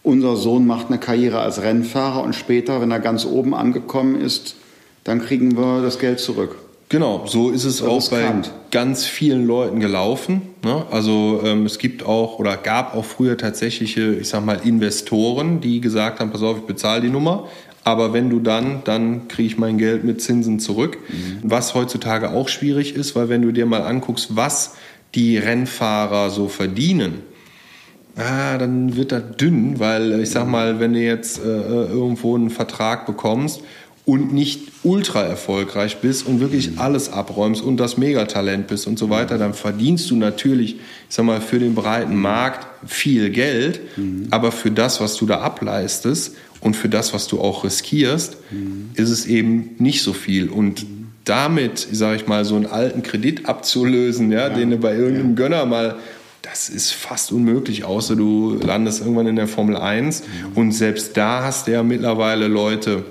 Unser 0.03 0.37
Sohn 0.37 0.67
macht 0.67 0.89
eine 0.89 0.99
Karriere 0.99 1.41
als 1.41 1.61
Rennfahrer 1.61 2.23
und 2.23 2.35
später, 2.35 2.81
wenn 2.81 2.91
er 2.91 3.01
ganz 3.01 3.27
oben 3.27 3.55
angekommen 3.55 4.19
ist, 4.21 4.57
dann 5.05 5.21
kriegen 5.21 5.57
wir 5.57 5.83
das 5.83 5.99
Geld 5.99 6.21
zurück. 6.21 6.57
Genau, 6.91 7.25
so 7.25 7.51
ist 7.51 7.65
es 7.65 7.83
auch 7.83 8.11
bei 8.11 8.33
ganz 8.73 9.05
vielen 9.05 9.47
Leuten 9.47 9.79
gelaufen. 9.79 10.43
Ne? 10.65 10.85
Also 10.91 11.41
ähm, 11.45 11.65
es 11.65 11.79
gibt 11.79 12.05
auch 12.05 12.41
oder 12.41 12.57
gab 12.57 12.97
auch 12.97 13.05
früher 13.05 13.39
tatsächliche, 13.39 14.15
ich 14.15 14.29
sag 14.29 14.45
mal, 14.45 14.59
Investoren, 14.65 15.61
die 15.61 15.81
gesagt 15.81 16.19
haben, 16.19 16.33
pass 16.33 16.43
auf, 16.43 16.59
ich 16.59 16.65
bezahle 16.65 17.03
die 17.03 17.09
Nummer, 17.09 17.47
aber 17.85 18.13
wenn 18.13 18.29
du 18.29 18.41
dann, 18.41 18.83
dann 18.83 19.29
kriege 19.29 19.47
ich 19.47 19.57
mein 19.57 19.79
Geld 19.79 20.03
mit 20.03 20.21
Zinsen 20.21 20.59
zurück. 20.59 20.99
Mhm. 21.09 21.39
Was 21.45 21.77
heutzutage 21.77 22.33
auch 22.33 22.49
schwierig 22.49 22.97
ist, 22.97 23.15
weil 23.15 23.29
wenn 23.29 23.43
du 23.43 23.53
dir 23.53 23.67
mal 23.67 23.83
anguckst, 23.83 24.35
was 24.35 24.75
die 25.15 25.39
Rennfahrer 25.39 26.31
so 26.31 26.49
verdienen, 26.49 27.23
ah, 28.17 28.59
dann 28.59 28.97
wird 28.97 29.13
das 29.13 29.37
dünn, 29.37 29.79
weil 29.79 30.21
ich 30.21 30.31
sag 30.31 30.49
mal, 30.49 30.81
wenn 30.81 30.95
du 30.95 31.01
jetzt 31.01 31.39
äh, 31.39 31.49
äh 31.49 31.87
irgendwo 31.87 32.35
einen 32.35 32.51
Vertrag 32.51 33.07
bekommst 33.07 33.63
und 34.11 34.33
nicht 34.33 34.73
ultra 34.83 35.23
erfolgreich 35.23 35.99
bist 35.99 36.27
und 36.27 36.41
wirklich 36.41 36.81
alles 36.81 37.13
abräumst 37.13 37.63
und 37.63 37.77
das 37.77 37.97
Megatalent 37.97 38.67
bist 38.67 38.89
und 38.89 38.99
so 38.99 39.09
weiter, 39.09 39.39
dann 39.39 39.55
verdienst 39.55 40.11
du 40.11 40.17
natürlich, 40.17 40.75
ich 40.75 40.81
sag 41.15 41.25
mal, 41.27 41.41
für 41.41 41.61
den 41.61 41.77
breiten 41.77 42.17
Markt 42.17 42.67
viel 42.89 43.31
Geld, 43.31 43.81
mhm. 43.97 44.27
aber 44.33 44.51
für 44.51 44.73
das, 44.73 45.01
was 45.01 45.15
du 45.15 45.27
da 45.27 45.43
ableistest 45.43 46.35
und 46.61 46.75
für 46.75 46.89
das, 46.89 47.15
was 47.15 47.29
du 47.29 47.41
auch 47.41 47.63
riskierst, 47.63 48.37
mhm. 48.51 48.91
ist 48.95 49.11
es 49.11 49.27
eben 49.27 49.77
nicht 49.79 50.03
so 50.03 50.13
viel. 50.13 50.49
Und 50.49 50.85
damit, 51.25 51.79
sage 51.93 52.17
ich 52.17 52.27
mal, 52.27 52.45
so 52.45 52.57
einen 52.57 52.67
alten 52.67 53.05
Kredit 53.05 53.47
abzulösen, 53.47 54.33
ja, 54.33 54.49
ja. 54.49 54.51
den 54.51 54.71
du 54.71 54.79
bei 54.79 54.97
irgendeinem 54.97 55.31
ja. 55.31 55.37
Gönner 55.37 55.67
mal 55.67 55.99
das 56.43 56.71
ist 56.71 56.93
fast 56.93 57.33
unmöglich, 57.33 57.85
außer 57.85 58.17
du 58.17 58.55
landest 58.55 59.03
irgendwann 59.03 59.27
in 59.27 59.37
der 59.37 59.47
Formel 59.47 59.77
1. 59.77 60.23
Mhm. 60.23 60.57
Und 60.57 60.73
selbst 60.73 61.15
da 61.17 61.45
hast 61.45 61.67
du 61.67 61.73
ja 61.73 61.83
mittlerweile 61.83 62.49
Leute, 62.49 63.05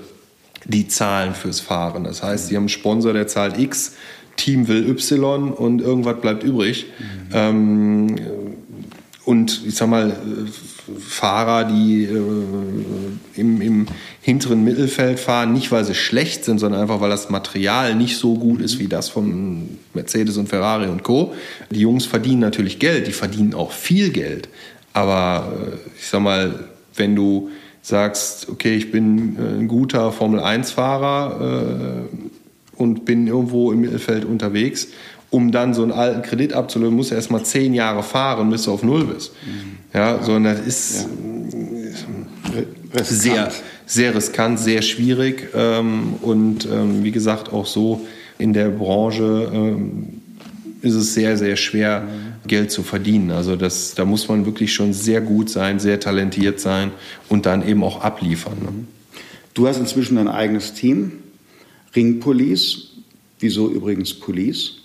die 0.70 0.88
zahlen 0.88 1.34
fürs 1.34 1.60
Fahren. 1.60 2.04
Das 2.04 2.22
heißt, 2.22 2.48
sie 2.48 2.56
haben 2.56 2.62
einen 2.62 2.68
Sponsor, 2.68 3.12
der 3.12 3.26
zahlt 3.26 3.58
X, 3.58 3.94
Team 4.36 4.68
will 4.68 4.88
Y 4.88 5.52
und 5.52 5.80
irgendwas 5.80 6.20
bleibt 6.20 6.42
übrig. 6.42 6.86
Mhm. 6.98 7.34
Ähm, 7.34 8.16
und 9.24 9.62
ich 9.66 9.74
sag 9.74 9.88
mal, 9.88 10.16
Fahrer, 10.98 11.64
die 11.64 12.04
äh, 12.04 13.40
im, 13.40 13.60
im, 13.60 13.86
hinteren 14.22 14.64
Mittelfeld 14.64 15.20
fahren, 15.20 15.52
nicht 15.52 15.70
weil 15.72 15.84
sie 15.84 15.94
schlecht 15.94 16.44
sind, 16.44 16.58
sondern 16.58 16.80
einfach 16.80 17.00
weil 17.00 17.10
das 17.10 17.30
Material 17.30 17.94
nicht 17.94 18.16
so 18.16 18.34
gut 18.34 18.60
ist 18.60 18.78
wie 18.78 18.88
das 18.88 19.08
von 19.08 19.78
Mercedes 19.94 20.36
und 20.36 20.48
Ferrari 20.48 20.88
und 20.88 21.02
Co. 21.02 21.34
Die 21.70 21.80
Jungs 21.80 22.06
verdienen 22.06 22.40
natürlich 22.40 22.78
Geld, 22.78 23.06
die 23.06 23.12
verdienen 23.12 23.54
auch 23.54 23.72
viel 23.72 24.10
Geld. 24.10 24.48
Aber 24.92 25.52
äh, 25.54 25.76
ich 25.98 26.06
sag 26.06 26.22
mal, 26.22 26.64
wenn 26.96 27.14
du 27.14 27.50
sagst, 27.82 28.48
okay, 28.48 28.76
ich 28.76 28.90
bin 28.90 29.36
äh, 29.36 29.60
ein 29.60 29.68
guter 29.68 30.12
Formel-1-Fahrer 30.12 32.06
äh, 32.06 32.80
und 32.80 33.04
bin 33.04 33.26
irgendwo 33.26 33.72
im 33.72 33.80
Mittelfeld 33.80 34.24
unterwegs, 34.24 34.88
um 35.30 35.52
dann 35.52 35.74
so 35.74 35.82
einen 35.82 35.92
alten 35.92 36.22
Kredit 36.22 36.52
abzulösen, 36.52 36.96
musst 36.96 37.10
du 37.10 37.14
erst 37.14 37.30
mal 37.30 37.44
zehn 37.44 37.72
Jahre 37.74 38.02
fahren, 38.02 38.50
bis 38.50 38.64
du 38.64 38.72
auf 38.72 38.82
Null 38.82 39.04
bist. 39.04 39.32
Mhm. 39.44 39.78
Ja, 39.94 40.22
sondern 40.22 40.56
das 40.56 40.66
ist 40.66 41.08
ja. 43.24 43.50
sehr, 43.50 43.52
sehr 43.86 44.14
riskant, 44.14 44.58
sehr 44.58 44.82
schwierig 44.82 45.48
ähm, 45.54 46.14
und 46.22 46.66
ähm, 46.66 47.02
wie 47.04 47.10
gesagt 47.10 47.52
auch 47.52 47.66
so 47.66 48.06
in 48.38 48.52
der 48.52 48.68
Branche 48.68 49.50
ähm, 49.52 50.20
ist 50.82 50.94
es 50.94 51.14
sehr, 51.14 51.36
sehr 51.36 51.56
schwer, 51.56 52.04
Geld 52.46 52.70
zu 52.70 52.82
verdienen. 52.82 53.30
Also 53.30 53.56
das, 53.56 53.94
da 53.94 54.04
muss 54.04 54.28
man 54.28 54.46
wirklich 54.46 54.72
schon 54.72 54.92
sehr 54.92 55.20
gut 55.20 55.50
sein, 55.50 55.78
sehr 55.78 56.00
talentiert 56.00 56.60
sein 56.60 56.90
und 57.28 57.46
dann 57.46 57.66
eben 57.66 57.84
auch 57.84 58.02
abliefern. 58.02 58.58
Ne? 58.62 58.72
Du 59.54 59.66
hast 59.66 59.78
inzwischen 59.78 60.16
ein 60.18 60.28
eigenes 60.28 60.74
Team, 60.74 61.12
Ring 61.94 62.20
Police. 62.20 62.88
Wieso 63.40 63.70
übrigens 63.70 64.14
Police? 64.14 64.76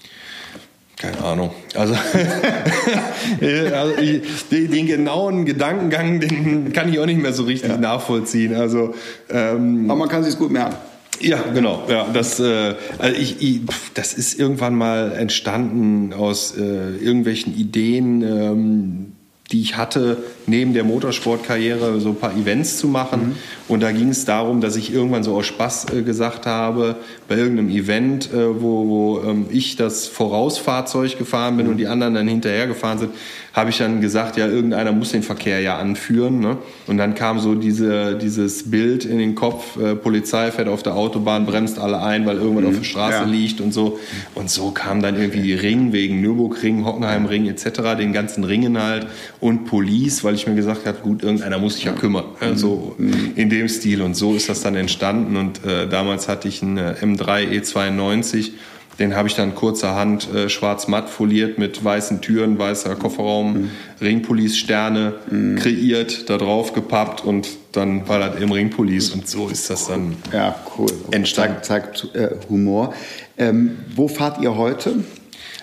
Keine 0.97 1.23
Ahnung. 1.23 1.51
Also, 1.73 1.93
also 3.73 3.97
ich, 4.01 4.21
den, 4.49 4.71
den, 4.71 4.87
genauen 4.87 5.45
Gedankengang, 5.45 6.21
den 6.21 6.71
kann 6.71 6.91
ich 6.91 6.99
auch 6.99 7.05
nicht 7.05 7.21
mehr 7.21 7.33
so 7.33 7.43
richtig 7.43 7.69
ja. 7.69 7.77
nachvollziehen. 7.77 8.55
Also, 8.55 8.95
ähm, 9.29 9.89
Aber 9.89 9.99
man 9.99 10.09
kann 10.09 10.23
sich 10.23 10.37
gut 10.37 10.51
merken. 10.51 10.77
Ja, 11.21 11.41
genau. 11.53 11.83
Ja, 11.89 12.07
das, 12.11 12.39
äh, 12.39 12.75
also 12.97 13.19
ich, 13.19 13.41
ich, 13.41 13.61
das 13.93 14.13
ist 14.13 14.39
irgendwann 14.39 14.75
mal 14.75 15.11
entstanden 15.13 16.13
aus 16.13 16.55
äh, 16.57 16.61
irgendwelchen 16.97 17.55
Ideen, 17.55 18.21
ähm, 18.21 19.11
die 19.51 19.61
ich 19.61 19.77
hatte, 19.77 20.17
neben 20.47 20.73
der 20.73 20.83
Motorsportkarriere 20.83 21.99
so 21.99 22.09
ein 22.09 22.15
paar 22.15 22.35
Events 22.35 22.77
zu 22.77 22.87
machen. 22.87 23.27
Mhm. 23.27 23.35
Und 23.67 23.83
da 23.83 23.91
ging 23.91 24.09
es 24.09 24.25
darum, 24.25 24.61
dass 24.61 24.75
ich 24.75 24.93
irgendwann 24.93 25.23
so 25.23 25.35
aus 25.35 25.45
Spaß 25.47 25.87
äh, 25.93 26.01
gesagt 26.03 26.45
habe, 26.45 26.97
bei 27.27 27.35
irgendeinem 27.37 27.69
Event, 27.69 28.31
äh, 28.31 28.61
wo, 28.61 28.87
wo 28.87 29.21
ähm, 29.23 29.47
ich 29.49 29.75
das 29.75 30.07
Vorausfahrzeug 30.07 31.17
gefahren 31.17 31.57
bin 31.57 31.65
mhm. 31.65 31.71
und 31.73 31.77
die 31.77 31.87
anderen 31.87 32.13
dann 32.13 32.27
hinterher 32.27 32.67
gefahren 32.67 32.99
sind, 32.99 33.11
habe 33.55 33.69
ich 33.69 33.77
dann 33.77 34.01
gesagt, 34.01 34.35
ja, 34.35 34.47
irgendeiner 34.47 34.91
muss 34.91 35.13
den 35.13 35.23
Verkehr 35.23 35.61
ja 35.61 35.77
anführen. 35.77 36.39
Ne? 36.39 36.57
Und 36.87 36.97
dann 36.97 37.15
kam 37.15 37.39
so 37.39 37.55
diese, 37.55 38.15
dieses 38.15 38.69
Bild 38.69 39.05
in 39.05 39.17
den 39.17 39.33
Kopf, 39.33 39.77
äh, 39.77 39.95
Polizei 39.95 40.51
fährt 40.51 40.67
auf 40.67 40.83
der 40.83 40.95
Autobahn, 40.95 41.45
bremst 41.45 41.79
alle 41.79 42.01
ein, 42.01 42.25
weil 42.25 42.35
irgendwas 42.35 42.63
mhm. 42.63 42.69
auf 42.69 42.77
der 42.79 42.83
Straße 42.83 43.17
ja. 43.19 43.23
liegt 43.23 43.61
und 43.61 43.73
so. 43.73 43.97
Und 44.35 44.49
so 44.49 44.71
kam 44.71 45.01
dann 45.01 45.15
irgendwie 45.15 45.53
Ring 45.53 45.93
wegen 45.93 46.19
Nürburgring, 46.19 46.85
Hockenheimring 46.85 47.47
etc., 47.47 47.95
den 47.97 48.11
ganzen 48.11 48.43
Ringen 48.43 48.81
halt 48.81 49.07
und 49.39 49.63
Police, 49.63 50.25
weil 50.25 50.34
ich 50.35 50.47
mir 50.47 50.55
gesagt 50.55 50.85
habe, 50.85 50.97
gut, 50.99 51.23
irgendeiner 51.23 51.57
muss 51.57 51.75
sich 51.75 51.85
ja 51.85 51.91
kümmern. 51.93 52.25
Also 52.39 52.95
in 53.35 53.49
dem 53.49 53.67
Stil. 53.67 54.01
Und 54.01 54.15
so 54.15 54.35
ist 54.35 54.49
das 54.49 54.61
dann 54.61 54.75
entstanden. 54.75 55.37
Und 55.37 55.63
äh, 55.65 55.87
damals 55.87 56.27
hatte 56.27 56.47
ich 56.47 56.61
einen 56.61 56.77
äh, 56.77 56.95
M3 57.01 57.49
E92 57.61 58.51
den 58.99 59.15
habe 59.15 59.27
ich 59.27 59.35
dann 59.35 59.55
kurzerhand 59.55 60.33
äh, 60.33 60.49
schwarz-matt 60.49 61.09
foliert 61.09 61.57
mit 61.57 61.83
weißen 61.83 62.21
Türen, 62.21 62.57
weißer 62.57 62.95
Kofferraum, 62.95 63.53
mhm. 63.53 63.69
Ringpolice-Sterne 64.01 65.13
mhm. 65.29 65.55
kreiert, 65.57 66.29
da 66.29 66.37
drauf 66.37 66.73
gepappt 66.73 67.23
und 67.23 67.49
dann 67.73 68.07
war 68.07 68.19
das 68.19 68.41
im 68.41 68.51
Ringpolice 68.51 69.13
und 69.13 69.27
so 69.27 69.49
ist 69.49 69.69
das 69.69 69.87
dann 69.87 70.15
ja, 70.31 70.55
cool. 70.77 70.87
entstanden. 71.11 71.57
Zeigt, 71.61 71.97
zeigt 71.97 72.15
äh, 72.15 72.35
Humor. 72.49 72.93
Ähm, 73.37 73.77
wo 73.93 74.07
fahrt 74.07 74.41
ihr 74.41 74.55
heute? 74.55 75.03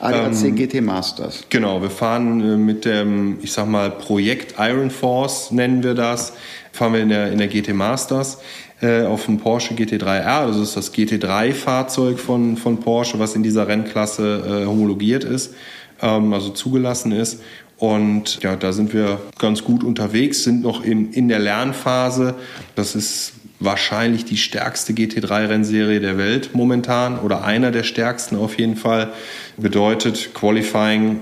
ADAC 0.03 0.45
ähm, 0.45 0.57
GT 0.57 0.81
Masters. 0.81 1.45
Genau, 1.49 1.81
wir 1.81 1.91
fahren 1.91 2.41
äh, 2.41 2.57
mit 2.57 2.85
dem, 2.85 3.39
ich 3.41 3.53
sag 3.53 3.69
mal, 3.69 3.91
Projekt 3.91 4.57
Iron 4.59 4.91
Force 4.91 5.53
nennen 5.53 5.83
wir 5.83 5.95
das. 5.95 6.33
Fahren 6.73 6.95
wir 6.95 7.01
in 7.01 7.09
der, 7.09 7.31
in 7.31 7.39
der 7.39 7.47
GT 7.47 7.73
Masters 7.73 8.39
äh, 8.81 9.03
auf 9.03 9.27
dem 9.27 9.39
Porsche 9.39 9.75
GT3R. 9.75 10.49
Das 10.49 10.57
ist 10.57 10.77
das 10.77 10.93
GT3-Fahrzeug 10.93 12.19
von, 12.19 12.57
von 12.57 12.81
Porsche, 12.81 13.21
was 13.21 13.37
in 13.37 13.45
dieser 13.45 13.69
Rennklasse 13.69 14.63
äh, 14.65 14.67
homologiert 14.67 15.23
ist, 15.23 15.55
ähm, 16.01 16.33
also 16.33 16.51
zugelassen 16.51 17.13
ist. 17.13 17.41
Und 17.79 18.43
ja, 18.43 18.57
da 18.57 18.73
sind 18.73 18.93
wir 18.93 19.21
ganz 19.39 19.63
gut 19.63 19.85
unterwegs, 19.85 20.43
sind 20.43 20.63
noch 20.63 20.85
in, 20.85 21.13
in 21.13 21.29
der 21.29 21.39
Lernphase. 21.39 22.35
Das 22.75 22.97
ist 22.97 23.35
wahrscheinlich 23.65 24.25
die 24.25 24.37
stärkste 24.37 24.93
GT3-Rennserie 24.93 26.01
der 26.01 26.19
Welt 26.19 26.51
momentan 26.55 27.19
oder 27.19 27.45
einer 27.45 27.71
der 27.71 27.83
stärksten 27.83 28.37
auf 28.37 28.59
jeden 28.59 28.77
Fall. 28.77 29.13
Bedeutet 29.57 30.35
Qualifying, 30.35 31.21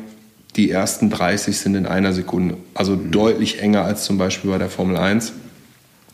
die 0.57 0.71
ersten 0.71 1.11
30 1.11 1.59
sind 1.59 1.75
in 1.75 1.87
einer 1.87 2.13
Sekunde. 2.13 2.57
Also 2.75 2.93
mhm. 2.93 3.11
deutlich 3.11 3.61
enger 3.61 3.85
als 3.85 4.05
zum 4.05 4.19
Beispiel 4.19 4.51
bei 4.51 4.59
der 4.59 4.71
Formel 4.71 4.97
1. 4.97 5.33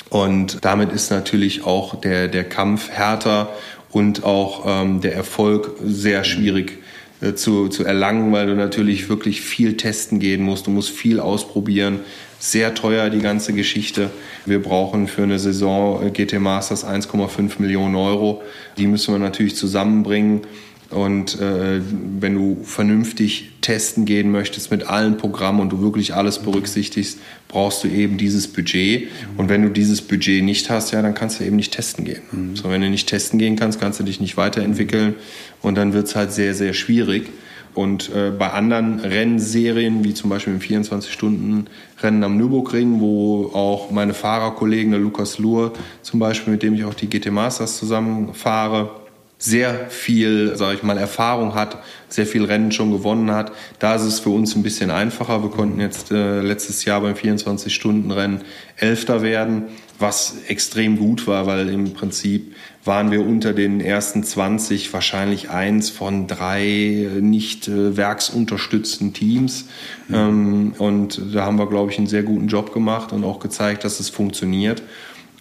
Und 0.08 0.64
damit 0.64 0.92
ist 0.92 1.10
natürlich 1.10 1.64
auch 1.64 2.00
der, 2.00 2.28
der 2.28 2.44
Kampf 2.44 2.90
härter 2.90 3.50
und 3.90 4.24
auch 4.24 4.64
ähm, 4.66 5.00
der 5.00 5.14
Erfolg 5.14 5.72
sehr 5.82 6.22
schwierig 6.22 6.78
äh, 7.20 7.34
zu, 7.34 7.68
zu 7.68 7.84
erlangen, 7.84 8.32
weil 8.32 8.46
du 8.46 8.54
natürlich 8.54 9.08
wirklich 9.08 9.40
viel 9.40 9.76
testen 9.76 10.20
gehen 10.20 10.42
musst. 10.42 10.66
Du 10.66 10.70
musst 10.70 10.90
viel 10.90 11.18
ausprobieren. 11.18 12.00
Sehr 12.38 12.74
teuer 12.74 13.10
die 13.10 13.20
ganze 13.20 13.52
Geschichte. 13.52 14.10
Wir 14.44 14.62
brauchen 14.62 15.08
für 15.08 15.22
eine 15.22 15.38
Saison 15.38 16.06
äh, 16.06 16.10
GT 16.10 16.38
Masters 16.38 16.86
1,5 16.86 17.60
Millionen 17.60 17.94
Euro. 17.94 18.42
Die 18.76 18.86
müssen 18.86 19.14
wir 19.14 19.18
natürlich 19.18 19.56
zusammenbringen. 19.56 20.42
Und 20.90 21.40
äh, 21.40 21.80
wenn 22.20 22.34
du 22.34 22.62
vernünftig 22.62 23.50
testen 23.60 24.04
gehen 24.04 24.30
möchtest 24.30 24.70
mit 24.70 24.86
allen 24.86 25.16
Programmen 25.16 25.58
und 25.58 25.70
du 25.70 25.80
wirklich 25.80 26.14
alles 26.14 26.38
berücksichtigst, 26.38 27.18
brauchst 27.48 27.82
du 27.82 27.88
eben 27.88 28.18
dieses 28.18 28.46
Budget. 28.46 29.08
Und 29.36 29.48
wenn 29.48 29.62
du 29.62 29.70
dieses 29.70 30.00
Budget 30.00 30.44
nicht 30.44 30.70
hast, 30.70 30.92
ja, 30.92 31.02
dann 31.02 31.14
kannst 31.14 31.40
du 31.40 31.44
eben 31.44 31.56
nicht 31.56 31.72
testen 31.72 32.04
gehen. 32.04 32.22
Mhm. 32.30 32.54
So, 32.54 32.70
wenn 32.70 32.82
du 32.82 32.88
nicht 32.88 33.08
testen 33.08 33.40
gehen 33.40 33.56
kannst, 33.56 33.80
kannst 33.80 33.98
du 33.98 34.04
dich 34.04 34.20
nicht 34.20 34.36
weiterentwickeln 34.36 35.16
und 35.62 35.76
dann 35.76 35.92
wird 35.92 36.06
es 36.06 36.14
halt 36.14 36.32
sehr, 36.32 36.54
sehr 36.54 36.72
schwierig. 36.72 37.30
Und 37.76 38.10
äh, 38.14 38.30
bei 38.30 38.52
anderen 38.52 39.00
Rennserien, 39.00 40.02
wie 40.02 40.14
zum 40.14 40.30
Beispiel 40.30 40.54
im 40.54 40.60
24-Stunden-Rennen 40.60 42.24
am 42.24 42.38
Nürburgring, 42.38 43.00
wo 43.00 43.50
auch 43.52 43.90
meine 43.90 44.14
Fahrerkollegen, 44.14 44.92
der 44.92 45.00
Lukas 45.00 45.38
Luhr 45.38 45.74
zum 46.00 46.18
Beispiel, 46.18 46.54
mit 46.54 46.62
dem 46.62 46.72
ich 46.72 46.84
auch 46.84 46.94
die 46.94 47.06
GT 47.06 47.30
Masters 47.30 47.76
zusammen 47.76 48.32
fahre, 48.32 48.92
sehr 49.38 49.90
viel, 49.90 50.56
sage 50.56 50.76
ich 50.76 50.82
mal, 50.82 50.96
Erfahrung 50.96 51.54
hat, 51.54 51.76
sehr 52.08 52.24
viel 52.24 52.46
Rennen 52.46 52.72
schon 52.72 52.92
gewonnen 52.92 53.30
hat. 53.30 53.52
Da 53.78 53.94
ist 53.94 54.04
es 54.04 54.20
für 54.20 54.30
uns 54.30 54.56
ein 54.56 54.62
bisschen 54.62 54.90
einfacher. 54.90 55.42
Wir 55.42 55.50
konnten 55.50 55.78
jetzt 55.78 56.10
äh, 56.10 56.40
letztes 56.40 56.86
Jahr 56.86 57.02
beim 57.02 57.12
24-Stunden-Rennen 57.12 58.40
Elfter 58.78 59.20
werden, 59.20 59.64
was 59.98 60.36
extrem 60.48 60.98
gut 60.98 61.26
war, 61.26 61.46
weil 61.46 61.68
im 61.68 61.92
Prinzip 61.92 62.54
waren 62.84 63.10
wir 63.10 63.26
unter 63.26 63.52
den 63.52 63.80
ersten 63.80 64.22
20 64.22 64.92
wahrscheinlich 64.92 65.50
eins 65.50 65.90
von 65.90 66.26
drei 66.26 67.08
nicht 67.20 67.68
äh, 67.68 67.96
werksunterstützten 67.96 69.12
Teams. 69.12 69.66
Mhm. 70.08 70.14
Ähm, 70.14 70.74
und 70.78 71.20
da 71.34 71.44
haben 71.44 71.58
wir, 71.58 71.68
glaube 71.68 71.90
ich, 71.90 71.98
einen 71.98 72.06
sehr 72.06 72.22
guten 72.22 72.48
Job 72.48 72.72
gemacht 72.72 73.12
und 73.12 73.24
auch 73.24 73.40
gezeigt, 73.40 73.84
dass 73.84 74.00
es 74.00 74.08
funktioniert. 74.08 74.82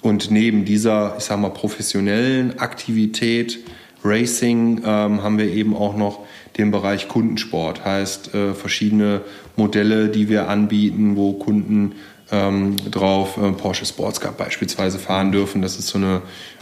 Und 0.02 0.32
neben 0.32 0.66
dieser, 0.66 1.16
ich 1.18 1.24
sag 1.26 1.40
mal, 1.40 1.50
professionellen 1.50 2.60
Aktivität 2.60 3.60
Racing 4.04 4.82
ähm, 4.86 5.24
haben 5.24 5.38
wir 5.38 5.52
eben 5.52 5.76
auch 5.76 5.98
noch 5.98 6.26
den 6.58 6.72
Bereich 6.72 7.08
Kundensport, 7.08 7.84
heißt 7.84 8.34
äh, 8.34 8.54
verschiedene 8.54 9.22
Modelle, 9.56 10.10
die 10.10 10.30
wir 10.30 10.48
anbieten, 10.48 11.16
wo 11.16 11.34
Kunden 11.34 11.94
ähm, 12.32 12.76
drauf 12.90 13.38
äh, 13.38 13.52
Porsche 13.52 13.86
Sports 13.86 14.20
Cup 14.20 14.38
beispielsweise 14.38 15.00
fahren 15.00 15.32
dürfen. 15.32 15.62
Das 15.62 15.78
ist 15.78 15.88
so 15.88 15.98
eine 15.98 16.22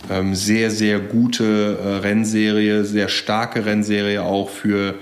ähm, 0.09 0.36
sehr, 0.36 0.72
sehr 0.72 0.99
gute 0.99 1.80
äh, 1.84 1.88
Rennserie, 1.97 2.84
sehr 2.84 3.07
starke 3.07 3.66
Rennserie 3.66 4.24
auch 4.24 4.49
für 4.49 4.95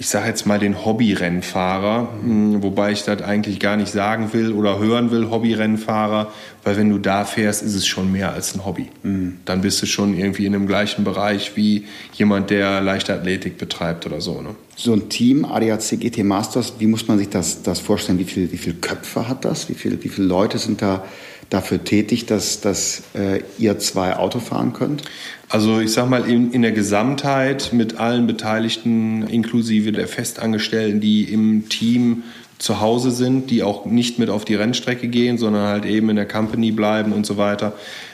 ich 0.00 0.08
sage 0.08 0.28
jetzt 0.28 0.46
mal 0.46 0.58
den 0.58 0.86
Hobbyrennfahrer, 0.86 2.08
mhm. 2.22 2.62
wobei 2.62 2.90
ich 2.92 3.04
das 3.04 3.20
eigentlich 3.20 3.60
gar 3.60 3.76
nicht 3.76 3.92
sagen 3.92 4.32
will 4.32 4.52
oder 4.52 4.78
hören 4.78 5.10
will, 5.10 5.28
Hobbyrennfahrer, 5.28 6.32
weil 6.64 6.78
wenn 6.78 6.88
du 6.88 6.96
da 6.96 7.26
fährst, 7.26 7.62
ist 7.62 7.74
es 7.74 7.86
schon 7.86 8.10
mehr 8.10 8.32
als 8.32 8.54
ein 8.54 8.64
Hobby. 8.64 8.88
Mhm. 9.02 9.40
Dann 9.44 9.60
bist 9.60 9.82
du 9.82 9.86
schon 9.86 10.16
irgendwie 10.16 10.46
in 10.46 10.54
dem 10.54 10.66
gleichen 10.66 11.04
Bereich 11.04 11.54
wie 11.54 11.84
jemand, 12.14 12.48
der 12.48 12.80
Leichtathletik 12.80 13.58
betreibt 13.58 14.06
oder 14.06 14.22
so. 14.22 14.40
Ne? 14.40 14.54
So 14.74 14.94
ein 14.94 15.10
Team, 15.10 15.44
ADAC 15.44 16.00
GT 16.00 16.24
Masters, 16.24 16.72
wie 16.78 16.86
muss 16.86 17.06
man 17.06 17.18
sich 17.18 17.28
das, 17.28 17.62
das 17.62 17.78
vorstellen? 17.78 18.18
Wie 18.18 18.24
viele 18.24 18.50
wie 18.52 18.56
viel 18.56 18.76
Köpfe 18.80 19.28
hat 19.28 19.44
das? 19.44 19.68
Wie, 19.68 19.74
viel, 19.74 20.02
wie 20.02 20.08
viele 20.08 20.28
Leute 20.28 20.56
sind 20.56 20.80
da 20.80 21.04
dafür 21.50 21.84
tätig, 21.84 22.26
dass, 22.26 22.60
dass 22.60 23.02
äh, 23.14 23.42
ihr 23.58 23.78
zwei 23.78 24.16
Auto 24.16 24.38
fahren 24.38 24.72
könnt? 24.72 25.02
Also 25.48 25.80
ich 25.80 25.92
sag 25.92 26.08
mal, 26.08 26.28
in, 26.28 26.52
in 26.52 26.62
der 26.62 26.72
Gesamtheit 26.72 27.72
mit 27.72 27.98
allen 27.98 28.26
Beteiligten, 28.26 29.26
inklusive 29.26 29.92
der 29.92 30.06
Festangestellten, 30.06 31.00
die 31.00 31.24
im 31.24 31.68
Team 31.68 32.22
zu 32.58 32.80
Hause 32.80 33.10
sind, 33.10 33.50
die 33.50 33.62
auch 33.62 33.84
nicht 33.84 34.18
mit 34.18 34.30
auf 34.30 34.44
die 34.44 34.54
Rennstrecke 34.54 35.08
gehen, 35.08 35.38
sondern 35.38 35.66
halt 35.66 35.86
eben 35.86 36.08
in 36.10 36.16
der 36.16 36.28
Company 36.28 36.70
bleiben 36.70 37.12
und 37.12 37.26
so 37.26 37.36
weiter, 37.36 37.72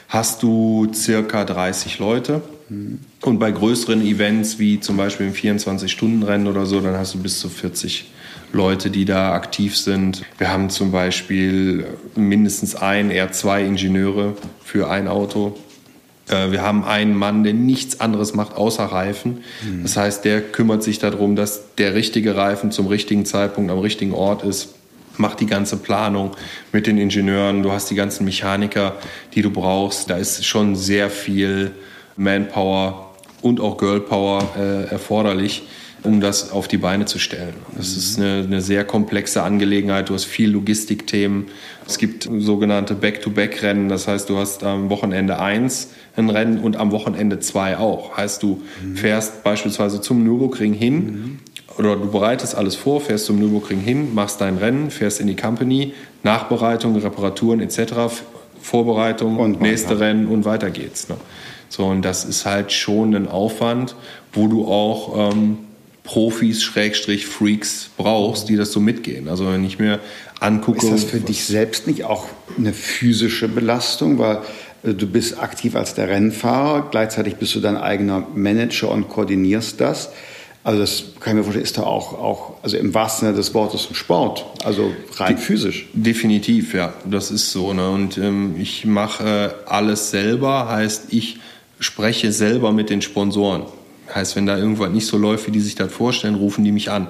hast 0.08 0.42
du 0.42 0.88
circa 0.94 1.44
30 1.44 1.98
Leute. 1.98 2.42
Mhm. 2.68 3.00
Und 3.22 3.38
bei 3.38 3.50
größeren 3.50 4.00
Events 4.02 4.58
wie 4.58 4.80
zum 4.80 4.96
Beispiel 4.96 5.26
im 5.26 5.34
24-Stunden-Rennen 5.34 6.46
oder 6.46 6.64
so, 6.64 6.80
dann 6.80 6.96
hast 6.96 7.14
du 7.14 7.18
bis 7.18 7.40
zu 7.40 7.48
40 7.48 8.06
Leute, 8.52 8.90
die 8.90 9.04
da 9.04 9.32
aktiv 9.32 9.76
sind. 9.76 10.24
Wir 10.38 10.52
haben 10.52 10.70
zum 10.70 10.92
Beispiel 10.92 11.86
mindestens 12.14 12.74
ein, 12.74 13.10
eher 13.10 13.32
zwei 13.32 13.64
Ingenieure 13.64 14.34
für 14.64 14.90
ein 14.90 15.08
Auto. 15.08 15.56
Äh, 16.28 16.50
wir 16.52 16.62
haben 16.62 16.84
einen 16.84 17.14
Mann, 17.14 17.44
der 17.44 17.54
nichts 17.54 18.00
anderes 18.00 18.34
macht 18.34 18.56
außer 18.56 18.84
Reifen. 18.84 19.44
Mhm. 19.62 19.82
Das 19.82 19.96
heißt, 19.96 20.24
der 20.24 20.40
kümmert 20.40 20.82
sich 20.82 20.98
darum, 20.98 21.36
dass 21.36 21.74
der 21.76 21.94
richtige 21.94 22.36
Reifen 22.36 22.70
zum 22.70 22.86
richtigen 22.86 23.24
Zeitpunkt 23.24 23.70
am 23.70 23.78
richtigen 23.78 24.12
Ort 24.12 24.42
ist 24.42 24.70
macht 25.18 25.40
die 25.40 25.46
ganze 25.46 25.76
Planung 25.76 26.32
mit 26.72 26.86
den 26.86 26.98
Ingenieuren, 26.98 27.62
du 27.62 27.72
hast 27.72 27.90
die 27.90 27.94
ganzen 27.94 28.24
Mechaniker, 28.24 28.96
die 29.34 29.42
du 29.42 29.50
brauchst. 29.50 30.10
Da 30.10 30.16
ist 30.16 30.44
schon 30.44 30.76
sehr 30.76 31.10
viel 31.10 31.72
Manpower 32.16 33.14
und 33.42 33.60
auch 33.60 33.78
Girlpower 33.78 34.48
äh, 34.58 34.90
erforderlich 34.90 35.62
um 36.06 36.20
das 36.20 36.50
auf 36.52 36.68
die 36.68 36.78
Beine 36.78 37.04
zu 37.04 37.18
stellen. 37.18 37.54
Das 37.76 37.92
mhm. 37.92 37.98
ist 37.98 38.18
eine, 38.18 38.44
eine, 38.44 38.60
sehr 38.60 38.84
komplexe 38.84 39.42
Angelegenheit. 39.42 40.08
Du 40.08 40.14
hast 40.14 40.24
viel 40.24 40.50
Logistikthemen. 40.50 41.46
Es 41.86 41.98
gibt 41.98 42.28
sogenannte 42.38 42.94
Back-to-Back-Rennen. 42.94 43.88
Das 43.88 44.08
heißt, 44.08 44.30
du 44.30 44.38
hast 44.38 44.64
am 44.64 44.88
Wochenende 44.88 45.38
eins 45.38 45.90
ein 46.16 46.30
Rennen 46.30 46.58
und 46.58 46.76
am 46.76 46.92
Wochenende 46.92 47.40
zwei 47.40 47.76
auch. 47.76 48.16
Heißt, 48.16 48.42
du 48.42 48.62
mhm. 48.82 48.96
fährst 48.96 49.42
beispielsweise 49.42 50.00
zum 50.00 50.24
Nürburgring 50.24 50.72
hin 50.72 50.94
mhm. 50.94 51.38
oder 51.78 51.96
du 51.96 52.10
bereitest 52.10 52.54
alles 52.54 52.76
vor, 52.76 53.00
fährst 53.00 53.26
zum 53.26 53.38
Nürburgring 53.38 53.80
hin, 53.80 54.14
machst 54.14 54.40
dein 54.40 54.56
Rennen, 54.56 54.90
fährst 54.90 55.20
in 55.20 55.26
die 55.26 55.36
Company, 55.36 55.92
Nachbereitung, 56.22 56.96
Reparaturen 56.96 57.60
etc., 57.60 58.22
Vorbereitung, 58.62 59.36
und 59.38 59.60
nächste 59.60 60.00
Rennen 60.00 60.26
und 60.26 60.44
weiter 60.44 60.70
geht's. 60.70 61.08
Ne? 61.08 61.16
So, 61.68 61.86
und 61.86 62.02
das 62.02 62.24
ist 62.24 62.46
halt 62.46 62.72
schon 62.72 63.14
ein 63.14 63.28
Aufwand, 63.28 63.94
wo 64.32 64.48
du 64.48 64.66
auch 64.66 65.32
ähm, 65.32 65.58
Profis, 66.06 66.62
Schrägstrich, 66.62 67.26
Freaks 67.26 67.90
brauchst, 67.96 68.48
die 68.48 68.56
das 68.56 68.72
so 68.72 68.80
mitgehen. 68.80 69.28
Also 69.28 69.50
wenn 69.52 69.64
ich 69.64 69.78
mir 69.78 70.00
angucke. 70.40 70.78
Ist 70.78 70.92
das 70.92 71.04
für 71.04 71.20
dich 71.20 71.44
selbst 71.44 71.86
nicht 71.86 72.04
auch 72.04 72.26
eine 72.56 72.72
physische 72.72 73.48
Belastung? 73.48 74.18
Weil 74.18 74.38
äh, 74.82 74.94
du 74.94 75.06
bist 75.06 75.38
aktiv 75.38 75.76
als 75.76 75.94
der 75.94 76.08
Rennfahrer, 76.08 76.88
gleichzeitig 76.90 77.36
bist 77.36 77.54
du 77.54 77.60
dein 77.60 77.76
eigener 77.76 78.26
Manager 78.34 78.90
und 78.90 79.08
koordinierst 79.08 79.80
das. 79.80 80.10
Also 80.64 80.80
das 80.80 81.04
kann 81.20 81.32
ich 81.32 81.36
mir 81.36 81.42
vorstellen, 81.44 81.64
ist 81.64 81.78
da 81.78 81.84
auch, 81.84 82.12
auch 82.12 82.54
also 82.64 82.76
im 82.76 82.92
wahrsten 82.92 83.28
Sinne 83.28 83.36
des 83.36 83.54
Wortes 83.54 83.86
ein 83.88 83.94
Sport, 83.94 84.46
also 84.64 84.90
rein 85.14 85.36
De 85.36 85.44
physisch. 85.44 85.88
Definitiv, 85.92 86.74
ja, 86.74 86.92
das 87.04 87.30
ist 87.30 87.52
so. 87.52 87.72
Ne? 87.72 87.88
Und 87.88 88.18
ähm, 88.18 88.56
ich 88.58 88.84
mache 88.84 89.54
äh, 89.66 89.70
alles 89.70 90.10
selber, 90.10 90.68
heißt 90.68 91.04
ich 91.10 91.38
spreche 91.78 92.32
selber 92.32 92.72
mit 92.72 92.90
den 92.90 93.00
Sponsoren. 93.00 93.62
Heißt, 94.14 94.36
wenn 94.36 94.46
da 94.46 94.56
irgendwas 94.56 94.90
nicht 94.90 95.06
so 95.06 95.18
läuft, 95.18 95.46
wie 95.46 95.50
die 95.50 95.60
sich 95.60 95.74
das 95.74 95.92
vorstellen, 95.92 96.34
rufen 96.34 96.64
die 96.64 96.72
mich 96.72 96.90
an. 96.90 97.08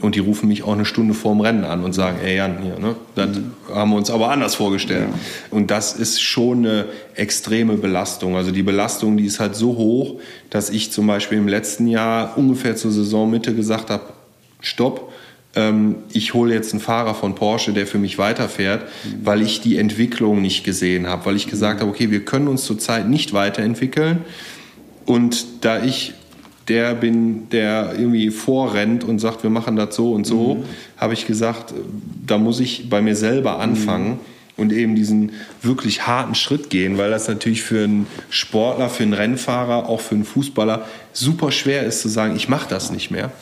Und 0.00 0.16
die 0.16 0.20
rufen 0.20 0.48
mich 0.48 0.64
auch 0.64 0.72
eine 0.72 0.84
Stunde 0.84 1.14
vorm 1.14 1.40
Rennen 1.40 1.64
an 1.64 1.84
und 1.84 1.92
sagen, 1.92 2.18
ey 2.24 2.36
Jan, 2.36 2.58
hier, 2.60 2.76
ne, 2.78 2.96
das 3.14 3.28
mhm. 3.28 3.52
haben 3.72 3.90
wir 3.90 3.96
uns 3.96 4.10
aber 4.10 4.30
anders 4.30 4.56
vorgestellt. 4.56 5.08
Ja. 5.12 5.18
Und 5.56 5.70
das 5.70 5.92
ist 5.92 6.20
schon 6.20 6.58
eine 6.66 6.86
extreme 7.14 7.76
Belastung. 7.76 8.34
Also 8.34 8.50
die 8.50 8.64
Belastung, 8.64 9.16
die 9.16 9.26
ist 9.26 9.38
halt 9.38 9.54
so 9.54 9.76
hoch, 9.76 10.18
dass 10.50 10.70
ich 10.70 10.90
zum 10.90 11.06
Beispiel 11.06 11.38
im 11.38 11.46
letzten 11.46 11.86
Jahr 11.86 12.36
ungefähr 12.36 12.74
zur 12.74 12.90
Saisonmitte 12.90 13.54
gesagt 13.54 13.90
habe, 13.90 14.02
stopp, 14.60 15.12
ähm, 15.54 15.96
ich 16.12 16.34
hole 16.34 16.52
jetzt 16.52 16.72
einen 16.72 16.80
Fahrer 16.80 17.14
von 17.14 17.34
Porsche, 17.36 17.72
der 17.72 17.86
für 17.86 17.98
mich 17.98 18.18
weiterfährt, 18.18 18.82
mhm. 18.82 19.24
weil 19.24 19.42
ich 19.42 19.60
die 19.60 19.76
Entwicklung 19.76 20.42
nicht 20.42 20.64
gesehen 20.64 21.06
habe, 21.06 21.26
weil 21.26 21.36
ich 21.36 21.46
gesagt 21.46 21.80
habe, 21.80 21.90
okay, 21.90 22.10
wir 22.10 22.24
können 22.24 22.48
uns 22.48 22.64
zurzeit 22.64 23.08
nicht 23.08 23.32
weiterentwickeln. 23.32 24.24
Und 25.04 25.64
da 25.64 25.82
ich 25.82 26.14
der 26.68 26.94
bin, 26.94 27.48
der 27.50 27.94
irgendwie 27.96 28.30
vorrennt 28.30 29.04
und 29.04 29.18
sagt, 29.18 29.42
wir 29.42 29.50
machen 29.50 29.76
das 29.76 29.94
so 29.94 30.12
und 30.12 30.26
so, 30.26 30.56
mhm. 30.56 30.64
habe 30.96 31.14
ich 31.14 31.26
gesagt, 31.26 31.74
da 32.26 32.38
muss 32.38 32.60
ich 32.60 32.88
bei 32.88 33.02
mir 33.02 33.16
selber 33.16 33.58
anfangen. 33.58 34.10
Mhm. 34.10 34.18
Und 34.54 34.70
eben 34.70 34.94
diesen 34.94 35.32
wirklich 35.62 36.06
harten 36.06 36.34
Schritt 36.34 36.68
gehen, 36.68 36.98
weil 36.98 37.10
das 37.10 37.26
natürlich 37.26 37.62
für 37.62 37.84
einen 37.84 38.06
Sportler, 38.28 38.90
für 38.90 39.02
einen 39.02 39.14
Rennfahrer, 39.14 39.88
auch 39.88 40.00
für 40.00 40.14
einen 40.14 40.24
Fußballer 40.24 40.86
super 41.14 41.50
schwer 41.50 41.84
ist 41.84 42.02
zu 42.02 42.08
sagen, 42.08 42.36
ich 42.36 42.50
mache 42.50 42.68
das 42.68 42.92
nicht 42.92 43.10
mehr. 43.10 43.32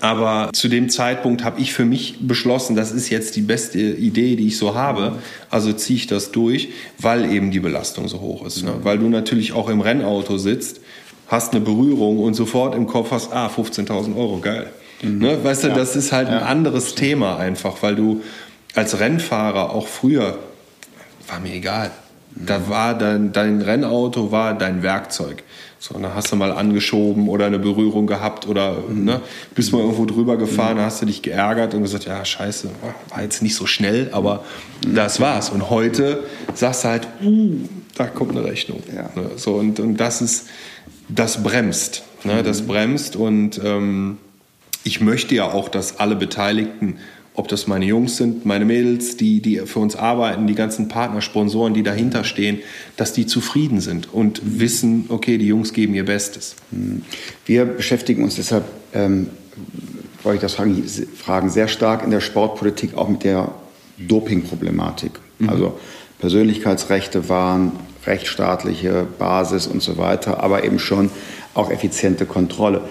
Aber 0.00 0.50
zu 0.52 0.68
dem 0.68 0.90
Zeitpunkt 0.90 1.44
habe 1.44 1.60
ich 1.60 1.72
für 1.72 1.86
mich 1.86 2.16
beschlossen, 2.20 2.76
das 2.76 2.92
ist 2.92 3.08
jetzt 3.08 3.36
die 3.36 3.42
beste 3.42 3.78
Idee, 3.78 4.36
die 4.36 4.48
ich 4.48 4.58
so 4.58 4.74
habe. 4.74 5.18
Also 5.48 5.72
ziehe 5.72 5.96
ich 5.96 6.06
das 6.06 6.30
durch, 6.30 6.68
weil 6.98 7.32
eben 7.32 7.50
die 7.50 7.60
Belastung 7.60 8.08
so 8.08 8.20
hoch 8.20 8.44
ist. 8.44 8.64
Ne? 8.64 8.74
Weil 8.82 8.98
du 8.98 9.08
natürlich 9.08 9.52
auch 9.52 9.70
im 9.70 9.80
Rennauto 9.80 10.36
sitzt 10.36 10.80
hast 11.28 11.52
eine 11.52 11.60
Berührung 11.60 12.18
und 12.18 12.34
sofort 12.34 12.74
im 12.74 12.86
Kopf 12.86 13.10
hast, 13.10 13.32
ah, 13.32 13.48
15.000 13.48 14.16
Euro, 14.16 14.38
geil. 14.38 14.70
Mhm. 15.02 15.18
Ne? 15.18 15.44
Weißt 15.44 15.64
du, 15.64 15.68
ja. 15.68 15.74
das 15.74 15.96
ist 15.96 16.12
halt 16.12 16.28
ja. 16.28 16.38
ein 16.38 16.44
anderes 16.44 16.94
Thema 16.94 17.38
einfach, 17.38 17.82
weil 17.82 17.96
du 17.96 18.22
als 18.74 18.98
Rennfahrer 18.98 19.70
auch 19.70 19.86
früher, 19.86 20.38
war 21.28 21.40
mir 21.40 21.54
egal. 21.54 21.90
Mhm. 22.34 22.46
Da 22.46 22.68
war 22.68 22.96
dein, 22.96 23.32
dein 23.32 23.62
Rennauto 23.62 24.32
war 24.32 24.54
dein 24.54 24.82
Werkzeug. 24.82 25.42
So, 25.78 25.98
dann 25.98 26.14
hast 26.14 26.32
du 26.32 26.36
mal 26.36 26.50
angeschoben 26.50 27.28
oder 27.28 27.44
eine 27.44 27.58
Berührung 27.58 28.06
gehabt 28.06 28.48
oder 28.48 28.78
mhm. 28.88 29.04
ne, 29.04 29.20
bist 29.54 29.70
mal 29.70 29.80
irgendwo 29.80 30.06
drüber 30.06 30.38
gefahren, 30.38 30.78
mhm. 30.78 30.82
hast 30.82 31.02
du 31.02 31.06
dich 31.06 31.20
geärgert 31.20 31.74
und 31.74 31.82
gesagt, 31.82 32.06
ja, 32.06 32.24
scheiße, 32.24 32.70
war 33.10 33.22
jetzt 33.22 33.42
nicht 33.42 33.54
so 33.54 33.66
schnell, 33.66 34.08
aber 34.12 34.44
mhm. 34.86 34.94
das 34.94 35.20
war's. 35.20 35.50
Und 35.50 35.68
heute 35.68 36.24
sagst 36.54 36.84
du 36.84 36.88
halt, 36.88 37.08
uh, 37.22 37.56
da 37.96 38.06
kommt 38.06 38.30
eine 38.30 38.44
Rechnung. 38.44 38.82
Ja. 38.94 39.10
Ne, 39.14 39.32
so, 39.36 39.56
und, 39.56 39.78
und 39.78 39.98
das 39.98 40.22
ist, 40.22 40.46
das 41.08 41.42
bremst. 41.42 42.02
Ne? 42.24 42.42
Das 42.42 42.62
mhm. 42.62 42.66
bremst 42.66 43.16
und 43.16 43.60
ähm, 43.62 44.18
ich 44.84 45.00
möchte 45.00 45.34
ja 45.34 45.50
auch, 45.50 45.68
dass 45.68 45.98
alle 45.98 46.14
Beteiligten, 46.14 46.98
ob 47.34 47.48
das 47.48 47.66
meine 47.66 47.86
Jungs 47.86 48.16
sind, 48.16 48.44
meine 48.44 48.64
Mädels, 48.64 49.16
die, 49.16 49.40
die 49.40 49.58
für 49.60 49.80
uns 49.80 49.96
arbeiten, 49.96 50.46
die 50.46 50.54
ganzen 50.54 50.88
Partner, 50.88 51.20
Sponsoren, 51.20 51.74
die 51.74 51.82
dahinter 51.82 52.22
stehen, 52.22 52.58
dass 52.96 53.12
die 53.12 53.26
zufrieden 53.26 53.80
sind 53.80 54.12
und 54.12 54.40
wissen, 54.60 55.06
okay, 55.08 55.38
die 55.38 55.46
Jungs 55.46 55.72
geben 55.72 55.94
ihr 55.94 56.04
Bestes. 56.04 56.54
Mhm. 56.70 57.02
Wir 57.46 57.64
beschäftigen 57.64 58.22
uns 58.22 58.36
deshalb, 58.36 58.64
ähm, 58.92 59.28
wollte 60.22 60.36
ich 60.36 60.42
das 60.42 60.54
fragen, 60.54 60.82
fragen, 61.16 61.50
sehr 61.50 61.68
stark 61.68 62.04
in 62.04 62.10
der 62.10 62.20
Sportpolitik 62.20 62.94
auch 62.94 63.08
mit 63.08 63.24
der 63.24 63.52
Dopingproblematik. 63.98 65.12
Mhm. 65.38 65.48
Also 65.48 65.78
Persönlichkeitsrechte 66.18 67.28
waren 67.28 67.72
rechtsstaatliche 68.06 69.06
Basis 69.18 69.66
und 69.66 69.82
so 69.82 69.96
weiter, 69.96 70.42
aber 70.42 70.64
eben 70.64 70.78
schon 70.78 71.10
auch 71.54 71.70
effiziente 71.70 72.26
Kontrolle. 72.26 72.82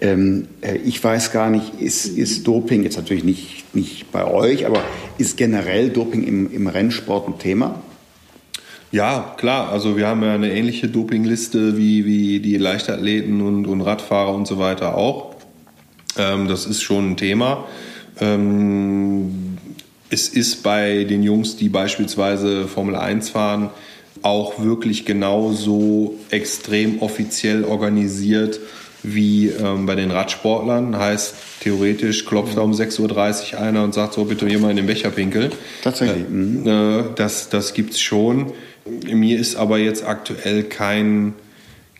Ähm, 0.00 0.48
äh, 0.60 0.76
ich 0.76 1.02
weiß 1.02 1.32
gar 1.32 1.50
nicht, 1.50 1.80
ist, 1.80 2.06
ist 2.06 2.46
Doping 2.46 2.82
jetzt 2.82 2.96
natürlich 2.96 3.24
nicht, 3.24 3.74
nicht 3.74 4.12
bei 4.12 4.24
euch, 4.26 4.66
aber 4.66 4.82
ist 5.18 5.36
generell 5.36 5.90
Doping 5.90 6.22
im, 6.24 6.52
im 6.52 6.66
Rennsport 6.66 7.28
ein 7.28 7.38
Thema? 7.38 7.80
Ja, 8.92 9.34
klar. 9.38 9.70
Also 9.72 9.96
wir 9.96 10.06
haben 10.06 10.22
ja 10.22 10.34
eine 10.34 10.52
ähnliche 10.52 10.88
Dopingliste 10.88 11.76
wie, 11.76 12.04
wie 12.04 12.38
die 12.40 12.56
Leichtathleten 12.58 13.40
und, 13.40 13.66
und 13.66 13.80
Radfahrer 13.80 14.32
und 14.32 14.46
so 14.46 14.58
weiter 14.58 14.96
auch. 14.96 15.34
Ähm, 16.16 16.46
das 16.48 16.66
ist 16.66 16.82
schon 16.82 17.10
ein 17.10 17.16
Thema. 17.16 17.64
Ähm, 18.20 19.58
es 20.10 20.28
ist 20.28 20.62
bei 20.62 21.02
den 21.02 21.24
Jungs, 21.24 21.56
die 21.56 21.68
beispielsweise 21.68 22.68
Formel 22.68 22.94
1 22.94 23.30
fahren, 23.30 23.70
auch 24.24 24.58
wirklich 24.58 25.04
genauso 25.04 26.14
extrem 26.30 27.02
offiziell 27.02 27.64
organisiert 27.64 28.58
wie 29.02 29.48
ähm, 29.48 29.84
bei 29.84 29.94
den 29.96 30.10
Radsportlern. 30.10 30.98
Heißt, 30.98 31.34
theoretisch 31.60 32.24
klopft 32.24 32.56
da 32.56 32.62
um 32.62 32.72
6.30 32.72 33.52
Uhr 33.52 33.60
einer 33.60 33.84
und 33.84 33.92
sagt 33.92 34.14
so, 34.14 34.24
bitte 34.24 34.48
jemand 34.48 34.70
in 34.70 34.76
den 34.78 34.86
Becher 34.86 35.10
pinkeln. 35.10 35.52
Tatsächlich. 35.82 36.24
Äh, 36.32 37.00
äh, 37.00 37.04
das 37.14 37.50
das 37.50 37.74
gibt 37.74 37.92
es 37.92 38.00
schon. 38.00 38.52
Mir 39.06 39.38
ist 39.38 39.56
aber 39.56 39.76
jetzt 39.76 40.06
aktuell 40.06 40.62
kein, 40.64 41.34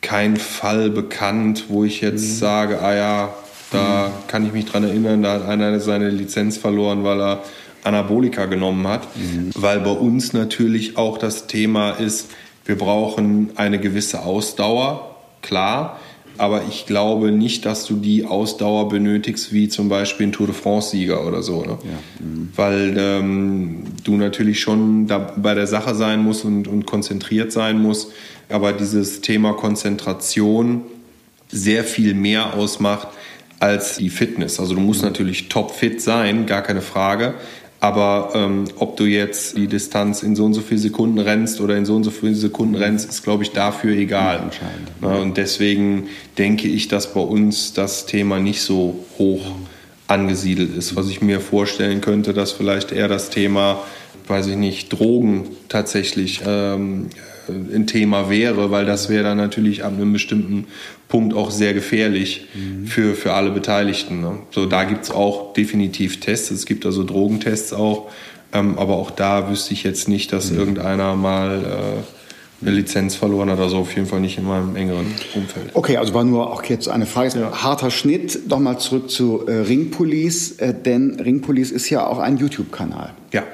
kein 0.00 0.38
Fall 0.38 0.88
bekannt, 0.88 1.66
wo 1.68 1.84
ich 1.84 2.00
jetzt 2.00 2.22
mhm. 2.22 2.34
sage, 2.36 2.80
ah 2.80 2.94
ja, 2.94 3.34
da 3.70 4.08
mhm. 4.08 4.28
kann 4.28 4.46
ich 4.46 4.54
mich 4.54 4.64
dran 4.64 4.84
erinnern, 4.84 5.22
da 5.22 5.34
hat 5.34 5.46
einer 5.46 5.78
seine 5.78 6.08
Lizenz 6.08 6.56
verloren, 6.56 7.04
weil 7.04 7.20
er 7.20 7.42
Anabolika 7.84 8.46
genommen 8.46 8.86
hat, 8.88 9.06
mhm. 9.16 9.50
weil 9.54 9.80
bei 9.80 9.90
uns 9.90 10.32
natürlich 10.32 10.96
auch 10.96 11.18
das 11.18 11.46
Thema 11.46 11.92
ist, 11.92 12.30
wir 12.64 12.78
brauchen 12.78 13.50
eine 13.56 13.78
gewisse 13.78 14.22
Ausdauer, 14.22 15.16
klar, 15.42 16.00
aber 16.36 16.62
ich 16.68 16.86
glaube 16.86 17.30
nicht, 17.30 17.64
dass 17.64 17.84
du 17.84 17.94
die 17.94 18.24
Ausdauer 18.24 18.88
benötigst, 18.88 19.52
wie 19.52 19.68
zum 19.68 19.88
Beispiel 19.88 20.26
ein 20.26 20.32
Tour 20.32 20.46
de 20.46 20.54
France-Sieger 20.54 21.24
oder 21.26 21.42
so. 21.42 21.62
Ne? 21.62 21.78
Ja. 21.84 22.26
Mhm. 22.26 22.48
Weil 22.56 22.94
ähm, 22.98 23.84
du 24.02 24.16
natürlich 24.16 24.60
schon 24.60 25.06
da 25.06 25.18
bei 25.18 25.54
der 25.54 25.66
Sache 25.66 25.94
sein 25.94 26.22
musst 26.22 26.44
und, 26.44 26.66
und 26.66 26.86
konzentriert 26.86 27.52
sein 27.52 27.80
musst, 27.80 28.10
aber 28.48 28.72
dieses 28.72 29.20
Thema 29.20 29.52
Konzentration 29.52 30.82
sehr 31.50 31.84
viel 31.84 32.14
mehr 32.14 32.54
ausmacht 32.54 33.08
als 33.60 33.96
die 33.96 34.10
Fitness. 34.10 34.58
Also 34.58 34.74
du 34.74 34.80
musst 34.80 35.02
mhm. 35.02 35.08
natürlich 35.08 35.48
topfit 35.48 36.00
sein, 36.00 36.46
gar 36.46 36.62
keine 36.62 36.82
Frage. 36.82 37.34
Aber 37.84 38.30
ähm, 38.34 38.64
ob 38.78 38.96
du 38.96 39.04
jetzt 39.04 39.58
die 39.58 39.66
Distanz 39.66 40.22
in 40.22 40.34
so 40.36 40.46
und 40.46 40.54
so 40.54 40.62
viele 40.62 40.80
Sekunden 40.80 41.18
rennst 41.18 41.60
oder 41.60 41.76
in 41.76 41.84
so 41.84 41.94
und 41.94 42.02
so 42.02 42.10
viele 42.10 42.34
Sekunden 42.34 42.76
rennst, 42.76 43.06
ist, 43.10 43.22
glaube 43.22 43.42
ich, 43.42 43.50
dafür 43.50 43.94
egal. 43.94 44.50
Ja, 45.02 45.16
und 45.16 45.36
deswegen 45.36 46.08
denke 46.38 46.66
ich, 46.66 46.88
dass 46.88 47.12
bei 47.12 47.20
uns 47.20 47.74
das 47.74 48.06
Thema 48.06 48.40
nicht 48.40 48.62
so 48.62 49.04
hoch 49.18 49.44
angesiedelt 50.06 50.74
ist. 50.74 50.96
Was 50.96 51.10
ich 51.10 51.20
mir 51.20 51.42
vorstellen 51.42 52.00
könnte, 52.00 52.32
dass 52.32 52.52
vielleicht 52.52 52.90
eher 52.90 53.08
das 53.08 53.28
Thema, 53.28 53.82
weiß 54.28 54.46
ich 54.46 54.56
nicht, 54.56 54.88
Drogen 54.88 55.48
tatsächlich 55.68 56.40
ähm, 56.46 57.10
ein 57.48 57.86
Thema 57.86 58.30
wäre, 58.30 58.70
weil 58.70 58.86
das 58.86 59.10
wäre 59.10 59.24
dann 59.24 59.36
natürlich 59.36 59.84
ab 59.84 59.92
einem 59.92 60.14
bestimmten 60.14 60.68
Punkt 61.14 61.32
auch 61.32 61.52
sehr 61.52 61.74
gefährlich 61.74 62.48
mhm. 62.54 62.88
für, 62.88 63.14
für 63.14 63.34
alle 63.34 63.52
Beteiligten. 63.52 64.20
Ne? 64.20 64.38
So, 64.50 64.66
da 64.66 64.82
gibt 64.82 65.04
es 65.04 65.12
auch 65.12 65.52
definitiv 65.52 66.18
Tests, 66.18 66.50
es 66.50 66.66
gibt 66.66 66.84
also 66.84 67.04
Drogentests 67.04 67.72
auch, 67.72 68.10
ähm, 68.52 68.76
aber 68.80 68.96
auch 68.96 69.12
da 69.12 69.48
wüsste 69.48 69.74
ich 69.74 69.84
jetzt 69.84 70.08
nicht, 70.08 70.32
dass 70.32 70.50
mhm. 70.50 70.58
irgendeiner 70.58 71.14
mal 71.14 72.02
äh, 72.62 72.66
eine 72.66 72.74
Lizenz 72.74 73.14
verloren 73.14 73.48
hat, 73.48 73.60
also 73.60 73.76
auf 73.76 73.94
jeden 73.94 74.08
Fall 74.08 74.18
nicht 74.18 74.38
in 74.38 74.44
meinem 74.44 74.74
engeren 74.74 75.06
Umfeld. 75.36 75.70
Okay, 75.74 75.98
also 75.98 76.14
war 76.14 76.24
nur 76.24 76.52
auch 76.52 76.64
jetzt 76.64 76.88
eine 76.88 77.06
Frage, 77.06 77.38
ja. 77.38 77.62
harter 77.62 77.92
Schnitt. 77.92 78.48
Nochmal 78.48 78.80
zurück 78.80 79.08
zu 79.08 79.46
äh, 79.46 79.52
Ringpolice, 79.52 80.58
äh, 80.58 80.74
denn 80.74 81.20
Ringpolice 81.20 81.70
ist 81.70 81.88
ja 81.90 82.04
auch 82.04 82.18
ein 82.18 82.38
YouTube-Kanal. 82.38 83.12
Ja. 83.32 83.44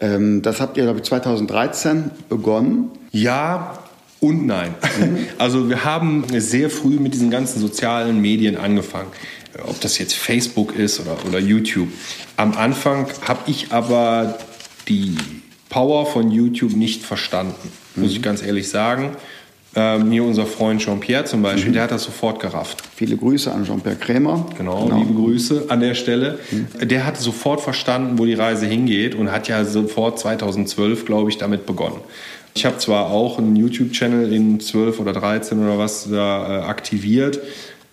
Ähm, 0.00 0.40
das 0.40 0.62
habt 0.62 0.78
ihr, 0.78 0.84
glaube 0.84 1.00
ich, 1.00 1.04
2013 1.04 2.10
begonnen. 2.30 2.90
Ja 3.10 3.81
und 4.22 4.46
nein. 4.46 4.74
Mhm. 5.00 5.26
Also 5.36 5.68
wir 5.68 5.84
haben 5.84 6.24
sehr 6.36 6.70
früh 6.70 6.98
mit 7.00 7.12
diesen 7.12 7.30
ganzen 7.30 7.60
sozialen 7.60 8.20
Medien 8.20 8.56
angefangen. 8.56 9.08
Ob 9.64 9.80
das 9.80 9.98
jetzt 9.98 10.14
Facebook 10.14 10.76
ist 10.76 11.00
oder, 11.00 11.16
oder 11.26 11.40
YouTube. 11.40 11.88
Am 12.36 12.52
Anfang 12.56 13.08
habe 13.26 13.40
ich 13.50 13.72
aber 13.72 14.38
die 14.88 15.16
Power 15.68 16.06
von 16.06 16.30
YouTube 16.30 16.74
nicht 16.74 17.02
verstanden, 17.02 17.68
muss 17.96 18.10
mhm. 18.10 18.16
ich 18.16 18.22
ganz 18.22 18.42
ehrlich 18.42 18.68
sagen. 18.68 19.16
Ähm, 19.74 20.10
hier 20.10 20.22
unser 20.22 20.44
Freund 20.44 20.82
Jean-Pierre 20.82 21.24
zum 21.24 21.42
Beispiel, 21.42 21.70
mhm. 21.70 21.74
der 21.74 21.82
hat 21.84 21.90
das 21.90 22.04
sofort 22.04 22.40
gerafft. 22.40 22.82
Viele 22.94 23.16
Grüße 23.16 23.50
an 23.50 23.64
Jean-Pierre 23.64 23.96
Krämer. 23.96 24.46
Genau, 24.56 24.84
genau, 24.84 24.98
liebe 24.98 25.14
Grüße 25.14 25.64
an 25.68 25.80
der 25.80 25.94
Stelle. 25.94 26.38
Mhm. 26.50 26.88
Der 26.88 27.06
hat 27.06 27.16
sofort 27.16 27.60
verstanden, 27.60 28.18
wo 28.18 28.26
die 28.26 28.34
Reise 28.34 28.66
hingeht 28.66 29.14
und 29.14 29.32
hat 29.32 29.48
ja 29.48 29.64
sofort 29.64 30.18
2012, 30.18 31.06
glaube 31.06 31.30
ich, 31.30 31.38
damit 31.38 31.64
begonnen. 31.66 32.00
Ich 32.54 32.66
habe 32.66 32.78
zwar 32.78 33.06
auch 33.06 33.38
einen 33.38 33.56
YouTube-Channel 33.56 34.32
in 34.32 34.60
12 34.60 35.00
oder 35.00 35.12
13 35.12 35.62
oder 35.62 35.78
was 35.78 36.08
da 36.10 36.60
äh, 36.60 36.64
aktiviert, 36.64 37.40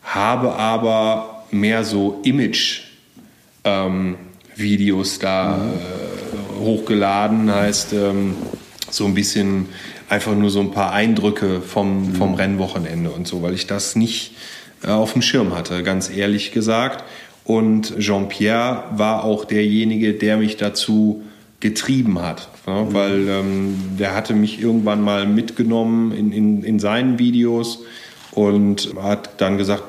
habe 0.04 0.54
aber 0.56 1.46
mehr 1.52 1.84
so 1.84 2.20
Image-Videos 2.24 2.84
ähm, 5.14 5.20
da 5.22 5.58
mhm. 5.58 5.74
äh, 5.74 6.60
hochgeladen, 6.60 7.54
heißt 7.54 7.94
ähm, 7.94 8.36
so 8.90 9.06
ein 9.06 9.14
bisschen 9.14 9.68
einfach 10.10 10.36
nur 10.36 10.50
so 10.50 10.60
ein 10.60 10.72
paar 10.72 10.92
Eindrücke 10.92 11.62
vom, 11.62 12.16
vom 12.16 12.32
mhm. 12.32 12.36
Rennwochenende 12.36 13.12
und 13.12 13.28
so, 13.28 13.42
weil 13.42 13.54
ich 13.54 13.68
das 13.68 13.96
nicht 13.96 14.36
äh, 14.84 14.90
auf 14.90 15.14
dem 15.14 15.22
Schirm 15.22 15.56
hatte, 15.56 15.84
ganz 15.84 16.10
ehrlich 16.10 16.52
gesagt. 16.52 17.04
Und 17.46 17.98
Jean-Pierre 17.98 18.84
war 18.92 19.24
auch 19.24 19.46
derjenige, 19.46 20.14
der 20.14 20.38
mich 20.38 20.58
dazu 20.58 21.24
getrieben 21.60 22.22
hat, 22.22 22.50
ne? 22.70 22.86
mhm. 22.86 22.94
weil 22.94 23.28
ähm, 23.28 23.76
der 24.00 24.16
hatte 24.16 24.34
mich 24.34 24.62
irgendwann 24.62 25.02
mal 25.02 25.26
mitgenommen 25.26 26.12
in, 26.12 26.32
in, 26.32 26.64
in 26.64 26.80
seinen 26.80 27.20
Videos 27.20 27.80
und 28.32 28.94
hat 29.02 29.42
dann 29.42 29.58
gesagt, 29.58 29.84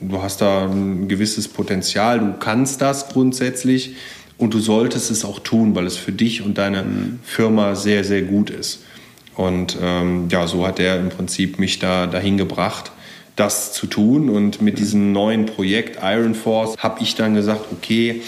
du 0.00 0.22
hast 0.22 0.40
da 0.40 0.66
ein 0.66 1.08
gewisses 1.08 1.48
Potenzial, 1.48 2.18
du 2.20 2.34
kannst 2.38 2.80
das 2.80 3.08
grundsätzlich 3.08 3.96
und 4.38 4.54
du 4.54 4.58
solltest 4.58 5.10
es 5.10 5.24
auch 5.24 5.38
tun, 5.38 5.74
weil 5.74 5.86
es 5.86 5.96
für 5.96 6.12
dich 6.12 6.42
und 6.42 6.58
deine 6.58 6.82
mhm. 6.82 7.20
Firma 7.22 7.74
sehr, 7.74 8.04
sehr 8.04 8.22
gut 8.22 8.50
ist. 8.50 8.82
Und 9.34 9.76
ähm, 9.82 10.28
ja, 10.30 10.46
so 10.46 10.66
hat 10.66 10.80
er 10.80 10.98
im 10.98 11.10
Prinzip 11.10 11.58
mich 11.58 11.78
da 11.78 12.06
dahin 12.06 12.38
gebracht, 12.38 12.90
das 13.36 13.72
zu 13.74 13.86
tun. 13.86 14.30
Und 14.30 14.62
mit 14.62 14.78
diesem 14.78 15.12
neuen 15.12 15.46
Projekt 15.46 15.98
Iron 16.02 16.34
Force 16.34 16.76
habe 16.78 17.02
ich 17.02 17.14
dann 17.14 17.34
gesagt, 17.34 17.66
okay, 17.70 18.22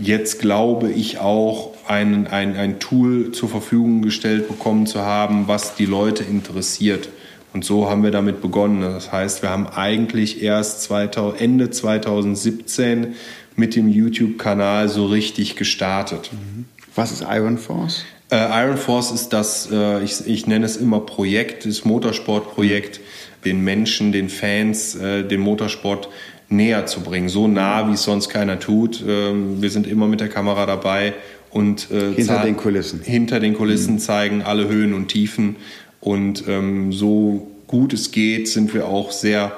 jetzt 0.00 0.40
glaube 0.40 0.90
ich 0.90 1.18
auch, 1.18 1.72
ein, 1.88 2.26
ein, 2.26 2.56
ein 2.56 2.78
Tool 2.78 3.32
zur 3.32 3.48
Verfügung 3.48 4.02
gestellt 4.02 4.48
bekommen 4.48 4.86
zu 4.86 5.02
haben, 5.02 5.48
was 5.48 5.74
die 5.74 5.86
Leute 5.86 6.24
interessiert. 6.24 7.08
Und 7.52 7.64
so 7.64 7.88
haben 7.88 8.02
wir 8.02 8.10
damit 8.10 8.42
begonnen. 8.42 8.82
Das 8.82 9.12
heißt, 9.12 9.42
wir 9.42 9.50
haben 9.50 9.66
eigentlich 9.66 10.42
erst 10.42 10.82
2000, 10.82 11.40
Ende 11.40 11.70
2017 11.70 13.14
mit 13.56 13.74
dem 13.74 13.88
YouTube-Kanal 13.88 14.88
so 14.88 15.06
richtig 15.06 15.56
gestartet. 15.56 16.30
Was 16.94 17.12
ist 17.12 17.24
Iron 17.28 17.56
Force? 17.56 18.04
Äh, 18.30 18.64
Iron 18.64 18.76
Force 18.76 19.10
ist 19.12 19.30
das, 19.30 19.70
äh, 19.70 20.02
ich, 20.02 20.26
ich 20.26 20.46
nenne 20.46 20.66
es 20.66 20.76
immer 20.76 21.00
Projekt, 21.00 21.64
das 21.64 21.84
Motorsportprojekt, 21.84 23.00
den 23.44 23.62
Menschen, 23.62 24.12
den 24.12 24.28
Fans, 24.28 24.96
äh, 24.96 25.22
den 25.22 25.40
Motorsport 25.40 26.08
näher 26.48 26.86
zu 26.86 27.00
bringen. 27.00 27.28
So 27.28 27.48
nah, 27.48 27.88
wie 27.88 27.94
es 27.94 28.02
sonst 28.02 28.28
keiner 28.28 28.58
tut. 28.58 29.02
Ähm, 29.06 29.62
wir 29.62 29.70
sind 29.70 29.86
immer 29.86 30.06
mit 30.06 30.20
der 30.20 30.28
Kamera 30.28 30.66
dabei 30.66 31.14
und 31.56 31.90
äh, 31.90 32.12
hinter 32.12 32.42
den 32.42 32.58
Kulissen. 32.58 33.00
Hinter 33.00 33.40
den 33.40 33.54
Kulissen 33.54 33.94
mhm. 33.94 33.98
zeigen 33.98 34.42
alle 34.42 34.68
Höhen 34.68 34.92
und 34.92 35.08
Tiefen. 35.08 35.56
Und 36.00 36.46
ähm, 36.48 36.92
so 36.92 37.50
gut 37.66 37.94
es 37.94 38.10
geht, 38.10 38.46
sind 38.46 38.74
wir 38.74 38.86
auch 38.86 39.10
sehr 39.10 39.56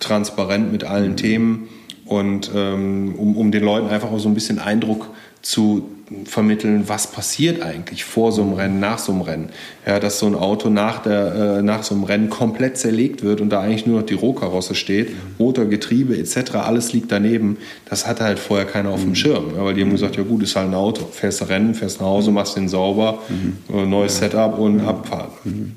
transparent 0.00 0.72
mit 0.72 0.82
allen 0.82 1.12
mhm. 1.12 1.16
Themen. 1.16 1.68
Und 2.04 2.50
ähm, 2.52 3.14
um, 3.16 3.36
um 3.36 3.52
den 3.52 3.62
Leuten 3.62 3.86
einfach 3.86 4.10
auch 4.10 4.18
so 4.18 4.28
ein 4.28 4.34
bisschen 4.34 4.58
Eindruck 4.58 5.10
zu 5.40 5.88
vermitteln, 6.24 6.84
was 6.86 7.08
passiert 7.08 7.62
eigentlich 7.62 8.04
vor 8.04 8.30
so 8.30 8.42
einem 8.42 8.52
Rennen, 8.52 8.78
nach 8.78 8.98
so 8.98 9.10
einem 9.12 9.22
Rennen. 9.22 9.48
Ja, 9.84 9.98
dass 9.98 10.20
so 10.20 10.26
ein 10.26 10.36
Auto 10.36 10.70
nach, 10.70 11.02
der, 11.02 11.58
äh, 11.58 11.62
nach 11.62 11.82
so 11.82 11.94
einem 11.94 12.04
Rennen 12.04 12.30
komplett 12.30 12.78
zerlegt 12.78 13.24
wird 13.24 13.40
und 13.40 13.50
da 13.50 13.60
eigentlich 13.60 13.86
nur 13.86 14.00
noch 14.00 14.06
die 14.06 14.14
Rohkarosse 14.14 14.76
steht, 14.76 15.10
Motor, 15.38 15.64
Getriebe 15.64 16.16
etc., 16.16 16.54
alles 16.54 16.92
liegt 16.92 17.10
daneben. 17.10 17.58
Das 17.88 18.06
hatte 18.06 18.22
halt 18.22 18.38
vorher 18.38 18.66
keiner 18.66 18.90
auf 18.90 19.00
dem 19.00 19.10
mhm. 19.10 19.14
Schirm. 19.16 19.44
Ja, 19.56 19.64
weil 19.64 19.74
die 19.74 19.82
haben 19.82 19.90
gesagt, 19.90 20.16
ja 20.16 20.22
gut, 20.22 20.44
ist 20.44 20.54
halt 20.54 20.68
ein 20.68 20.74
Auto. 20.74 21.06
Fährst 21.10 21.48
Rennen, 21.48 21.74
fährst 21.74 22.00
nach 22.00 22.06
Hause, 22.06 22.30
machst 22.30 22.56
den 22.56 22.68
sauber, 22.68 23.18
mhm. 23.28 23.56
Äh, 23.74 23.86
neues 23.86 24.18
Setup 24.18 24.58
und 24.58 24.82
mhm. 24.82 24.88
Abfahren. 24.88 25.76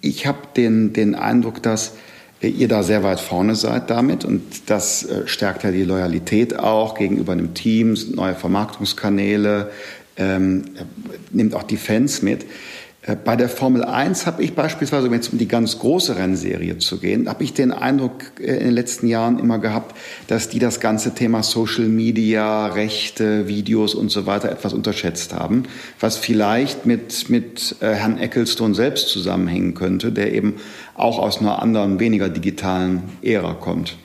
Ich 0.00 0.26
habe 0.26 0.38
den, 0.56 0.92
den 0.92 1.14
Eindruck, 1.14 1.62
dass 1.62 1.92
ihr 2.48 2.68
da 2.68 2.82
sehr 2.82 3.02
weit 3.02 3.20
vorne 3.20 3.54
seid 3.54 3.90
damit 3.90 4.24
und 4.24 4.42
das 4.66 5.04
äh, 5.04 5.26
stärkt 5.26 5.64
ja 5.64 5.70
die 5.70 5.84
Loyalität 5.84 6.58
auch 6.58 6.94
gegenüber 6.94 7.36
dem 7.36 7.54
Team, 7.54 7.96
neue 8.14 8.34
Vermarktungskanäle, 8.34 9.70
ähm, 10.16 10.64
nimmt 11.30 11.54
auch 11.54 11.62
die 11.62 11.76
Fans 11.76 12.22
mit. 12.22 12.46
Äh, 13.02 13.16
bei 13.16 13.36
der 13.36 13.48
Formel 13.48 13.84
1 13.84 14.26
habe 14.26 14.42
ich 14.42 14.54
beispielsweise, 14.54 15.10
wenn 15.10 15.20
es 15.20 15.28
um 15.30 15.38
die 15.38 15.48
ganz 15.48 15.78
große 15.78 16.16
Rennserie 16.16 16.78
zu 16.78 16.98
gehen, 16.98 17.28
habe 17.28 17.44
ich 17.44 17.54
den 17.54 17.72
Eindruck 17.72 18.22
äh, 18.38 18.56
in 18.56 18.66
den 18.66 18.74
letzten 18.74 19.06
Jahren 19.06 19.38
immer 19.38 19.58
gehabt, 19.58 19.96
dass 20.26 20.48
die 20.48 20.58
das 20.58 20.80
ganze 20.80 21.14
Thema 21.14 21.42
Social 21.42 21.86
Media, 21.86 22.66
Rechte, 22.66 23.48
Videos 23.48 23.94
und 23.94 24.10
so 24.10 24.26
weiter 24.26 24.50
etwas 24.50 24.74
unterschätzt 24.74 25.32
haben, 25.32 25.64
was 25.98 26.16
vielleicht 26.16 26.84
mit, 26.84 27.30
mit 27.30 27.76
äh, 27.80 27.94
Herrn 27.94 28.18
Ecclestone 28.18 28.74
selbst 28.74 29.08
zusammenhängen 29.08 29.74
könnte, 29.74 30.12
der 30.12 30.34
eben 30.34 30.56
auch 31.00 31.18
aus 31.18 31.40
einer 31.40 31.62
anderen, 31.62 32.00
weniger 32.00 32.28
digitalen 32.28 33.02
Ära 33.22 33.54
kommt. 33.54 33.96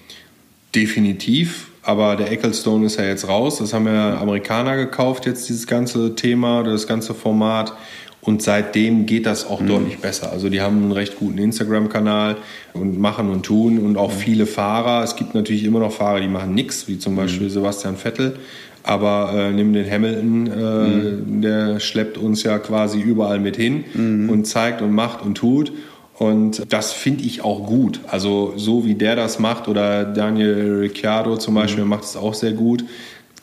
Definitiv. 0.74 1.68
Aber 1.84 2.16
der 2.16 2.32
Ecclestone 2.32 2.88
ist 2.88 2.98
ja 2.98 3.06
jetzt 3.06 3.28
raus. 3.28 3.60
Das 3.60 3.74
haben 3.74 3.86
ja 3.86 4.18
Amerikaner 4.20 4.76
gekauft, 4.76 5.28
jetzt 5.28 5.48
dieses 5.48 5.68
ganze 5.68 6.16
Thema, 6.16 6.64
das 6.64 6.88
ganze 6.88 7.14
Format. 7.14 7.74
Und 8.22 8.42
seitdem 8.42 9.06
geht 9.06 9.28
das 9.28 9.48
auch 9.48 9.62
mhm. 9.62 9.68
deutlich 9.68 10.00
besser. 10.00 10.32
Also 10.32 10.50
die 10.50 10.62
haben 10.62 10.82
einen 10.82 10.92
recht 10.92 11.20
guten 11.20 11.38
Instagram-Kanal 11.38 12.38
und 12.74 12.98
machen 12.98 13.30
und 13.30 13.44
tun 13.44 13.78
und 13.78 13.98
auch 13.98 14.12
mhm. 14.12 14.18
viele 14.18 14.46
Fahrer. 14.48 15.04
Es 15.04 15.16
gibt 15.16 15.36
natürlich 15.36 15.64
immer 15.64 15.80
noch 15.80 15.92
Fahrer, 15.92 16.22
die 16.22 16.28
machen 16.28 16.56
nichts, 16.56 16.88
wie 16.88 16.98
zum 16.98 17.14
mhm. 17.14 17.18
Beispiel 17.18 17.50
Sebastian 17.52 17.98
Vettel. 17.98 18.38
Aber 18.82 19.32
äh, 19.36 19.52
nimm 19.52 19.74
den 19.74 19.90
Hamilton, 19.90 20.48
äh, 20.48 20.60
mhm. 20.60 21.42
der 21.42 21.80
schleppt 21.80 22.18
uns 22.18 22.42
ja 22.42 22.58
quasi 22.58 23.00
überall 23.00 23.40
mit 23.40 23.58
hin 23.58 23.84
mhm. 23.94 24.30
und 24.30 24.46
zeigt 24.46 24.82
und 24.82 24.92
macht 24.92 25.22
und 25.22 25.36
tut. 25.36 25.72
Und 26.18 26.72
das 26.72 26.94
finde 26.94 27.24
ich 27.24 27.44
auch 27.44 27.66
gut. 27.66 28.00
Also 28.08 28.54
so 28.56 28.86
wie 28.86 28.96
der 28.96 29.16
das 29.16 29.40
macht 29.40 29.68
oder 29.68 30.06
Daniel 30.06 30.80
Ricciardo 30.80 31.38
zum 31.38 31.56
Beispiel 31.56 31.84
mhm. 31.84 31.90
macht 31.90 32.06
es 32.06 32.16
auch 32.16 32.34
sehr 32.34 32.54
gut. 32.54 32.86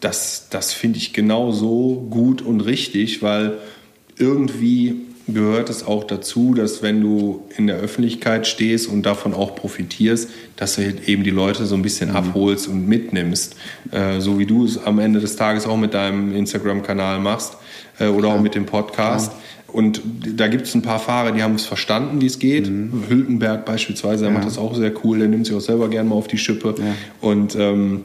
Das, 0.01 0.49
das 0.51 0.73
finde 0.73 0.99
ich 0.99 1.13
genauso 1.13 2.07
gut 2.11 2.43
und 2.43 2.63
richtig, 2.63 3.23
weil 3.23 3.59
irgendwie 4.17 4.97
gehört 5.29 5.71
es 5.71 5.87
auch 5.87 6.05
dazu, 6.05 6.55
dass 6.55 6.83
wenn 6.83 7.01
du 7.01 7.43
in 7.57 7.67
der 7.67 7.77
Öffentlichkeit 7.77 8.47
stehst 8.47 8.89
und 8.89 9.05
davon 9.05 9.35
auch 9.35 9.55
profitierst, 9.55 10.31
dass 10.57 10.77
du 10.77 10.83
halt 10.83 11.09
eben 11.09 11.23
die 11.25 11.31
Leute 11.31 11.67
so 11.67 11.75
ein 11.75 11.83
bisschen 11.83 12.11
mhm. 12.11 12.17
abholst 12.17 12.69
und 12.69 12.89
mitnimmst. 12.89 13.55
Äh, 13.91 14.21
so 14.21 14.39
wie 14.39 14.47
du 14.47 14.65
es 14.65 14.83
am 14.83 14.99
Ende 14.99 15.21
des 15.21 15.37
Tages 15.37 15.67
auch 15.67 15.77
mit 15.77 15.95
deinem 15.95 16.35
Instagram-Kanal 16.35 17.21
machst 17.21 17.57
äh, 17.99 18.07
oder 18.07 18.29
Klar. 18.29 18.37
auch 18.37 18.41
mit 18.41 18.55
dem 18.55 18.67
Podcast. 18.67 19.31
Klar. 19.31 19.43
Und 19.73 20.03
da 20.37 20.49
gibt 20.49 20.67
es 20.67 20.75
ein 20.75 20.83
paar 20.83 20.99
Fahrer, 20.99 21.33
die 21.33 21.43
haben 21.43 21.55
es 21.55 21.65
verstanden, 21.65 22.21
wie 22.21 22.27
es 22.27 22.39
geht. 22.39 22.69
Mhm. 22.69 23.05
Hülkenberg 23.09 23.65
beispielsweise, 23.65 24.25
der 24.25 24.33
ja. 24.33 24.39
macht 24.39 24.47
das 24.47 24.59
auch 24.59 24.75
sehr 24.75 24.93
cool, 25.03 25.19
der 25.19 25.29
nimmt 25.29 25.47
sich 25.47 25.57
auch 25.57 25.61
selber 25.61 25.89
gerne 25.89 26.11
mal 26.11 26.17
auf 26.17 26.29
die 26.29 26.39
Schippe. 26.39 26.75
Ja. 26.79 26.95
Und 27.21 27.57
ähm, 27.57 28.05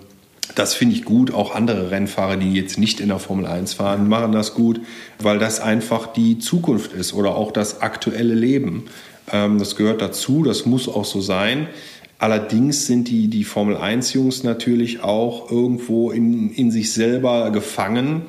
das 0.56 0.74
finde 0.74 0.96
ich 0.96 1.04
gut. 1.04 1.34
Auch 1.34 1.54
andere 1.54 1.92
Rennfahrer, 1.92 2.38
die 2.38 2.54
jetzt 2.54 2.80
nicht 2.80 3.02
in 3.02 3.10
der 3.10 3.20
Formel 3.20 3.46
1 3.46 3.74
fahren, 3.74 4.08
machen 4.08 4.32
das 4.32 4.54
gut, 4.54 4.80
weil 5.20 5.40
das 5.40 5.60
einfach 5.60 6.08
die 6.08 6.40
Zukunft 6.40 6.94
ist 6.94 7.14
oder 7.14 7.36
auch 7.36 7.52
das 7.52 7.82
aktuelle 7.82 8.34
Leben. 8.34 8.86
Ähm, 9.32 9.60
das 9.60 9.76
gehört 9.76 10.02
dazu, 10.02 10.44
das 10.44 10.66
muss 10.66 10.88
auch 10.88 11.06
so 11.06 11.20
sein. 11.20 11.68
Allerdings 12.18 12.88
sind 12.88 13.10
die, 13.10 13.28
die 13.28 13.44
Formel 13.44 13.76
1-Jungs 13.76 14.44
natürlich 14.44 15.04
auch 15.04 15.52
irgendwo 15.52 16.12
in, 16.12 16.50
in 16.50 16.72
sich 16.72 16.94
selber 16.94 17.52
gefangen 17.52 18.24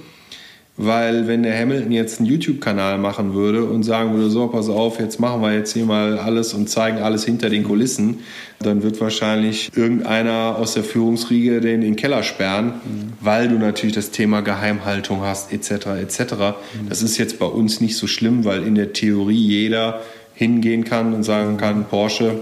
weil 0.78 1.26
wenn 1.26 1.42
der 1.42 1.58
Hamilton 1.58 1.90
jetzt 1.90 2.20
einen 2.20 2.28
YouTube-Kanal 2.28 2.98
machen 2.98 3.34
würde 3.34 3.64
und 3.64 3.82
sagen 3.82 4.14
würde, 4.14 4.30
so, 4.30 4.46
pass 4.46 4.68
auf, 4.68 5.00
jetzt 5.00 5.18
machen 5.18 5.42
wir 5.42 5.52
jetzt 5.52 5.72
hier 5.72 5.84
mal 5.84 6.18
alles 6.18 6.54
und 6.54 6.70
zeigen 6.70 6.98
alles 6.98 7.24
hinter 7.24 7.50
den 7.50 7.64
Kulissen, 7.64 8.20
dann 8.60 8.84
wird 8.84 9.00
wahrscheinlich 9.00 9.70
irgendeiner 9.74 10.56
aus 10.56 10.74
der 10.74 10.84
Führungsriege 10.84 11.60
den 11.60 11.74
in 11.74 11.80
den 11.80 11.96
Keller 11.96 12.22
sperren, 12.22 12.66
mhm. 12.66 13.12
weil 13.20 13.48
du 13.48 13.56
natürlich 13.56 13.96
das 13.96 14.12
Thema 14.12 14.40
Geheimhaltung 14.40 15.22
hast, 15.22 15.52
etc., 15.52 15.86
etc. 16.00 16.20
Mhm. 16.20 16.88
Das 16.88 17.02
ist 17.02 17.18
jetzt 17.18 17.40
bei 17.40 17.46
uns 17.46 17.80
nicht 17.80 17.96
so 17.96 18.06
schlimm, 18.06 18.44
weil 18.44 18.62
in 18.62 18.76
der 18.76 18.92
Theorie 18.92 19.34
jeder 19.34 20.00
hingehen 20.34 20.84
kann 20.84 21.12
und 21.12 21.24
sagen 21.24 21.56
kann, 21.56 21.86
Porsche, 21.86 22.36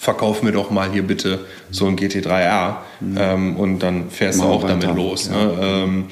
verkauf 0.00 0.42
mir 0.42 0.52
doch 0.52 0.70
mal 0.70 0.90
hier 0.90 1.02
bitte 1.02 1.40
so 1.70 1.86
ein 1.86 1.96
GT3R 1.96 2.76
mhm. 3.00 3.16
ähm, 3.18 3.56
und 3.56 3.80
dann 3.80 4.08
fährst 4.08 4.40
du 4.40 4.44
auch 4.44 4.66
damit 4.66 4.96
los. 4.96 5.28
Ja. 5.30 5.44
Ne? 5.44 5.56
Ähm, 5.60 6.04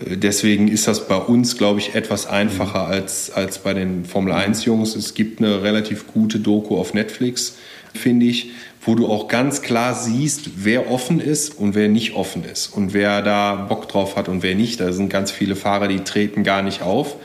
Deswegen 0.00 0.66
ist 0.68 0.88
das 0.88 1.06
bei 1.06 1.16
uns, 1.16 1.56
glaube 1.56 1.78
ich, 1.78 1.94
etwas 1.94 2.26
einfacher 2.26 2.86
als, 2.86 3.30
als 3.30 3.58
bei 3.58 3.74
den 3.74 4.04
Formel 4.04 4.32
1-Jungs. 4.32 4.96
Es 4.96 5.14
gibt 5.14 5.40
eine 5.40 5.62
relativ 5.62 6.08
gute 6.08 6.40
Doku 6.40 6.76
auf 6.76 6.94
Netflix, 6.94 7.56
finde 7.94 8.26
ich, 8.26 8.50
wo 8.82 8.96
du 8.96 9.06
auch 9.06 9.28
ganz 9.28 9.62
klar 9.62 9.94
siehst, 9.94 10.64
wer 10.64 10.90
offen 10.90 11.20
ist 11.20 11.56
und 11.58 11.76
wer 11.76 11.88
nicht 11.88 12.16
offen 12.16 12.44
ist 12.44 12.66
und 12.74 12.92
wer 12.92 13.22
da 13.22 13.54
Bock 13.54 13.88
drauf 13.88 14.16
hat 14.16 14.28
und 14.28 14.42
wer 14.42 14.56
nicht. 14.56 14.80
Da 14.80 14.92
sind 14.92 15.10
ganz 15.10 15.30
viele 15.30 15.54
Fahrer, 15.54 15.86
die 15.86 16.00
treten 16.00 16.42
gar 16.42 16.62
nicht 16.62 16.82
auf 16.82 17.16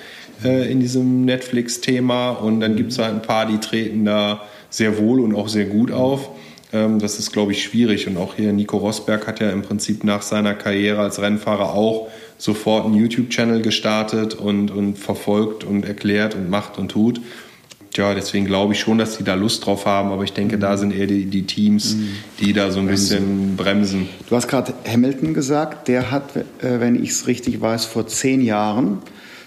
äh, 0.44 0.72
in 0.72 0.80
diesem 0.80 1.26
Netflix-Thema 1.26 2.30
und 2.30 2.60
dann 2.60 2.76
gibt 2.76 2.92
es 2.92 3.00
halt 3.00 3.14
ein 3.16 3.22
paar, 3.24 3.48
die 3.48 3.58
treten 3.58 4.06
da 4.06 4.44
sehr 4.70 4.98
wohl 4.98 5.20
und 5.20 5.36
auch 5.36 5.48
sehr 5.48 5.66
gut 5.66 5.92
auf. 5.92 6.30
Ähm, 6.72 7.00
das 7.00 7.20
ist, 7.20 7.32
glaube 7.32 7.52
ich, 7.52 7.64
schwierig. 7.64 8.08
Und 8.08 8.18
auch 8.18 8.36
hier 8.36 8.54
Nico 8.54 8.78
Rosberg 8.78 9.28
hat 9.28 9.40
ja 9.40 9.50
im 9.50 9.62
Prinzip 9.62 10.04
nach 10.04 10.22
seiner 10.22 10.54
Karriere 10.54 11.02
als 11.02 11.22
Rennfahrer 11.22 11.74
auch 11.74 12.10
sofort 12.38 12.86
einen 12.86 12.96
YouTube-Channel 12.96 13.62
gestartet 13.62 14.34
und, 14.34 14.72
und 14.72 14.98
verfolgt 14.98 15.64
und 15.64 15.86
erklärt 15.86 16.36
und 16.36 16.50
macht 16.50 16.78
und 16.78 16.90
tut. 16.90 17.22
Ja, 17.96 18.14
deswegen 18.14 18.46
glaube 18.46 18.74
ich 18.74 18.80
schon, 18.80 18.98
dass 18.98 19.18
die 19.18 19.24
da 19.24 19.34
Lust 19.34 19.66
drauf 19.66 19.86
haben, 19.86 20.12
aber 20.12 20.24
ich 20.24 20.32
denke, 20.32 20.58
da 20.58 20.78
sind 20.78 20.96
eher 20.96 21.08
die, 21.08 21.26
die 21.26 21.44
Teams, 21.44 21.98
die 22.40 22.54
da 22.54 22.72
so 22.72 22.80
ein 22.80 22.88
bisschen 22.88 23.58
bremsen. 23.58 24.08
Du 24.30 24.36
hast 24.36 24.48
gerade 24.48 24.74
Hamilton 24.88 25.34
gesagt, 25.34 25.88
der 25.88 26.12
hat, 26.12 26.36
äh, 26.36 26.80
wenn 26.80 27.02
ich 27.02 27.10
es 27.10 27.28
richtig 27.28 27.60
weiß, 27.60 27.86
vor 27.86 28.08
zehn 28.08 28.42
Jahren 28.42 29.00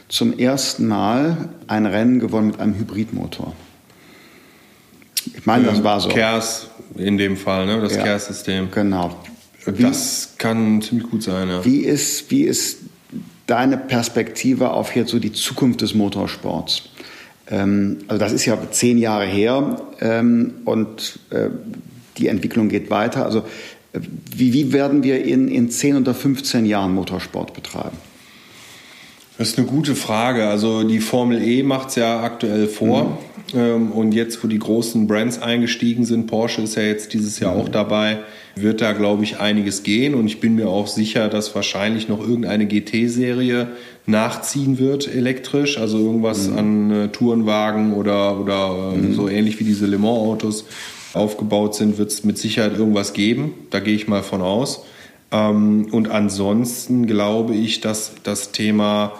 zum 0.08 0.38
ersten 0.38 0.86
Mal 0.86 1.48
ein 1.66 1.86
Rennen 1.86 2.18
gewonnen 2.18 2.48
mit 2.48 2.60
einem 2.60 2.74
Hybridmotor. 2.74 3.54
Ich 5.26 5.46
meine, 5.46 5.64
das 5.64 5.82
war 5.82 6.00
so. 6.00 6.08
Kers 6.08 6.68
in 6.96 7.16
dem 7.18 7.36
Fall, 7.36 7.66
ne? 7.66 7.80
das 7.80 7.96
ja, 7.96 8.02
Kers-System. 8.02 8.68
Genau. 8.70 9.16
Wie, 9.64 9.82
das 9.82 10.34
kann 10.38 10.82
ziemlich 10.82 11.08
gut 11.08 11.22
sein, 11.22 11.48
ja. 11.48 11.64
Wie 11.64 11.80
ist, 11.80 12.30
wie 12.30 12.42
ist 12.42 12.78
deine 13.46 13.76
Perspektive 13.76 14.70
auf 14.70 14.94
jetzt 14.96 15.10
so 15.10 15.18
die 15.18 15.32
Zukunft 15.32 15.80
des 15.80 15.94
Motorsports? 15.94 16.82
Ähm, 17.48 17.98
also 18.08 18.18
das 18.18 18.32
ist 18.32 18.44
ja 18.46 18.58
zehn 18.70 18.98
Jahre 18.98 19.26
her 19.26 19.80
ähm, 20.00 20.54
und 20.64 21.20
äh, 21.30 21.48
die 22.18 22.28
Entwicklung 22.28 22.68
geht 22.68 22.90
weiter. 22.90 23.24
Also 23.24 23.40
äh, 23.92 24.00
wie, 24.34 24.52
wie 24.52 24.72
werden 24.72 25.02
wir 25.02 25.24
in, 25.24 25.48
in 25.48 25.70
10 25.70 25.98
oder 25.98 26.14
15 26.14 26.66
Jahren 26.66 26.94
Motorsport 26.94 27.54
betreiben? 27.54 27.96
Das 29.38 29.48
ist 29.48 29.58
eine 29.58 29.66
gute 29.66 29.94
Frage. 29.94 30.48
Also 30.48 30.82
die 30.82 31.00
Formel 31.00 31.42
E 31.42 31.62
macht 31.62 31.90
es 31.90 31.96
ja 31.96 32.22
aktuell 32.22 32.68
vor. 32.68 33.04
Mhm. 33.04 33.18
Ähm, 33.55 33.92
und 33.92 34.12
jetzt, 34.12 34.42
wo 34.42 34.48
die 34.48 34.59
großen 34.59 35.07
Brands 35.07 35.40
eingestiegen 35.40 36.05
sind, 36.05 36.26
Porsche 36.26 36.62
ist 36.62 36.76
ja 36.76 36.82
jetzt 36.82 37.12
dieses 37.12 37.38
Jahr 37.38 37.55
auch 37.55 37.68
dabei, 37.68 38.18
wird 38.57 38.80
da, 38.80 38.92
glaube 38.92 39.24
ich, 39.24 39.40
einiges 39.40 39.82
gehen. 39.82 40.14
Und 40.14 40.26
ich 40.26 40.40
bin 40.40 40.55
mir 40.55 40.68
auch 40.68 40.86
sicher, 40.86 41.28
dass 41.28 41.55
wahrscheinlich 41.55 42.09
noch 42.09 42.20
irgendeine 42.20 42.66
GT-Serie 42.66 43.68
nachziehen 44.07 44.78
wird 44.78 45.12
elektrisch. 45.12 45.78
Also 45.78 45.98
irgendwas 45.98 46.48
mhm. 46.48 46.59
an 46.59 46.90
äh, 46.90 47.09
Tourenwagen 47.09 47.94
oder, 47.94 48.40
oder 48.40 48.92
äh, 48.94 48.98
mhm. 48.98 49.14
so 49.14 49.28
ähnlich 49.28 49.59
wie 49.61 49.64
diese 49.64 49.86
Le 49.86 49.98
Mans-Autos 49.98 50.64
aufgebaut 51.14 51.74
sind, 51.74 51.98
wird 51.98 52.11
es 52.11 52.24
mit 52.24 52.38
Sicherheit 52.38 52.76
irgendwas 52.76 53.12
geben. 53.12 53.53
Da 53.70 53.80
gehe 53.80 53.94
ich 53.94 54.09
mal 54.09 54.22
von 54.22 54.40
aus. 54.40 54.84
Ähm, 55.30 55.88
und 55.90 56.11
ansonsten 56.11 57.07
glaube 57.07 57.55
ich, 57.55 57.80
dass 57.80 58.12
das 58.22 58.53
Thema 58.53 59.12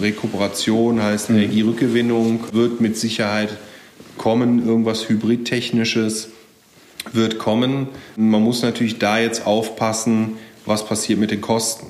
Rekuperation 0.00 1.02
heißt 1.02 1.30
mhm. 1.30 1.36
Energierückgewinnung 1.36 2.40
wird 2.52 2.80
mit 2.80 2.96
Sicherheit 2.96 3.56
kommen, 4.18 4.66
irgendwas 4.66 5.08
Hybridtechnisches 5.08 6.28
wird 7.12 7.38
kommen. 7.38 7.88
Man 8.16 8.42
muss 8.42 8.62
natürlich 8.62 8.98
da 8.98 9.18
jetzt 9.18 9.46
aufpassen, 9.46 10.32
was 10.66 10.84
passiert 10.84 11.18
mit 11.18 11.30
den 11.30 11.40
Kosten. 11.40 11.86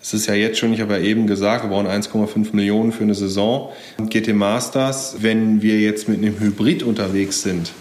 Es 0.00 0.14
ist 0.14 0.26
ja 0.26 0.34
jetzt 0.34 0.58
schon, 0.58 0.72
ich 0.72 0.80
habe 0.80 0.94
ja 0.94 1.00
eben 1.00 1.26
gesagt, 1.26 1.64
wir 1.64 1.70
brauchen 1.70 1.86
1,5 1.86 2.54
Millionen 2.54 2.92
für 2.92 3.02
eine 3.02 3.14
Saison. 3.14 3.70
GT 3.98 4.34
Masters, 4.34 5.16
wenn 5.20 5.60
wir 5.60 5.80
jetzt 5.80 6.08
mit 6.08 6.18
einem 6.18 6.38
Hybrid 6.38 6.82
unterwegs 6.82 7.42
sind, 7.42 7.72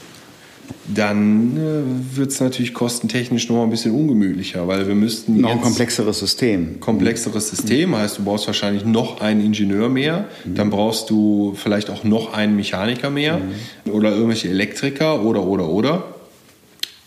dann 0.93 1.57
äh, 1.57 2.17
wird 2.17 2.31
es 2.31 2.39
natürlich 2.39 2.73
kostentechnisch 2.73 3.49
noch 3.49 3.63
ein 3.63 3.69
bisschen 3.69 3.91
ungemütlicher, 3.91 4.67
weil 4.67 4.87
wir 4.87 4.95
müssten 4.95 5.41
noch 5.41 5.51
ein 5.51 5.61
komplexeres 5.61 6.19
System. 6.19 6.79
Komplexeres 6.79 7.49
System 7.49 7.95
heißt, 7.95 8.19
du 8.19 8.23
brauchst 8.23 8.47
wahrscheinlich 8.47 8.85
noch 8.85 9.21
einen 9.21 9.41
Ingenieur 9.41 9.89
mehr, 9.89 10.25
mhm. 10.45 10.55
dann 10.55 10.69
brauchst 10.69 11.09
du 11.09 11.53
vielleicht 11.55 11.89
auch 11.89 12.03
noch 12.03 12.33
einen 12.33 12.55
Mechaniker 12.55 13.09
mehr 13.09 13.39
mhm. 13.39 13.91
oder 13.91 14.11
irgendwelche 14.11 14.49
Elektriker 14.49 15.23
oder 15.23 15.43
oder 15.43 15.67
oder 15.67 16.03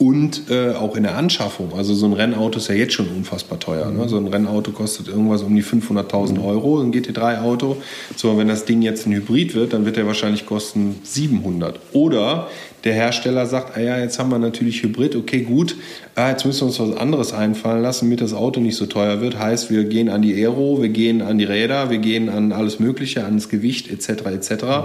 und 0.01 0.51
äh, 0.51 0.71
auch 0.71 0.97
in 0.97 1.03
der 1.03 1.15
Anschaffung. 1.19 1.75
Also 1.77 1.95
so 1.95 2.07
ein 2.07 2.15
Rennauto 2.15 2.57
ist 2.57 2.69
ja 2.69 2.75
jetzt 2.75 2.95
schon 2.95 3.07
unfassbar 3.09 3.59
teuer. 3.59 3.91
Ne? 3.91 4.09
So 4.09 4.17
ein 4.17 4.29
Rennauto 4.29 4.71
kostet 4.71 5.09
irgendwas 5.09 5.43
um 5.43 5.55
die 5.55 5.63
500.000 5.63 6.43
Euro, 6.43 6.81
ein 6.81 6.91
GT3-Auto. 6.91 7.77
So, 8.17 8.39
wenn 8.39 8.49
das 8.49 8.65
Ding 8.65 8.81
jetzt 8.81 9.07
ein 9.07 9.13
Hybrid 9.13 9.55
wird, 9.55 9.75
dann 9.75 9.85
wird 9.85 9.99
der 9.99 10.07
wahrscheinlich 10.07 10.47
kosten 10.47 10.99
700. 11.03 11.79
Oder 11.93 12.49
der 12.85 12.95
Hersteller 12.95 13.47
sagt, 13.47 13.77
ah 13.77 13.81
ja, 13.81 13.99
jetzt 13.99 14.19
haben 14.19 14.31
wir 14.31 14.39
natürlich 14.39 14.83
Hybrid, 14.83 15.17
okay, 15.17 15.43
gut, 15.43 15.77
ah, 16.15 16.31
jetzt 16.31 16.45
müssen 16.47 16.61
wir 16.63 16.67
uns 16.67 16.81
was 16.81 16.97
anderes 16.97 17.33
einfallen 17.33 17.83
lassen, 17.83 18.07
damit 18.07 18.21
das 18.21 18.33
Auto 18.33 18.61
nicht 18.61 18.77
so 18.77 18.87
teuer 18.87 19.21
wird. 19.21 19.39
Heißt, 19.39 19.71
wir 19.71 19.85
gehen 19.85 20.09
an 20.09 20.23
die 20.23 20.35
Aero, 20.35 20.81
wir 20.81 20.89
gehen 20.89 21.23
an 21.23 21.39
die 21.39 21.45
Räder, 21.45 21.91
wir 21.91 21.99
gehen 21.99 22.29
an 22.29 22.53
alles 22.53 22.81
Mögliche, 22.81 23.25
ans 23.25 23.49
Gewicht 23.49 23.91
etc. 23.91 24.27
etc. 24.27 24.51
Mhm. 24.53 24.85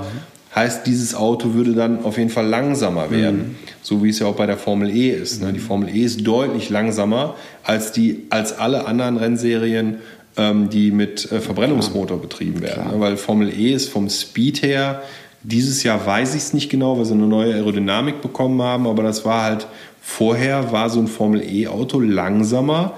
Heißt, 0.55 0.87
dieses 0.87 1.15
Auto 1.15 1.53
würde 1.53 1.73
dann 1.73 2.03
auf 2.05 2.17
jeden 2.17 2.29
Fall 2.29 2.47
langsamer 2.47 3.11
werden. 3.11 3.37
Mhm. 3.37 3.55
So 3.81 4.03
wie 4.03 4.09
es 4.09 4.19
ja 4.19 4.27
auch 4.27 4.35
bei 4.35 4.45
der 4.45 4.57
Formel 4.57 4.89
E 4.89 5.09
ist. 5.09 5.41
Ne? 5.41 5.51
Die 5.51 5.59
Formel 5.59 5.93
E 5.93 6.01
ist 6.01 6.25
deutlich 6.25 6.69
langsamer 6.69 7.35
als, 7.63 7.91
die, 7.91 8.23
als 8.29 8.57
alle 8.57 8.85
anderen 8.87 9.17
Rennserien, 9.17 9.97
ähm, 10.37 10.69
die 10.69 10.91
mit 10.91 11.29
äh, 11.31 11.41
Verbrennungsmotor 11.41 12.21
betrieben 12.21 12.61
werden. 12.61 12.83
Klar. 12.87 12.99
Weil 12.99 13.17
Formel 13.17 13.49
E 13.49 13.73
ist 13.73 13.89
vom 13.89 14.09
Speed 14.09 14.61
her, 14.61 15.01
dieses 15.47 15.83
Jahr 15.83 16.05
weiß 16.05 16.35
ich 16.35 16.43
es 16.43 16.53
nicht 16.53 16.69
genau, 16.69 16.97
weil 16.97 17.05
sie 17.05 17.13
eine 17.13 17.27
neue 17.27 17.53
Aerodynamik 17.53 18.21
bekommen 18.21 18.61
haben, 18.61 18.87
aber 18.87 19.03
das 19.03 19.25
war 19.25 19.43
halt, 19.43 19.67
vorher 20.01 20.71
war 20.71 20.89
so 20.89 20.99
ein 20.99 21.07
Formel 21.07 21.41
E-Auto 21.41 21.99
langsamer 21.99 22.93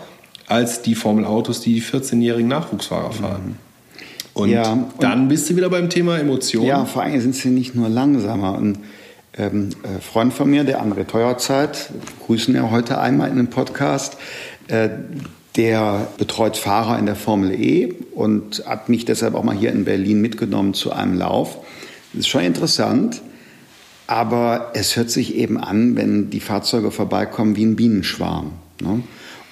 als 0.48 0.82
die 0.82 0.96
Formel-Autos, 0.96 1.62
die 1.62 1.74
die 1.74 1.82
14-jährigen 1.82 2.48
Nachwuchsfahrer 2.48 3.12
fahren. 3.12 3.48
Mhm. 3.48 3.56
Und, 4.34 4.50
ja, 4.50 4.72
und 4.72 4.92
dann 5.00 5.28
bist 5.28 5.50
du 5.50 5.56
wieder 5.56 5.70
beim 5.70 5.90
Thema 5.90 6.20
Emotionen. 6.20 6.68
Ja, 6.68 6.86
vor 6.86 7.02
allem 7.02 7.20
sind 7.20 7.36
sie 7.36 7.50
nicht 7.50 7.76
nur 7.76 7.90
langsamer. 7.90 8.58
Ein 8.58 8.78
ähm, 9.36 9.70
äh, 9.84 10.00
Freund 10.00 10.34
von 10.34 10.50
mir, 10.50 10.64
der 10.64 10.82
André 10.82 11.08
Teuerzeit, 11.08 11.90
grüßen 12.26 12.54
ja 12.56 12.70
heute 12.70 13.00
einmal 13.00 13.30
in 13.30 13.40
einem 13.40 13.50
Podcast, 13.50 14.18
äh, 14.68 14.90
der 15.56 16.08
betreut 16.20 16.56
Fahrer 16.56 17.00
in 17.00 17.08
der 17.08 17.16
Formel 17.16 17.52
E 17.52 17.96
und 18.14 18.64
hat 18.68 18.90
mich 18.90 19.06
deshalb 19.06 19.34
auch 19.34 19.44
mal 19.44 19.56
hier 19.56 19.72
in 19.72 19.86
Berlin 19.86 20.22
mitgenommen 20.22 20.76
zu 20.76 20.92
einem 20.92 21.18
Lauf. 21.18 21.58
Das 22.18 22.26
ist 22.26 22.32
schon 22.32 22.44
interessant, 22.44 23.22
aber 24.08 24.72
es 24.74 24.96
hört 24.96 25.12
sich 25.12 25.36
eben 25.36 25.60
an, 25.60 25.96
wenn 25.96 26.32
die 26.32 26.40
Fahrzeuge 26.40 26.90
vorbeikommen, 26.90 27.56
wie 27.56 27.64
ein 27.64 27.76
Bienenschwarm. 27.76 28.54
Ne? 28.82 29.04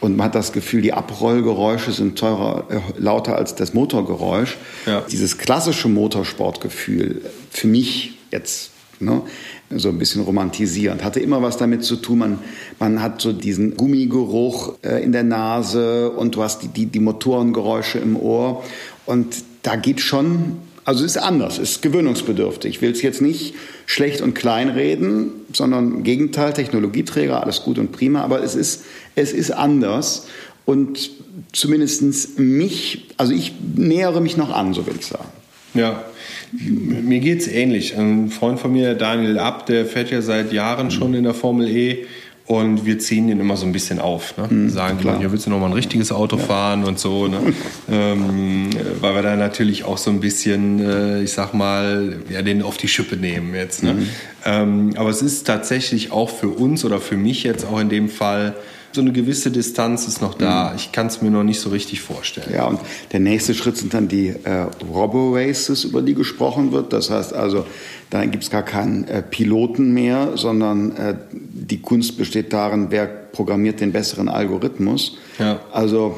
und 0.01 0.17
man 0.17 0.25
hat 0.25 0.35
das 0.35 0.51
Gefühl, 0.51 0.81
die 0.81 0.93
Abrollgeräusche 0.93 1.91
sind 1.91 2.17
teurer, 2.17 2.65
äh, 2.69 2.79
lauter 2.99 3.35
als 3.35 3.55
das 3.55 3.73
Motorgeräusch. 3.73 4.57
Ja. 4.85 5.01
Dieses 5.09 5.37
klassische 5.37 5.89
Motorsportgefühl, 5.89 7.21
für 7.49 7.67
mich 7.67 8.17
jetzt 8.31 8.71
ne, 8.99 9.21
so 9.71 9.89
ein 9.89 9.97
bisschen 9.97 10.21
romantisierend, 10.21 11.03
hatte 11.03 11.19
immer 11.19 11.41
was 11.41 11.57
damit 11.57 11.83
zu 11.83 11.95
tun. 11.95 12.19
Man, 12.19 12.39
man 12.77 13.01
hat 13.01 13.21
so 13.21 13.31
diesen 13.31 13.77
Gummigeruch 13.77 14.75
äh, 14.83 15.03
in 15.03 15.11
der 15.11 15.23
Nase 15.23 16.11
und 16.11 16.35
du 16.35 16.43
hast 16.43 16.61
die, 16.61 16.67
die, 16.67 16.85
die 16.85 16.99
Motorengeräusche 16.99 17.97
im 17.99 18.15
Ohr. 18.15 18.63
Und 19.05 19.43
da 19.63 19.75
geht 19.75 20.01
schon 20.01 20.57
also 20.85 21.03
es 21.03 21.15
ist 21.15 21.21
anders, 21.21 21.57
es 21.57 21.71
ist 21.71 21.81
gewöhnungsbedürftig. 21.81 22.75
Ich 22.75 22.81
will 22.81 22.91
es 22.91 23.01
jetzt 23.01 23.21
nicht 23.21 23.55
schlecht 23.87 24.21
und 24.21 24.35
klein 24.35 24.69
reden, 24.69 25.31
sondern 25.51 25.95
im 25.95 26.03
Gegenteil, 26.03 26.53
Technologieträger, 26.53 27.41
alles 27.41 27.63
gut 27.63 27.79
und 27.79 27.91
prima, 27.91 28.21
aber 28.21 28.43
es 28.43 28.55
ist, 28.55 28.85
es 29.15 29.33
ist 29.33 29.49
anders. 29.49 30.27
Und 30.63 31.09
zumindest 31.51 32.37
mich, 32.37 33.07
also 33.17 33.33
ich 33.33 33.53
nähere 33.75 34.21
mich 34.21 34.37
noch 34.37 34.51
an, 34.51 34.75
so 34.75 34.85
will 34.85 34.95
ich 34.99 35.07
sagen. 35.07 35.29
Ja, 35.73 36.05
mir 36.51 37.19
geht 37.19 37.41
es 37.41 37.47
ähnlich. 37.47 37.97
Ein 37.97 38.29
Freund 38.29 38.59
von 38.59 38.71
mir, 38.71 38.93
Daniel 38.93 39.39
Abt, 39.39 39.69
der 39.69 39.85
fährt 39.85 40.11
ja 40.11 40.21
seit 40.21 40.53
Jahren 40.53 40.91
schon 40.91 41.13
in 41.15 41.23
der 41.23 41.33
Formel 41.33 41.67
E 41.67 42.05
und 42.47 42.85
wir 42.85 42.99
ziehen 42.99 43.27
den 43.27 43.39
immer 43.39 43.57
so 43.57 43.65
ein 43.65 43.71
bisschen 43.71 43.99
auf. 43.99 44.37
Ne? 44.37 44.47
Mhm, 44.47 44.69
sagen, 44.69 44.99
klar. 44.99 45.19
ja, 45.21 45.31
willst 45.31 45.47
du 45.47 45.49
noch 45.49 45.59
mal 45.59 45.65
ein 45.65 45.73
richtiges 45.73 46.11
Auto 46.11 46.37
ja. 46.37 46.43
fahren 46.43 46.83
und 46.83 46.99
so. 46.99 47.27
Ne? 47.27 47.39
ähm, 47.91 48.69
weil 48.99 49.15
wir 49.15 49.21
da 49.23 49.35
natürlich 49.35 49.83
auch 49.83 49.97
so 49.97 50.11
ein 50.11 50.19
bisschen, 50.19 50.79
äh, 50.79 51.23
ich 51.23 51.33
sag 51.33 51.53
mal, 51.53 52.19
ja, 52.29 52.43
den 52.43 52.61
auf 52.61 52.77
die 52.77 52.87
Schippe 52.87 53.17
nehmen 53.17 53.55
jetzt. 53.55 53.83
Ne? 53.83 53.93
Mhm. 53.93 54.09
Ähm, 54.45 54.93
aber 54.95 55.09
es 55.09 55.23
ist 55.23 55.47
tatsächlich 55.47 56.11
auch 56.11 56.29
für 56.29 56.49
uns 56.49 56.85
oder 56.85 57.01
für 57.01 57.17
mich 57.17 57.43
jetzt 57.43 57.65
auch 57.65 57.79
in 57.79 57.89
dem 57.89 58.09
Fall 58.09 58.53
so 58.95 59.01
eine 59.01 59.11
gewisse 59.11 59.51
Distanz 59.51 60.07
ist 60.07 60.21
noch 60.21 60.33
da. 60.33 60.69
Mhm. 60.69 60.75
Ich 60.77 60.91
kann 60.91 61.07
es 61.07 61.21
mir 61.21 61.29
noch 61.29 61.43
nicht 61.43 61.59
so 61.59 61.69
richtig 61.69 62.01
vorstellen. 62.01 62.51
Ja, 62.53 62.65
und 62.65 62.79
der 63.11 63.19
nächste 63.19 63.53
Schritt 63.53 63.77
sind 63.77 63.93
dann 63.93 64.07
die 64.07 64.29
äh, 64.29 64.67
Robo-Races, 64.91 65.83
über 65.83 66.01
die 66.01 66.15
gesprochen 66.15 66.71
wird. 66.71 66.93
Das 66.93 67.09
heißt 67.09 67.33
also, 67.33 67.65
da 68.09 68.25
gibt 68.25 68.43
es 68.43 68.49
gar 68.49 68.63
keinen 68.63 69.07
äh, 69.07 69.21
Piloten 69.21 69.93
mehr, 69.93 70.31
sondern 70.35 70.95
äh, 70.95 71.15
die 71.31 71.81
Kunst 71.81 72.17
besteht 72.17 72.53
darin, 72.53 72.87
wer 72.89 73.05
programmiert 73.05 73.81
den 73.81 73.91
besseren 73.91 74.29
Algorithmus. 74.29 75.17
Ja. 75.37 75.59
Also 75.71 76.15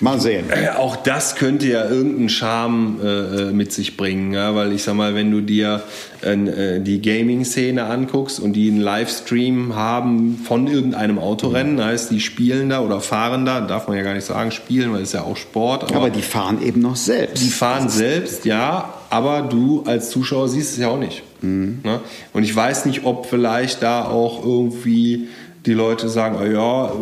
Mal 0.00 0.20
sehen. 0.20 0.46
Äh, 0.50 0.70
auch 0.70 0.96
das 0.96 1.36
könnte 1.36 1.66
ja 1.66 1.88
irgendeinen 1.88 2.28
Charme 2.28 3.00
äh, 3.02 3.08
äh, 3.08 3.52
mit 3.52 3.72
sich 3.72 3.96
bringen, 3.96 4.32
ja? 4.32 4.54
weil 4.54 4.72
ich 4.72 4.82
sag 4.82 4.94
mal, 4.94 5.14
wenn 5.14 5.30
du 5.30 5.40
dir 5.40 5.82
äh, 6.22 6.80
die 6.80 7.00
Gaming-Szene 7.00 7.84
anguckst 7.84 8.40
und 8.40 8.54
die 8.54 8.70
einen 8.70 8.80
Livestream 8.80 9.74
haben 9.74 10.40
von 10.44 10.66
irgendeinem 10.66 11.18
Autorennen, 11.18 11.76
mhm. 11.76 11.84
heißt, 11.84 12.10
die 12.10 12.20
spielen 12.20 12.68
da 12.68 12.80
oder 12.80 13.00
fahren 13.00 13.44
da, 13.44 13.60
darf 13.60 13.88
man 13.88 13.96
ja 13.96 14.02
gar 14.02 14.14
nicht 14.14 14.26
sagen, 14.26 14.50
spielen, 14.50 14.92
weil 14.92 15.02
es 15.02 15.12
ja 15.12 15.22
auch 15.22 15.36
Sport. 15.36 15.84
Aber, 15.84 15.96
aber 15.96 16.10
die 16.10 16.22
fahren 16.22 16.62
eben 16.62 16.80
noch 16.80 16.96
selbst. 16.96 17.42
Die 17.42 17.50
fahren 17.50 17.88
selbst, 17.88 18.44
ja, 18.44 18.94
aber 19.10 19.42
du 19.42 19.84
als 19.86 20.10
Zuschauer 20.10 20.48
siehst 20.48 20.72
es 20.72 20.78
ja 20.78 20.88
auch 20.88 20.98
nicht. 20.98 21.22
Mhm. 21.40 21.80
Ne? 21.84 22.00
Und 22.32 22.42
ich 22.42 22.54
weiß 22.54 22.86
nicht, 22.86 23.04
ob 23.04 23.26
vielleicht 23.26 23.82
da 23.82 24.04
auch 24.04 24.44
irgendwie 24.44 25.28
die 25.66 25.72
Leute 25.72 26.08
sagen, 26.08 26.36
oh 26.40 26.44
ja, 26.44 26.92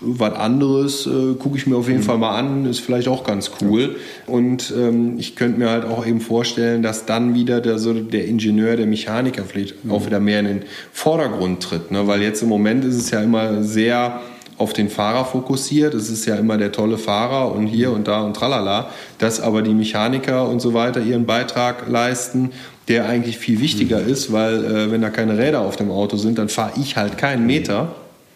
was 0.00 0.32
anderes 0.34 1.06
äh, 1.06 1.34
gucke 1.34 1.56
ich 1.56 1.66
mir 1.66 1.76
auf 1.76 1.88
jeden 1.88 2.00
mhm. 2.00 2.04
Fall 2.04 2.18
mal 2.18 2.36
an, 2.38 2.64
ist 2.64 2.78
vielleicht 2.78 3.08
auch 3.08 3.24
ganz 3.24 3.50
cool. 3.60 3.96
Und 4.26 4.72
ähm, 4.76 5.16
ich 5.18 5.34
könnte 5.34 5.58
mir 5.58 5.70
halt 5.70 5.84
auch 5.84 6.06
eben 6.06 6.20
vorstellen, 6.20 6.82
dass 6.82 7.06
dann 7.06 7.34
wieder 7.34 7.60
der, 7.60 7.78
so 7.78 7.92
der 7.92 8.26
Ingenieur, 8.26 8.76
der 8.76 8.86
Mechaniker 8.86 9.42
vielleicht 9.42 9.84
mhm. 9.84 9.90
auch 9.90 10.06
wieder 10.06 10.20
mehr 10.20 10.40
in 10.40 10.46
den 10.46 10.62
Vordergrund 10.92 11.62
tritt. 11.62 11.90
Ne? 11.90 12.06
Weil 12.06 12.22
jetzt 12.22 12.42
im 12.42 12.48
Moment 12.48 12.84
ist 12.84 12.96
es 12.96 13.10
ja 13.10 13.20
immer 13.20 13.62
sehr 13.64 14.20
auf 14.56 14.72
den 14.72 14.88
Fahrer 14.88 15.24
fokussiert. 15.24 15.94
Es 15.94 16.08
ist 16.08 16.26
ja 16.26 16.36
immer 16.36 16.56
der 16.56 16.70
tolle 16.70 16.98
Fahrer 16.98 17.50
und 17.52 17.66
hier 17.66 17.90
und 17.90 18.06
da 18.06 18.22
und 18.22 18.36
tralala. 18.36 18.90
Dass 19.18 19.40
aber 19.40 19.62
die 19.62 19.74
Mechaniker 19.74 20.48
und 20.48 20.60
so 20.60 20.72
weiter 20.72 21.00
ihren 21.00 21.26
Beitrag 21.26 21.88
leisten 21.88 22.52
der 22.86 23.06
eigentlich 23.06 23.38
viel 23.38 23.60
wichtiger 23.60 24.00
mhm. 24.00 24.08
ist, 24.10 24.30
weil 24.30 24.62
äh, 24.62 24.90
wenn 24.90 25.00
da 25.00 25.08
keine 25.08 25.38
Räder 25.38 25.62
auf 25.62 25.76
dem 25.76 25.90
Auto 25.90 26.18
sind, 26.18 26.36
dann 26.36 26.50
fahre 26.50 26.72
ich 26.78 26.98
halt 26.98 27.16
keinen 27.16 27.46
Meter 27.46 27.94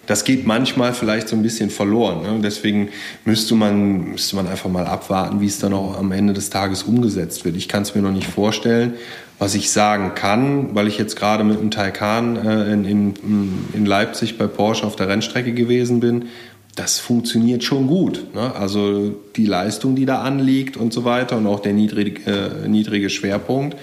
das 0.09 0.25
geht 0.25 0.47
manchmal 0.47 0.95
vielleicht 0.95 1.29
so 1.29 1.37
ein 1.37 1.43
bisschen 1.43 1.69
verloren. 1.69 2.23
Ne? 2.23 2.41
Deswegen 2.43 2.89
müsste 3.27 3.55
man, 3.55 4.13
müsste 4.13 4.37
man 4.37 4.49
einfach 4.49 4.71
mal 4.71 4.87
abwarten, 4.87 5.41
wie 5.43 5.47
es 5.47 5.59
dann 5.59 5.75
auch 5.75 5.99
am 5.99 6.13
Ende 6.13 6.33
des 6.33 6.49
Tages 6.49 6.83
umgesetzt 6.83 7.45
wird. 7.45 7.57
Ich 7.57 7.69
kann 7.69 7.83
es 7.83 7.95
mir 7.95 8.01
noch 8.01 8.11
nicht 8.11 8.27
vorstellen. 8.27 8.95
Was 9.39 9.55
ich 9.55 9.71
sagen 9.71 10.15
kann, 10.15 10.75
weil 10.75 10.89
ich 10.89 10.99
jetzt 10.99 11.15
gerade 11.15 11.45
mit 11.45 11.61
dem 11.61 11.71
Taycan 11.71 12.37
äh, 12.37 12.73
in, 12.73 12.85
in, 12.85 13.65
in 13.75 13.87
Leipzig 13.87 14.39
bei 14.39 14.47
Porsche 14.47 14.85
auf 14.85 14.97
der 14.97 15.09
Rennstrecke 15.09 15.53
gewesen 15.53 16.01
bin, 16.01 16.25
das 16.75 16.99
funktioniert 16.99 17.63
schon 17.63 17.87
gut. 17.87 18.35
Ne? 18.35 18.55
Also 18.55 19.15
die 19.37 19.47
Leistung, 19.47 19.95
die 19.95 20.07
da 20.07 20.23
anliegt 20.23 20.77
und 20.77 20.93
so 20.93 21.05
weiter 21.05 21.37
und 21.37 21.47
auch 21.47 21.61
der 21.61 21.75
niedrige, 21.75 22.31
äh, 22.65 22.69
niedrige 22.69 23.11
Schwerpunkt 23.11 23.77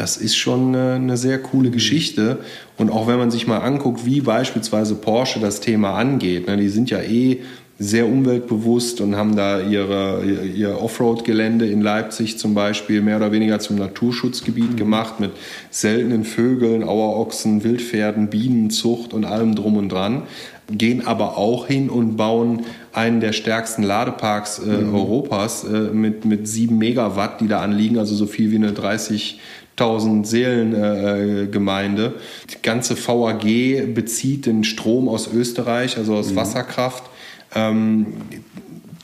das 0.00 0.16
ist 0.16 0.36
schon 0.36 0.74
eine 0.74 1.16
sehr 1.16 1.38
coole 1.38 1.70
Geschichte. 1.70 2.38
Und 2.76 2.90
auch 2.90 3.06
wenn 3.08 3.18
man 3.18 3.30
sich 3.30 3.46
mal 3.46 3.58
anguckt, 3.58 4.06
wie 4.06 4.20
beispielsweise 4.20 4.94
Porsche 4.94 5.40
das 5.40 5.60
Thema 5.60 5.94
angeht, 5.94 6.46
ne, 6.46 6.56
die 6.56 6.68
sind 6.68 6.90
ja 6.90 7.00
eh 7.00 7.40
sehr 7.80 8.06
umweltbewusst 8.06 9.00
und 9.00 9.14
haben 9.14 9.36
da 9.36 9.60
ihre, 9.60 10.24
ihr 10.24 10.82
Offroad-Gelände 10.82 11.66
in 11.66 11.80
Leipzig 11.80 12.36
zum 12.36 12.52
Beispiel 12.52 13.02
mehr 13.02 13.18
oder 13.18 13.30
weniger 13.30 13.60
zum 13.60 13.76
Naturschutzgebiet 13.76 14.76
gemacht 14.76 15.20
mit 15.20 15.30
seltenen 15.70 16.24
Vögeln, 16.24 16.82
Auerochsen, 16.82 17.62
Wildpferden, 17.62 18.30
Bienenzucht 18.30 19.12
und 19.12 19.24
allem 19.24 19.54
drum 19.54 19.76
und 19.76 19.90
dran. 19.90 20.24
Gehen 20.70 21.06
aber 21.06 21.38
auch 21.38 21.68
hin 21.68 21.88
und 21.88 22.16
bauen 22.16 22.64
einen 22.92 23.20
der 23.20 23.32
stärksten 23.32 23.84
Ladeparks 23.84 24.58
äh, 24.58 24.66
mhm. 24.66 24.94
Europas 24.94 25.64
äh, 25.64 25.92
mit, 25.92 26.24
mit 26.24 26.48
sieben 26.48 26.78
Megawatt, 26.78 27.40
die 27.40 27.48
da 27.48 27.60
anliegen, 27.60 27.96
also 27.98 28.14
so 28.14 28.26
viel 28.26 28.50
wie 28.50 28.56
eine 28.56 28.72
30 28.72 29.38
1000 29.80 30.26
Seelengemeinde. 30.26 32.06
Äh, 32.06 32.50
die 32.54 32.62
ganze 32.62 32.96
VAG 32.96 33.94
bezieht 33.94 34.46
den 34.46 34.64
Strom 34.64 35.08
aus 35.08 35.28
Österreich, 35.32 35.96
also 35.96 36.14
aus 36.14 36.32
mhm. 36.32 36.36
Wasserkraft. 36.36 37.04
Ähm, 37.54 38.06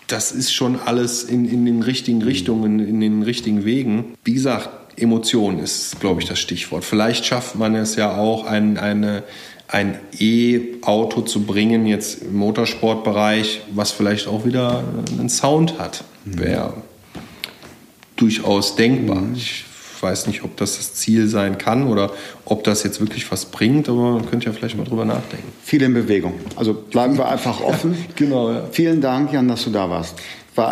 das 0.06 0.32
ist 0.32 0.52
schon 0.52 0.78
alles 0.84 1.24
in, 1.24 1.48
in 1.48 1.64
den 1.64 1.82
richtigen 1.82 2.22
Richtungen, 2.22 2.78
in 2.80 3.00
den 3.00 3.22
richtigen 3.22 3.64
Wegen. 3.64 4.14
Wie 4.24 4.34
gesagt, 4.34 4.68
Emotion 5.00 5.58
ist, 5.58 6.00
glaube 6.00 6.20
ich, 6.20 6.28
das 6.28 6.38
Stichwort. 6.38 6.84
Vielleicht 6.84 7.24
schafft 7.24 7.56
man 7.56 7.74
es 7.74 7.96
ja 7.96 8.16
auch, 8.16 8.44
ein, 8.44 8.78
eine, 8.78 9.22
ein 9.66 9.98
E-Auto 10.18 11.22
zu 11.22 11.42
bringen, 11.42 11.86
jetzt 11.86 12.22
im 12.22 12.36
Motorsportbereich, 12.36 13.62
was 13.72 13.92
vielleicht 13.92 14.28
auch 14.28 14.44
wieder 14.44 14.84
einen 15.18 15.28
Sound 15.28 15.78
hat. 15.78 16.04
Mhm. 16.24 16.38
Wäre 16.38 16.74
durchaus 18.16 18.76
denkbar. 18.76 19.20
Mhm. 19.20 19.34
Ich 19.34 19.64
weiß 20.04 20.28
nicht, 20.28 20.44
ob 20.44 20.56
das 20.56 20.76
das 20.76 20.94
Ziel 20.94 21.26
sein 21.26 21.58
kann 21.58 21.88
oder 21.88 22.12
ob 22.44 22.62
das 22.62 22.84
jetzt 22.84 23.00
wirklich 23.00 23.30
was 23.32 23.46
bringt, 23.46 23.88
aber 23.88 24.12
man 24.12 24.30
könnte 24.30 24.46
ja 24.46 24.52
vielleicht 24.52 24.76
mal 24.76 24.84
drüber 24.84 25.04
nachdenken. 25.04 25.50
Viel 25.64 25.82
in 25.82 25.94
Bewegung. 25.94 26.34
Also 26.54 26.74
bleiben 26.74 27.16
wir 27.18 27.28
einfach 27.28 27.60
offen. 27.64 27.96
genau, 28.14 28.52
ja. 28.52 28.62
Vielen 28.70 29.00
Dank, 29.00 29.32
Jan, 29.32 29.48
dass 29.48 29.64
du 29.64 29.70
da 29.70 29.90
warst. 29.90 30.14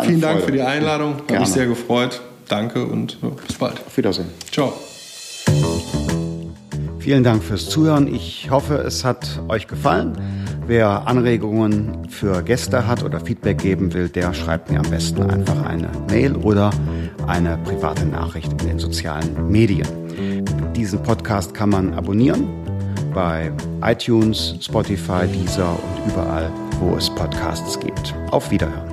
Vielen 0.03 0.21
Dank 0.21 0.41
für 0.43 0.51
die 0.51 0.61
Einladung. 0.61 1.15
Habe 1.27 1.39
mich 1.39 1.49
sehr 1.49 1.65
gefreut. 1.65 2.21
Danke 2.47 2.85
und 2.85 3.17
ja, 3.21 3.29
bis 3.47 3.57
bald. 3.57 3.81
Auf 3.85 3.97
Wiedersehen. 3.97 4.27
Ciao. 4.51 4.73
Vielen 6.99 7.23
Dank 7.23 7.43
fürs 7.43 7.69
Zuhören. 7.69 8.13
Ich 8.13 8.49
hoffe, 8.49 8.75
es 8.75 9.03
hat 9.03 9.41
euch 9.49 9.67
gefallen. 9.67 10.42
Wer 10.65 11.07
Anregungen 11.07 12.07
für 12.09 12.41
Gäste 12.41 12.87
hat 12.87 13.03
oder 13.03 13.19
Feedback 13.19 13.57
geben 13.57 13.93
will, 13.93 14.07
der 14.07 14.33
schreibt 14.33 14.71
mir 14.71 14.79
am 14.79 14.89
besten 14.89 15.29
einfach 15.29 15.61
eine 15.65 15.89
Mail 16.09 16.35
oder 16.37 16.71
eine 17.27 17.57
private 17.57 18.05
Nachricht 18.05 18.51
in 18.61 18.69
den 18.69 18.79
sozialen 18.79 19.49
Medien. 19.49 19.87
Diesen 20.73 21.03
Podcast 21.03 21.53
kann 21.53 21.69
man 21.69 21.93
abonnieren 21.93 22.47
bei 23.13 23.51
iTunes, 23.83 24.55
Spotify, 24.61 25.27
Deezer 25.27 25.71
und 25.71 26.11
überall, 26.11 26.49
wo 26.79 26.95
es 26.95 27.09
Podcasts 27.09 27.79
gibt. 27.79 28.15
Auf 28.31 28.49
Wiederhören. 28.49 28.92